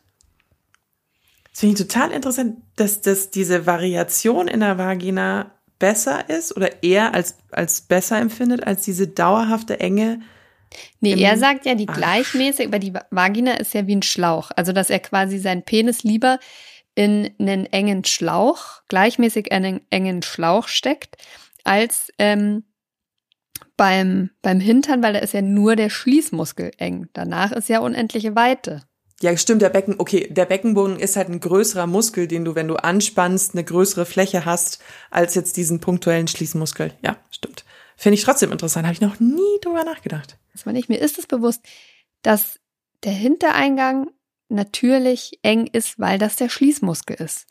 Das 1.51 1.61
finde 1.61 1.81
ich 1.81 1.87
total 1.89 2.11
interessant, 2.11 2.59
dass, 2.77 3.01
dass 3.01 3.31
diese 3.31 3.65
Variation 3.65 4.47
in 4.47 4.61
der 4.61 4.77
Vagina 4.77 5.53
besser 5.79 6.29
ist 6.29 6.55
oder 6.57 6.83
eher 6.83 7.15
als, 7.15 7.39
als 7.51 7.81
besser 7.81 8.19
empfindet, 8.19 8.67
als 8.67 8.83
diese 8.83 9.09
dauerhafte 9.09 9.81
Enge. 9.81 10.21
Nee, 11.01 11.23
er 11.23 11.39
sagt 11.39 11.65
ja 11.65 11.75
die 11.75 11.87
gleichmäßig, 11.87 12.67
aber 12.67 12.79
die 12.79 12.93
Vagina 13.11 13.55
ist 13.55 13.73
ja 13.73 13.87
wie 13.87 13.97
ein 13.97 14.03
Schlauch. 14.03 14.51
Also, 14.57 14.73
dass 14.73 14.91
er 14.91 14.99
quasi 14.99 15.39
seinen 15.39 15.63
Penis 15.63 16.03
lieber 16.03 16.39
in 16.95 17.31
einen 17.39 17.67
engen 17.67 18.05
Schlauch, 18.05 18.83
gleichmäßig 18.89 19.53
einen 19.53 19.81
engen 19.91 20.23
Schlauch 20.23 20.69
steckt, 20.69 21.17
als 21.65 22.11
ähm, 22.19 22.65
beim, 23.77 24.31
beim 24.43 24.61
Hintern, 24.61 25.03
weil 25.03 25.13
da 25.13 25.21
ist 25.21 25.35
ja 25.35 25.43
nur 25.43 25.77
der 25.77 25.91
Schließmuskel 25.91 26.73
eng. 26.79 27.09
Danach 27.13 27.53
ist 27.53 27.69
ja 27.69 27.81
unendliche 27.81 28.35
Weite. 28.35 28.83
Ja, 29.23 29.35
stimmt, 29.37 29.63
der 29.63 29.71
Becken, 29.71 29.95
okay, 29.99 30.29
der 30.31 30.45
Beckenboden 30.45 30.99
ist 30.99 31.17
halt 31.17 31.29
ein 31.29 31.41
größerer 31.41 31.87
Muskel, 31.87 32.29
den 32.29 32.45
du, 32.45 32.55
wenn 32.55 32.69
du 32.69 32.77
anspannst, 32.77 33.55
eine 33.55 33.65
größere 33.65 34.05
Fläche 34.05 34.45
hast, 34.45 34.79
als 35.11 35.35
jetzt 35.35 35.57
diesen 35.57 35.81
punktuellen 35.81 36.29
Schließmuskel. 36.29 36.93
Ja, 37.03 37.17
stimmt. 37.31 37.65
Finde 37.97 38.15
ich 38.19 38.25
trotzdem 38.25 38.53
interessant, 38.53 38.87
habe 38.87 38.93
ich 38.93 39.01
noch 39.01 39.19
nie 39.19 39.59
drüber 39.63 39.85
nachgedacht. 39.85 40.37
Das 40.53 40.67
war 40.67 40.75
nicht, 40.75 40.91
mir 40.91 40.99
ist 40.99 41.19
es 41.19 41.27
bewusst, 41.27 41.63
dass 42.21 42.61
der 43.05 43.13
Hintereingang 43.13 44.11
natürlich 44.49 45.39
eng 45.43 45.67
ist, 45.67 45.99
weil 45.99 46.19
das 46.19 46.37
der 46.37 46.51
Schließmuskel 46.51 47.17
ist. 47.17 47.47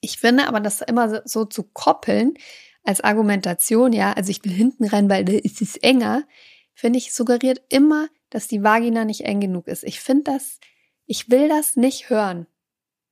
Ich 0.00 0.18
finde 0.18 0.46
aber, 0.46 0.60
das 0.60 0.80
immer 0.80 1.22
so 1.26 1.44
zu 1.44 1.64
koppeln 1.64 2.34
als 2.84 3.00
Argumentation, 3.00 3.92
ja, 3.92 4.12
also 4.12 4.30
ich 4.30 4.44
will 4.44 4.52
hinten 4.52 4.84
rein, 4.84 5.08
weil 5.08 5.24
da 5.24 5.32
ist 5.32 5.60
es 5.60 5.76
enger, 5.76 6.24
finde 6.74 6.98
ich, 6.98 7.14
suggeriert 7.14 7.62
immer, 7.68 8.08
dass 8.30 8.48
die 8.48 8.62
Vagina 8.62 9.04
nicht 9.04 9.22
eng 9.22 9.40
genug 9.40 9.68
ist. 9.68 9.84
Ich 9.84 10.00
finde 10.00 10.24
das, 10.32 10.58
ich 11.06 11.30
will 11.30 11.48
das 11.48 11.76
nicht 11.76 12.10
hören. 12.10 12.46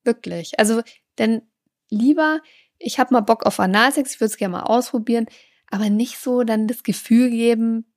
Wirklich. 0.05 0.59
Also, 0.59 0.83
denn 1.19 1.43
lieber, 1.91 2.41
ich 2.79 2.99
habe 2.99 3.13
mal 3.13 3.21
Bock 3.21 3.45
auf 3.45 3.61
Analsex, 3.61 4.15
ich 4.15 4.21
würde 4.21 4.33
es 4.33 4.39
gerne 4.39 4.53
mal 4.53 4.63
ausprobieren, 4.63 5.27
aber 5.71 5.91
nicht 5.91 6.19
so 6.19 6.43
dann 6.43 6.67
das 6.67 6.83
Gefühl 6.83 7.31
geben, 7.31 7.91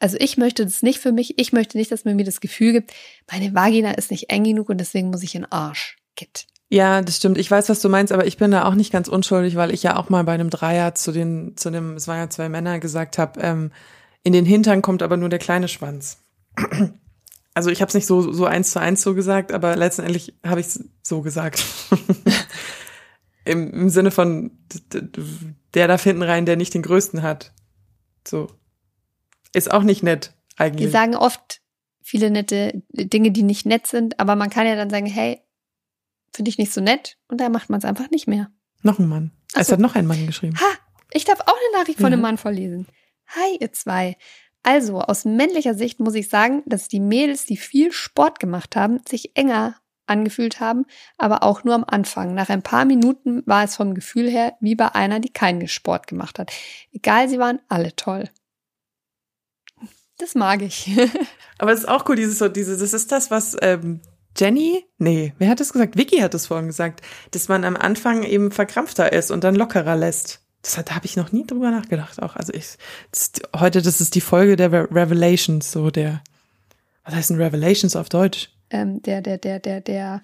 also 0.00 0.16
ich 0.18 0.36
möchte 0.36 0.64
das 0.64 0.82
nicht 0.82 0.98
für 0.98 1.12
mich, 1.12 1.38
ich 1.38 1.52
möchte 1.52 1.78
nicht, 1.78 1.92
dass 1.92 2.04
man 2.04 2.16
mir 2.16 2.24
das 2.24 2.40
Gefühl 2.40 2.72
gibt, 2.72 2.92
meine 3.30 3.54
Vagina 3.54 3.92
ist 3.92 4.10
nicht 4.10 4.30
eng 4.30 4.44
genug 4.44 4.68
und 4.68 4.78
deswegen 4.78 5.10
muss 5.10 5.22
ich 5.22 5.34
in 5.34 5.44
Arsch. 5.46 5.96
Kit. 6.16 6.46
Ja, 6.68 7.02
das 7.02 7.16
stimmt. 7.16 7.38
Ich 7.38 7.50
weiß, 7.50 7.68
was 7.68 7.80
du 7.80 7.88
meinst, 7.88 8.12
aber 8.12 8.26
ich 8.26 8.36
bin 8.36 8.50
da 8.50 8.64
auch 8.64 8.74
nicht 8.74 8.92
ganz 8.92 9.08
unschuldig, 9.08 9.56
weil 9.56 9.72
ich 9.72 9.82
ja 9.82 9.96
auch 9.96 10.08
mal 10.08 10.24
bei 10.24 10.32
einem 10.32 10.50
Dreier 10.50 10.94
zu 10.94 11.12
den, 11.12 11.56
zu 11.56 11.70
dem, 11.70 11.94
es 11.94 12.08
waren 12.08 12.18
ja 12.18 12.30
zwei 12.30 12.48
Männer, 12.48 12.78
gesagt 12.80 13.18
habe, 13.18 13.40
ähm, 13.40 13.70
in 14.24 14.32
den 14.32 14.44
Hintern 14.44 14.82
kommt 14.82 15.02
aber 15.02 15.16
nur 15.16 15.28
der 15.28 15.38
kleine 15.38 15.68
Schwanz. 15.68 16.18
Also 17.52 17.70
ich 17.70 17.80
habe 17.80 17.88
es 17.88 17.94
nicht 17.94 18.06
so, 18.06 18.32
so 18.32 18.46
eins 18.46 18.72
zu 18.72 18.80
eins 18.80 19.02
so 19.02 19.14
gesagt, 19.14 19.52
aber 19.52 19.76
letztendlich 19.76 20.34
habe 20.44 20.60
ich 20.60 20.66
es 20.66 20.84
so 21.02 21.22
gesagt. 21.22 21.64
Im, 23.44 23.72
Im 23.72 23.90
Sinne 23.90 24.10
von, 24.10 24.50
der 25.74 25.86
darf 25.86 26.02
hinten 26.02 26.22
rein, 26.22 26.46
der 26.46 26.56
nicht 26.56 26.74
den 26.74 26.82
größten 26.82 27.22
hat. 27.22 27.52
So. 28.26 28.50
Ist 29.52 29.70
auch 29.70 29.82
nicht 29.84 30.02
nett, 30.02 30.32
eigentlich. 30.56 30.86
Wir 30.86 30.90
sagen 30.90 31.14
oft 31.14 31.60
viele 32.02 32.30
nette 32.30 32.82
Dinge, 32.90 33.30
die 33.30 33.42
nicht 33.42 33.66
nett 33.66 33.86
sind, 33.86 34.18
aber 34.18 34.34
man 34.34 34.50
kann 34.50 34.66
ja 34.66 34.74
dann 34.74 34.90
sagen, 34.90 35.06
hey, 35.06 35.40
finde 36.34 36.48
ich 36.48 36.58
nicht 36.58 36.72
so 36.72 36.80
nett 36.80 37.18
und 37.28 37.40
dann 37.40 37.52
macht 37.52 37.70
man 37.70 37.78
es 37.78 37.84
einfach 37.84 38.10
nicht 38.10 38.26
mehr. 38.26 38.50
Noch 38.82 38.98
ein 38.98 39.08
Mann. 39.08 39.30
So. 39.52 39.60
Es 39.60 39.70
hat 39.70 39.78
noch 39.78 39.94
ein 39.94 40.06
Mann 40.06 40.26
geschrieben. 40.26 40.58
Ha, 40.58 40.78
ich 41.12 41.24
darf 41.24 41.40
auch 41.40 41.54
eine 41.54 41.80
Nachricht 41.80 41.98
von 41.98 42.06
einem 42.06 42.20
Mann 42.20 42.38
vorlesen. 42.38 42.88
Hi, 43.28 43.56
ihr 43.60 43.72
zwei. 43.72 44.16
Also, 44.62 45.00
aus 45.00 45.24
männlicher 45.24 45.74
Sicht 45.74 46.00
muss 46.00 46.14
ich 46.14 46.28
sagen, 46.28 46.62
dass 46.66 46.88
die 46.88 47.00
Mädels, 47.00 47.44
die 47.44 47.56
viel 47.56 47.92
Sport 47.92 48.40
gemacht 48.40 48.76
haben, 48.76 49.00
sich 49.06 49.36
enger 49.36 49.76
angefühlt 50.06 50.60
haben, 50.60 50.86
aber 51.18 51.42
auch 51.42 51.64
nur 51.64 51.74
am 51.74 51.84
Anfang. 51.84 52.34
Nach 52.34 52.48
ein 52.48 52.62
paar 52.62 52.84
Minuten 52.84 53.42
war 53.46 53.64
es 53.64 53.76
vom 53.76 53.94
Gefühl 53.94 54.30
her 54.30 54.54
wie 54.60 54.74
bei 54.74 54.94
einer, 54.94 55.20
die 55.20 55.32
keinen 55.32 55.68
Sport 55.68 56.06
gemacht 56.06 56.38
hat. 56.38 56.52
Egal, 56.92 57.28
sie 57.28 57.38
waren 57.38 57.60
alle 57.68 57.94
toll. 57.96 58.28
Das 60.18 60.34
mag 60.34 60.62
ich. 60.62 60.90
aber 61.58 61.72
es 61.72 61.80
ist 61.80 61.88
auch 61.88 62.08
cool, 62.08 62.16
dieses 62.16 62.52
dieses, 62.52 62.78
das 62.78 62.94
ist 62.94 63.12
das, 63.12 63.30
was 63.30 63.56
ähm, 63.62 64.00
Jenny, 64.36 64.84
nee, 64.98 65.32
wer 65.38 65.48
hat 65.48 65.60
das 65.60 65.72
gesagt? 65.72 65.96
Vicky 65.96 66.18
hat 66.18 66.34
es 66.34 66.46
vorhin 66.46 66.66
gesagt, 66.66 67.02
dass 67.30 67.48
man 67.48 67.64
am 67.64 67.76
Anfang 67.76 68.24
eben 68.24 68.50
verkrampfter 68.50 69.12
ist 69.12 69.30
und 69.30 69.44
dann 69.44 69.54
lockerer 69.54 69.96
lässt. 69.96 70.43
Das 70.64 70.82
da 70.82 70.94
habe 70.94 71.04
ich 71.04 71.16
noch 71.16 71.30
nie 71.30 71.46
drüber 71.46 71.70
nachgedacht. 71.70 72.22
Auch 72.22 72.36
also 72.36 72.52
ich 72.52 72.78
das, 73.10 73.32
heute 73.54 73.82
das 73.82 74.00
ist 74.00 74.14
die 74.14 74.22
Folge 74.22 74.56
der 74.56 74.72
Re 74.72 74.88
Revelations, 74.90 75.70
so 75.70 75.90
der 75.90 76.22
was 77.04 77.14
heißt 77.14 77.30
denn 77.30 77.36
Revelations 77.36 77.96
auf 77.96 78.08
Deutsch? 78.08 78.50
Ähm, 78.70 79.02
der 79.02 79.20
der 79.20 79.36
der 79.36 79.60
der 79.60 79.80
der 79.82 80.22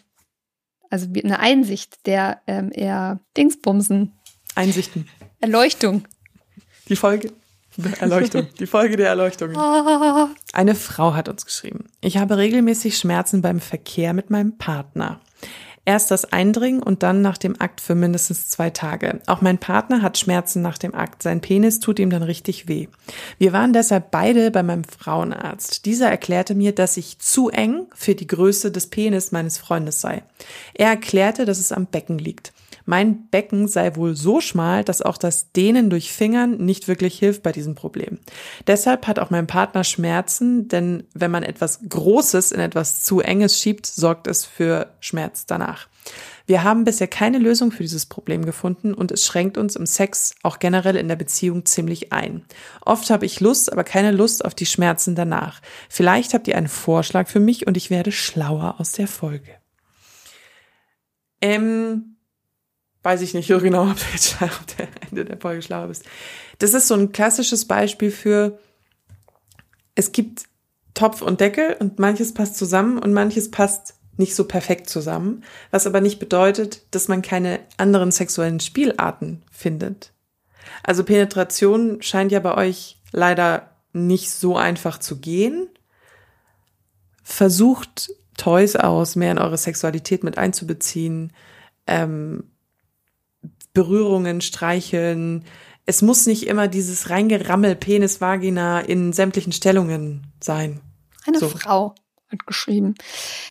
also 0.89 1.07
eine 1.23 1.39
Einsicht, 1.39 2.07
der 2.07 2.41
ähm, 2.47 2.71
eher 2.73 3.21
Dingsbumsen. 3.37 4.19
Einsichten. 4.55 5.09
Erleuchtung. 5.41 6.05
Die 6.89 6.97
Folge 6.97 7.33
der 7.77 8.01
Erleuchtung. 8.01 8.49
Die 8.59 8.67
Folge 8.67 8.97
der 8.97 9.09
Erleuchtung. 9.09 9.57
Ah. 9.57 10.31
Eine 10.53 10.75
Frau 10.75 11.15
hat 11.15 11.29
uns 11.29 11.45
geschrieben. 11.47 11.85
Ich 12.01 12.17
habe 12.17 12.39
regelmäßig 12.39 12.97
Schmerzen 12.97 13.43
beim 13.43 13.61
Verkehr 13.61 14.13
mit 14.15 14.31
meinem 14.31 14.59
Partner. 14.59 15.21
Erst 15.87 16.11
das 16.11 16.31
Eindringen 16.31 16.83
und 16.83 17.03
dann 17.03 17.23
nach 17.23 17.39
dem 17.39 17.59
Akt 17.61 17.81
für 17.81 17.95
mindestens 17.95 18.49
zwei 18.49 18.69
Tage. 18.69 19.21
Auch 19.27 19.41
mein 19.41 19.59
Partner 19.59 20.03
hat 20.03 20.19
Schmerzen 20.19 20.61
nach 20.61 20.77
dem 20.77 20.95
Akt. 20.95 21.23
Sein 21.23 21.41
Penis 21.41 21.81
tut 21.81 21.99
ihm 21.99 22.11
dann 22.11 22.23
richtig 22.23 22.69
weh. 22.69 22.89
Wir 23.39 23.53
waren 23.53 23.73
deshalb 23.73 24.11
beide 24.11 24.51
bei 24.51 24.63
meinem 24.63 24.85
Frauenarzt. 24.85 25.87
Dieser 25.87 26.11
erklärte 26.11 26.55
mir, 26.55 26.75
dass 26.75 26.99
ich 26.99 27.19
zu 27.19 27.49
eng 27.49 27.87
für 27.95 28.15
die 28.15 28.27
Größe 28.27 28.71
des 28.71 28.89
Penis 28.89 29.33
meines 29.33 29.57
Freundes 29.57 30.01
sei. 30.01 30.23
Er 30.75 30.89
erklärte, 30.89 31.47
dass 31.47 31.59
es 31.59 31.73
am 31.73 31.87
Becken 31.87 32.19
liegt. 32.19 32.53
Mein 32.91 33.29
Becken 33.29 33.69
sei 33.69 33.95
wohl 33.95 34.17
so 34.17 34.41
schmal, 34.41 34.83
dass 34.83 35.01
auch 35.01 35.17
das 35.17 35.53
Dehnen 35.53 35.91
durch 35.91 36.13
Fingern 36.13 36.57
nicht 36.57 36.89
wirklich 36.89 37.17
hilft 37.17 37.45
bei 37.45 37.53
diesem 37.53 37.77
Problem. 37.77 38.19
Deshalb 38.67 39.07
hat 39.07 39.21
auch 39.21 39.31
mein 39.31 39.47
Partner 39.47 39.85
Schmerzen, 39.85 40.67
denn 40.67 41.05
wenn 41.15 41.31
man 41.31 41.45
etwas 41.45 41.83
Großes 41.89 42.51
in 42.51 42.59
etwas 42.59 43.03
zu 43.03 43.21
Enges 43.21 43.61
schiebt, 43.61 43.87
sorgt 43.87 44.27
es 44.27 44.45
für 44.45 44.93
Schmerz 44.99 45.47
danach. 45.47 45.87
Wir 46.47 46.65
haben 46.65 46.83
bisher 46.83 47.07
keine 47.07 47.39
Lösung 47.39 47.71
für 47.71 47.85
dieses 47.85 48.07
Problem 48.07 48.45
gefunden 48.45 48.93
und 48.93 49.13
es 49.13 49.25
schränkt 49.25 49.57
uns 49.57 49.77
im 49.77 49.87
Sex 49.87 50.35
auch 50.43 50.59
generell 50.59 50.97
in 50.97 51.07
der 51.07 51.15
Beziehung 51.15 51.65
ziemlich 51.67 52.13
ein. 52.13 52.45
Oft 52.81 53.09
habe 53.11 53.25
ich 53.25 53.39
Lust, 53.39 53.73
aber 53.73 53.85
keine 53.85 54.11
Lust 54.11 54.45
auf 54.45 54.57
die 54.57 54.67
Schmerzen 54.67 55.15
danach. 55.15 55.61
Vielleicht 55.89 56.35
habt 56.35 56.49
ihr 56.49 56.57
einen 56.57 56.67
Vorschlag 56.67 57.29
für 57.29 57.39
mich 57.39 57.69
und 57.69 57.77
ich 57.77 57.89
werde 57.89 58.11
schlauer 58.11 58.75
aus 58.79 58.91
der 58.91 59.07
Folge. 59.07 59.53
Ähm, 61.41 62.10
weiß 63.03 63.23
ich 63.23 63.35
nicht 63.35 63.49
so 63.49 63.59
genau, 63.59 63.85
ob 63.91 63.97
du 63.97 64.05
jetzt 64.13 64.41
am 64.41 64.51
Ende 65.11 65.25
der 65.25 65.39
Folge 65.39 65.63
schlau 65.63 65.87
bist. 65.87 66.05
Das 66.59 66.75
ist 66.75 66.89
so 66.89 66.95
ein 66.95 67.13
klassisches 67.13 67.67
Beispiel 67.67 68.11
für, 68.11 68.59
es 69.95 70.13
gibt 70.13 70.45
Topf 70.95 71.23
und 71.23 71.41
Deckel 71.41 71.77
und 71.79 71.99
manches 71.99 72.35
passt 72.35 72.57
zusammen 72.57 72.99
und 72.99 73.13
manches 73.13 73.51
passt 73.51 73.95
nicht 74.17 74.35
so 74.35 74.45
perfekt 74.45 74.89
zusammen, 74.89 75.45
was 75.71 75.87
aber 75.87 76.01
nicht 76.01 76.19
bedeutet, 76.19 76.83
dass 76.91 77.09
man 77.09 77.23
keine 77.23 77.61
anderen 77.79 78.13
sexuellen 78.13 78.61
Spielarten 78.61 79.43
findet. 79.51 80.13
Also 80.83 81.05
Penetration 81.05 82.03
scheint 82.03 82.33
ja 82.33 82.41
bei 82.41 82.55
euch 82.55 83.01
leider 83.13 83.71
nicht 83.93 84.31
so 84.31 84.57
einfach 84.57 84.99
zu 84.99 85.19
gehen. 85.19 85.69
Versucht 87.23 88.11
Toys 88.37 88.77
aus, 88.77 89.17
mehr 89.17 89.33
in 89.33 89.39
eure 89.39 89.59
Sexualität 89.59 90.23
mit 90.23 90.39
einzubeziehen. 90.39 91.33
Ähm, 91.87 92.50
Berührungen, 93.73 94.41
Streicheln. 94.41 95.45
Es 95.87 96.03
muss 96.03 96.27
nicht 96.27 96.47
immer 96.47 96.69
dieses 96.69 97.11
reingerammel 97.11 97.77
Penis, 97.77 98.21
Vagina 98.21 98.81
in 98.81 99.13
sämtlichen 99.13 99.53
Stellungen 99.53 100.27
sein. 100.41 100.81
Eine 101.27 101.39
so. 101.39 101.49
Frau 101.49 101.95
hat 102.31 102.47
geschrieben. 102.47 102.95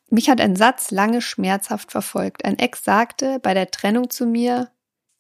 Mich 0.10 0.30
hat 0.30 0.42
ein 0.42 0.56
Satz 0.56 0.92
lange 0.92 1.22
schmerzhaft 1.22 1.92
verfolgt. 1.92 2.46
Ein 2.46 2.58
Ex 2.58 2.84
sagte 2.84 3.40
bei 3.42 3.54
der 3.54 3.72
Trennung 3.72 4.10
zu 4.10 4.26
mir, 4.26 4.70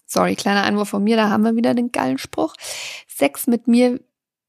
sorry, 0.06 0.36
kleiner 0.36 0.64
Einwurf 0.64 0.90
von 0.90 1.04
mir, 1.04 1.18
da 1.18 1.30
haben 1.30 1.44
wir 1.44 1.56
wieder 1.56 1.74
den 1.74 1.92
geilen 1.92 2.18
Spruch, 2.18 2.56
Sex 3.08 3.48
mit 3.48 3.68
mir 3.68 4.00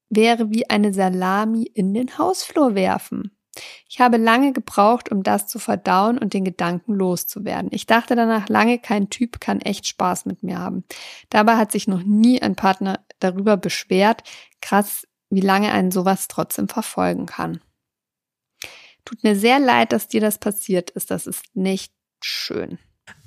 wäre 0.09 0.51
wie 0.51 0.69
eine 0.69 0.93
Salami 0.93 1.63
in 1.63 1.95
den 1.95 2.19
Hausflur 2.19 2.75
werfen. 2.75 3.31
Ich 3.89 4.01
habe 4.01 4.17
lange 4.17 4.53
gebraucht, 4.53 5.11
um 5.11 5.23
das 5.23 5.47
zu 5.47 5.59
verdauen 5.59 6.19
und 6.19 6.35
den 6.35 6.45
Gedanken 6.45 6.95
loszuwerden. 6.95 7.71
Ich 7.73 7.87
dachte 7.87 8.15
danach 8.15 8.49
lange, 8.49 8.79
kein 8.79 9.11
Typ 9.11 9.41
kann 9.41 9.61
echt 9.61 9.87
Spaß 9.87 10.27
mit 10.27 10.43
mir 10.43 10.59
haben. 10.59 10.85
Dabei 11.31 11.57
hat 11.57 11.73
sich 11.73 11.89
noch 11.89 12.03
nie 12.03 12.41
ein 12.41 12.55
Partner 12.55 13.01
darüber 13.19 13.57
beschwert. 13.57 14.23
Krass, 14.61 15.07
wie 15.31 15.41
lange 15.41 15.73
einen 15.73 15.91
sowas 15.91 16.29
trotzdem 16.29 16.69
verfolgen 16.69 17.27
kann. 17.27 17.61
Tut 19.05 19.25
mir 19.25 19.35
sehr 19.35 19.59
leid, 19.59 19.93
dass 19.93 20.09
dir 20.09 20.21
das 20.21 20.39
passiert 20.39 20.91
ist. 20.91 21.11
Das 21.11 21.27
ist 21.27 21.45
nicht 21.55 21.93
schön. 22.23 22.79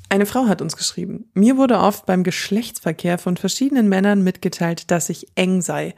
Eine 0.10 0.28
Frau 0.28 0.46
hat 0.46 0.62
uns 0.62 0.78
geschrieben. 0.78 1.32
Mir 1.34 1.58
wurde 1.58 1.80
oft 1.80 2.06
beim 2.06 2.24
Geschlechtsverkehr 2.24 3.18
von 3.18 3.36
verschiedenen 3.36 3.90
Männern 3.90 4.24
mitgeteilt, 4.24 4.92
dass 4.92 5.10
ich 5.10 5.26
eng 5.34 5.62
sei. 5.62 5.96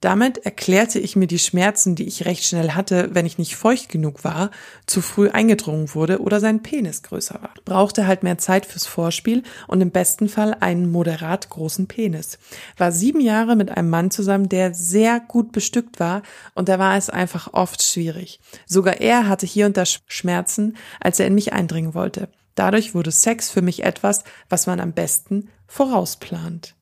Damit 0.00 0.38
erklärte 0.38 0.98
ich 0.98 1.16
mir 1.16 1.26
die 1.26 1.38
Schmerzen, 1.38 1.94
die 1.94 2.06
ich 2.06 2.26
recht 2.26 2.44
schnell 2.44 2.72
hatte, 2.72 3.10
wenn 3.14 3.24
ich 3.24 3.38
nicht 3.38 3.56
feucht 3.56 3.88
genug 3.88 4.24
war, 4.24 4.50
zu 4.84 5.00
früh 5.00 5.30
eingedrungen 5.30 5.94
wurde 5.94 6.20
oder 6.20 6.38
sein 6.38 6.62
Penis 6.62 7.02
größer 7.02 7.40
war. 7.40 7.54
Brauchte 7.64 8.06
halt 8.06 8.22
mehr 8.22 8.36
Zeit 8.36 8.66
fürs 8.66 8.86
Vorspiel 8.86 9.42
und 9.66 9.80
im 9.80 9.90
besten 9.90 10.28
Fall 10.28 10.54
einen 10.60 10.90
moderat 10.90 11.48
großen 11.48 11.88
Penis. 11.88 12.38
War 12.76 12.92
sieben 12.92 13.20
Jahre 13.20 13.56
mit 13.56 13.70
einem 13.70 13.88
Mann 13.88 14.10
zusammen, 14.10 14.50
der 14.50 14.74
sehr 14.74 15.18
gut 15.18 15.52
bestückt 15.52 15.98
war 15.98 16.22
und 16.54 16.68
da 16.68 16.78
war 16.78 16.96
es 16.96 17.08
einfach 17.08 17.54
oft 17.54 17.82
schwierig. 17.82 18.38
Sogar 18.66 19.00
er 19.00 19.28
hatte 19.28 19.46
hier 19.46 19.66
und 19.66 19.76
da 19.78 19.84
Schmerzen, 19.86 20.76
als 21.00 21.20
er 21.20 21.26
in 21.26 21.34
mich 21.34 21.54
eindringen 21.54 21.94
wollte. 21.94 22.28
Dadurch 22.54 22.94
wurde 22.94 23.10
Sex 23.10 23.50
für 23.50 23.62
mich 23.62 23.82
etwas, 23.82 24.24
was 24.48 24.66
man 24.66 24.80
am 24.80 24.92
besten 24.92 25.48
vorausplant. 25.66 26.75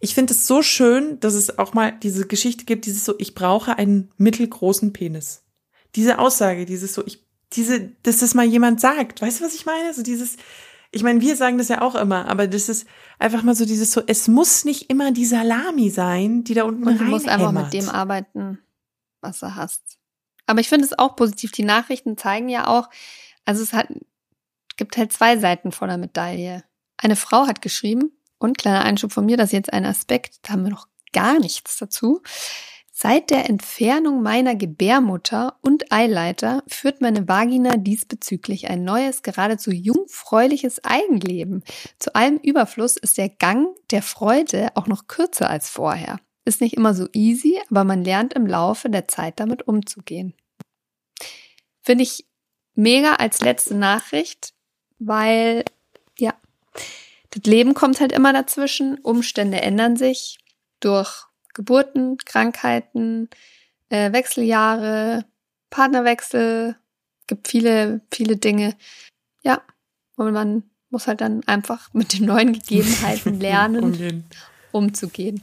Ich 0.00 0.14
finde 0.14 0.32
es 0.32 0.46
so 0.46 0.62
schön, 0.62 1.20
dass 1.20 1.34
es 1.34 1.58
auch 1.58 1.74
mal 1.74 1.92
diese 1.92 2.26
Geschichte 2.26 2.64
gibt, 2.64 2.86
dieses 2.86 3.04
so, 3.04 3.14
ich 3.18 3.34
brauche 3.34 3.78
einen 3.78 4.10
mittelgroßen 4.16 4.92
Penis. 4.92 5.44
Diese 5.94 6.18
Aussage, 6.18 6.64
dieses 6.64 6.94
so, 6.94 7.04
ich, 7.06 7.24
diese, 7.52 7.92
dass 8.02 8.18
das 8.18 8.34
mal 8.34 8.46
jemand 8.46 8.80
sagt. 8.80 9.20
Weißt 9.20 9.40
du, 9.40 9.44
was 9.44 9.54
ich 9.54 9.66
meine? 9.66 9.92
So 9.92 10.02
dieses, 10.02 10.36
ich 10.90 11.02
meine, 11.02 11.20
wir 11.20 11.36
sagen 11.36 11.58
das 11.58 11.68
ja 11.68 11.82
auch 11.82 11.94
immer, 11.94 12.26
aber 12.28 12.46
das 12.46 12.68
ist 12.68 12.86
einfach 13.18 13.42
mal 13.42 13.54
so 13.54 13.64
dieses 13.64 13.92
so, 13.92 14.02
es 14.06 14.26
muss 14.26 14.64
nicht 14.64 14.90
immer 14.90 15.12
die 15.12 15.26
Salami 15.26 15.90
sein, 15.90 16.44
die 16.44 16.54
da 16.54 16.64
unten 16.64 16.86
Und 16.86 16.98
du 16.98 17.04
musst 17.04 17.28
einfach 17.28 17.52
mit 17.52 17.72
dem 17.72 17.88
arbeiten, 17.88 18.58
was 19.20 19.40
du 19.40 19.54
hast. 19.54 19.98
Aber 20.46 20.60
ich 20.60 20.68
finde 20.68 20.86
es 20.86 20.98
auch 20.98 21.14
positiv. 21.14 21.52
Die 21.52 21.62
Nachrichten 21.62 22.16
zeigen 22.16 22.48
ja 22.48 22.66
auch, 22.66 22.88
also 23.44 23.62
es 23.62 23.72
hat, 23.72 23.88
gibt 24.76 24.96
halt 24.96 25.12
zwei 25.12 25.38
Seiten 25.38 25.70
von 25.70 25.88
der 25.88 25.98
Medaille. 25.98 26.64
Eine 26.96 27.16
Frau 27.16 27.46
hat 27.46 27.62
geschrieben, 27.62 28.10
und 28.40 28.58
kleiner 28.58 28.84
Einschub 28.84 29.12
von 29.12 29.24
mir, 29.24 29.36
das 29.36 29.50
ist 29.50 29.52
jetzt 29.52 29.72
ein 29.72 29.84
Aspekt, 29.86 30.40
da 30.42 30.54
haben 30.54 30.64
wir 30.64 30.70
noch 30.70 30.88
gar 31.12 31.38
nichts 31.38 31.78
dazu. 31.78 32.22
Seit 33.02 33.30
der 33.30 33.48
Entfernung 33.48 34.22
meiner 34.22 34.54
Gebärmutter 34.54 35.56
und 35.62 35.90
Eileiter 35.90 36.62
führt 36.66 37.00
meine 37.00 37.26
Vagina 37.26 37.78
diesbezüglich 37.78 38.68
ein 38.68 38.84
neues, 38.84 39.22
geradezu 39.22 39.70
jungfräuliches 39.70 40.84
Eigenleben. 40.84 41.64
Zu 41.98 42.14
allem 42.14 42.36
Überfluss 42.36 42.98
ist 42.98 43.16
der 43.16 43.30
Gang 43.30 43.68
der 43.90 44.02
Freude 44.02 44.68
auch 44.74 44.86
noch 44.86 45.06
kürzer 45.06 45.48
als 45.48 45.70
vorher. 45.70 46.20
Ist 46.44 46.60
nicht 46.60 46.74
immer 46.74 46.92
so 46.92 47.06
easy, 47.14 47.58
aber 47.70 47.84
man 47.84 48.04
lernt 48.04 48.34
im 48.34 48.46
Laufe 48.46 48.90
der 48.90 49.08
Zeit 49.08 49.40
damit 49.40 49.66
umzugehen. 49.66 50.34
Finde 51.80 52.02
ich 52.02 52.26
mega 52.74 53.14
als 53.14 53.40
letzte 53.40 53.76
Nachricht, 53.76 54.52
weil, 54.98 55.64
das 57.30 57.42
Leben 57.44 57.74
kommt 57.74 58.00
halt 58.00 58.12
immer 58.12 58.32
dazwischen, 58.32 58.98
Umstände 58.98 59.60
ändern 59.60 59.96
sich 59.96 60.38
durch 60.80 61.24
Geburten, 61.54 62.16
Krankheiten, 62.18 63.28
äh, 63.88 64.12
Wechseljahre, 64.12 65.24
Partnerwechsel, 65.70 66.76
gibt 67.26 67.48
viele, 67.48 68.00
viele 68.12 68.36
Dinge. 68.36 68.76
Ja, 69.42 69.62
und 70.16 70.32
man 70.32 70.64
muss 70.90 71.06
halt 71.06 71.20
dann 71.20 71.42
einfach 71.46 71.92
mit 71.94 72.18
den 72.18 72.26
neuen 72.26 72.52
Gegebenheiten 72.52 73.40
lernen, 73.40 73.84
Umgehen. 73.84 74.24
umzugehen. 74.72 75.42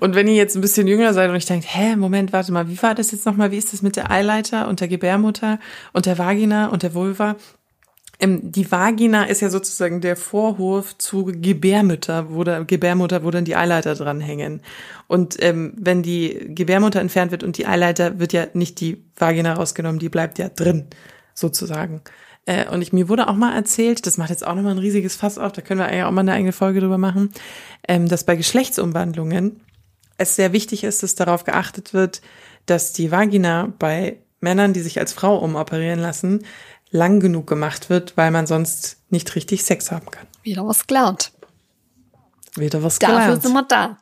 Und 0.00 0.14
wenn 0.14 0.28
ihr 0.28 0.34
jetzt 0.34 0.54
ein 0.54 0.60
bisschen 0.60 0.86
jünger 0.86 1.14
seid 1.14 1.30
und 1.30 1.36
ich 1.36 1.46
denkt, 1.46 1.66
hä, 1.66 1.96
Moment, 1.96 2.34
warte 2.34 2.52
mal, 2.52 2.68
wie 2.68 2.82
war 2.82 2.94
das 2.94 3.10
jetzt 3.10 3.24
nochmal? 3.24 3.50
Wie 3.52 3.56
ist 3.56 3.72
das 3.72 3.80
mit 3.80 3.96
der 3.96 4.10
Eileiter 4.10 4.68
und 4.68 4.80
der 4.80 4.88
Gebärmutter 4.88 5.58
und 5.94 6.04
der 6.04 6.18
Vagina 6.18 6.66
und 6.66 6.82
der 6.82 6.92
Vulva? 6.92 7.36
Ähm, 8.22 8.52
die 8.52 8.70
Vagina 8.70 9.24
ist 9.24 9.40
ja 9.42 9.50
sozusagen 9.50 10.00
der 10.00 10.16
Vorhof 10.16 10.96
zu 10.96 11.24
Gebärmutter, 11.24 12.32
wo 12.32 12.44
da, 12.44 12.62
Gebärmutter, 12.62 13.24
wo 13.24 13.30
dann 13.32 13.44
die 13.44 13.56
Eileiter 13.56 13.96
dranhängen. 13.96 14.62
Und 15.08 15.42
ähm, 15.42 15.74
wenn 15.76 16.04
die 16.04 16.54
Gebärmutter 16.54 17.00
entfernt 17.00 17.32
wird 17.32 17.42
und 17.42 17.58
die 17.58 17.66
Eileiter, 17.66 18.20
wird 18.20 18.32
ja 18.32 18.46
nicht 18.54 18.80
die 18.80 19.04
Vagina 19.16 19.54
rausgenommen, 19.54 19.98
die 19.98 20.08
bleibt 20.08 20.38
ja 20.38 20.48
drin, 20.48 20.86
sozusagen. 21.34 22.00
Äh, 22.46 22.68
und 22.68 22.80
ich, 22.80 22.92
mir 22.92 23.08
wurde 23.08 23.26
auch 23.28 23.34
mal 23.34 23.56
erzählt, 23.56 24.06
das 24.06 24.18
macht 24.18 24.30
jetzt 24.30 24.46
auch 24.46 24.54
nochmal 24.54 24.72
ein 24.72 24.78
riesiges 24.78 25.16
Fass 25.16 25.36
auf, 25.36 25.50
da 25.50 25.60
können 25.60 25.80
wir 25.80 25.86
eigentlich 25.86 26.04
auch 26.04 26.12
mal 26.12 26.20
eine 26.20 26.32
eigene 26.32 26.52
Folge 26.52 26.78
drüber 26.80 26.98
machen, 26.98 27.32
ähm, 27.88 28.08
dass 28.08 28.24
bei 28.24 28.36
Geschlechtsumwandlungen 28.36 29.60
es 30.16 30.36
sehr 30.36 30.52
wichtig 30.52 30.84
ist, 30.84 31.02
dass 31.02 31.16
darauf 31.16 31.42
geachtet 31.42 31.92
wird, 31.92 32.22
dass 32.66 32.92
die 32.92 33.10
Vagina 33.10 33.72
bei 33.80 34.18
Männern, 34.40 34.72
die 34.72 34.80
sich 34.80 35.00
als 35.00 35.12
Frau 35.12 35.38
umoperieren 35.38 35.98
lassen, 35.98 36.44
lang 36.92 37.20
genug 37.20 37.46
gemacht 37.46 37.90
wird, 37.90 38.16
weil 38.16 38.30
man 38.30 38.46
sonst 38.46 38.98
nicht 39.10 39.34
richtig 39.34 39.64
Sex 39.64 39.90
haben 39.90 40.10
kann. 40.10 40.26
Wieder 40.42 40.66
was 40.66 40.86
gelernt. 40.86 41.32
Wieder 42.54 42.82
was 42.82 42.98
Dafür 42.98 43.18
gelernt. 43.18 43.42
sind 43.42 43.52
wir 43.52 43.62
da. 43.62 43.98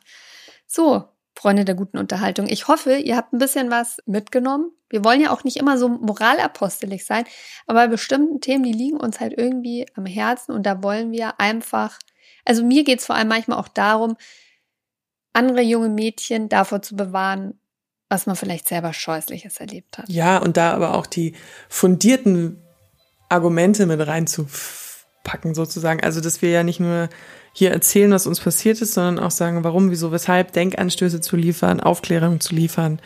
So, 0.67 1.05
Freunde 1.35 1.65
der 1.65 1.75
guten 1.75 1.97
Unterhaltung. 1.97 2.47
Ich 2.47 2.67
hoffe, 2.67 2.95
ihr 2.97 3.15
habt 3.15 3.33
ein 3.33 3.39
bisschen 3.39 3.71
was 3.71 3.97
mitgenommen. 4.05 4.71
Wir 4.89 5.05
wollen 5.05 5.21
ja 5.21 5.31
auch 5.31 5.45
nicht 5.45 5.57
immer 5.57 5.77
so 5.77 5.87
moralapostelig 5.87 7.05
sein, 7.05 7.23
aber 7.65 7.79
bei 7.79 7.87
bestimmten 7.87 8.41
Themen, 8.41 8.63
die 8.63 8.73
liegen 8.73 8.97
uns 8.97 9.21
halt 9.21 9.33
irgendwie 9.37 9.87
am 9.95 10.05
Herzen 10.05 10.51
und 10.51 10.65
da 10.65 10.83
wollen 10.83 11.11
wir 11.11 11.39
einfach, 11.39 11.97
also 12.43 12.63
mir 12.63 12.83
geht 12.83 12.99
es 12.99 13.05
vor 13.05 13.15
allem 13.15 13.29
manchmal 13.29 13.57
auch 13.57 13.69
darum, 13.69 14.17
andere 15.31 15.61
junge 15.61 15.87
Mädchen 15.87 16.49
davor 16.49 16.81
zu 16.81 16.97
bewahren, 16.97 17.57
was 18.09 18.25
man 18.25 18.35
vielleicht 18.35 18.67
selber 18.67 18.91
Scheußliches 18.91 19.61
erlebt 19.61 19.97
hat. 19.97 20.09
Ja, 20.09 20.39
und 20.39 20.57
da 20.57 20.73
aber 20.73 20.93
auch 20.93 21.05
die 21.05 21.35
fundierten 21.69 22.61
Argumente 23.31 23.85
mit 23.85 24.05
reinzupacken, 24.05 25.55
sozusagen. 25.55 26.03
Also, 26.03 26.21
dass 26.21 26.41
wir 26.41 26.49
ja 26.49 26.63
nicht 26.63 26.79
nur 26.79 27.09
hier 27.53 27.71
erzählen, 27.71 28.11
was 28.11 28.27
uns 28.27 28.39
passiert 28.39 28.81
ist, 28.81 28.93
sondern 28.93 29.23
auch 29.23 29.31
sagen, 29.31 29.63
warum, 29.63 29.91
wieso, 29.91 30.11
weshalb, 30.11 30.53
Denkanstöße 30.53 31.21
zu 31.21 31.35
liefern, 31.35 31.79
Aufklärung 31.79 32.39
zu 32.39 32.55
liefern. 32.55 32.99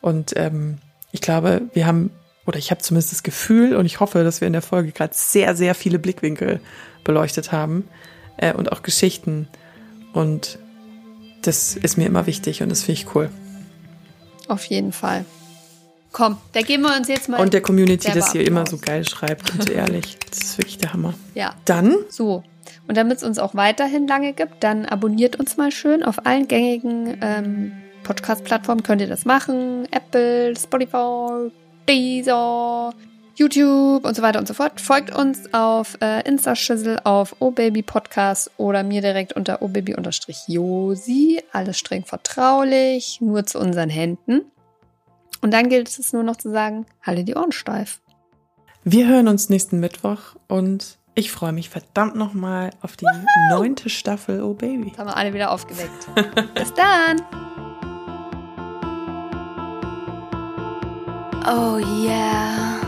Und 0.00 0.32
ähm, 0.36 0.78
ich 1.12 1.20
glaube, 1.20 1.62
wir 1.72 1.86
haben, 1.86 2.10
oder 2.46 2.58
ich 2.58 2.70
habe 2.70 2.80
zumindest 2.80 3.12
das 3.12 3.22
Gefühl 3.22 3.76
und 3.76 3.86
ich 3.86 4.00
hoffe, 4.00 4.24
dass 4.24 4.40
wir 4.40 4.46
in 4.46 4.52
der 4.52 4.62
Folge 4.62 4.92
gerade 4.92 5.14
sehr, 5.14 5.54
sehr 5.54 5.74
viele 5.74 5.98
Blickwinkel 5.98 6.60
beleuchtet 7.04 7.52
haben 7.52 7.88
äh, 8.38 8.54
und 8.54 8.72
auch 8.72 8.82
Geschichten. 8.82 9.48
Und 10.12 10.58
das 11.42 11.76
ist 11.76 11.96
mir 11.96 12.06
immer 12.06 12.26
wichtig 12.26 12.62
und 12.62 12.68
das 12.68 12.82
finde 12.82 13.00
ich 13.00 13.14
cool. 13.14 13.30
Auf 14.48 14.64
jeden 14.64 14.92
Fall. 14.92 15.24
Komm, 16.12 16.38
da 16.52 16.62
geben 16.62 16.82
wir 16.82 16.96
uns 16.96 17.08
jetzt 17.08 17.28
mal. 17.28 17.40
Und 17.40 17.54
der 17.54 17.60
Community, 17.60 18.10
das 18.12 18.32
hier 18.32 18.46
immer 18.46 18.66
so 18.66 18.78
geil 18.78 19.08
schreibt 19.08 19.52
und 19.52 19.70
ehrlich. 19.70 20.18
Das 20.28 20.38
ist 20.38 20.58
wirklich 20.58 20.78
der 20.78 20.92
Hammer. 20.92 21.14
Ja. 21.34 21.54
Dann? 21.64 21.94
So. 22.08 22.42
Und 22.88 22.96
damit 22.96 23.18
es 23.18 23.22
uns 23.22 23.38
auch 23.38 23.54
weiterhin 23.54 24.08
lange 24.08 24.32
gibt, 24.32 24.64
dann 24.64 24.84
abonniert 24.84 25.36
uns 25.36 25.56
mal 25.56 25.70
schön 25.70 26.02
auf 26.02 26.26
allen 26.26 26.48
gängigen 26.48 27.18
ähm, 27.22 27.72
Podcast-Plattformen. 28.02 28.82
Könnt 28.82 29.00
ihr 29.00 29.06
das 29.06 29.24
machen. 29.24 29.86
Apple, 29.92 30.56
Spotify, 30.56 31.52
Deezer, 31.88 32.92
YouTube 33.36 34.04
und 34.04 34.16
so 34.16 34.22
weiter 34.22 34.40
und 34.40 34.48
so 34.48 34.54
fort. 34.54 34.80
Folgt 34.80 35.14
uns 35.14 35.54
auf 35.54 35.96
äh, 36.00 36.26
Insta-Schüssel, 36.28 36.98
auf 37.04 37.36
obaby 37.38 37.82
Podcast 37.82 38.50
oder 38.56 38.82
mir 38.82 39.00
direkt 39.00 39.34
unter 39.34 39.62
obaby-josi. 39.62 41.42
Alles 41.52 41.78
streng 41.78 42.04
vertraulich, 42.04 43.18
nur 43.20 43.46
zu 43.46 43.60
unseren 43.60 43.88
Händen. 43.88 44.42
Und 45.40 45.52
dann 45.52 45.68
gilt 45.68 45.88
es 45.88 46.12
nur 46.12 46.22
noch 46.22 46.36
zu 46.36 46.50
sagen, 46.50 46.86
halte 47.02 47.24
die 47.24 47.34
Ohren 47.34 47.52
steif. 47.52 48.00
Wir 48.84 49.06
hören 49.06 49.28
uns 49.28 49.48
nächsten 49.48 49.80
Mittwoch 49.80 50.36
und 50.48 50.98
ich 51.14 51.30
freue 51.30 51.52
mich 51.52 51.68
verdammt 51.68 52.16
nochmal 52.16 52.70
auf 52.82 52.96
die 52.96 53.06
neunte 53.50 53.90
Staffel 53.90 54.42
Oh 54.42 54.54
Baby. 54.54 54.88
Jetzt 54.88 54.98
haben 54.98 55.08
wir 55.08 55.16
alle 55.16 55.34
wieder 55.34 55.50
aufgeweckt. 55.50 56.08
Bis 56.54 56.72
dann! 56.74 57.20
Oh 61.46 61.78
yeah. 61.78 62.79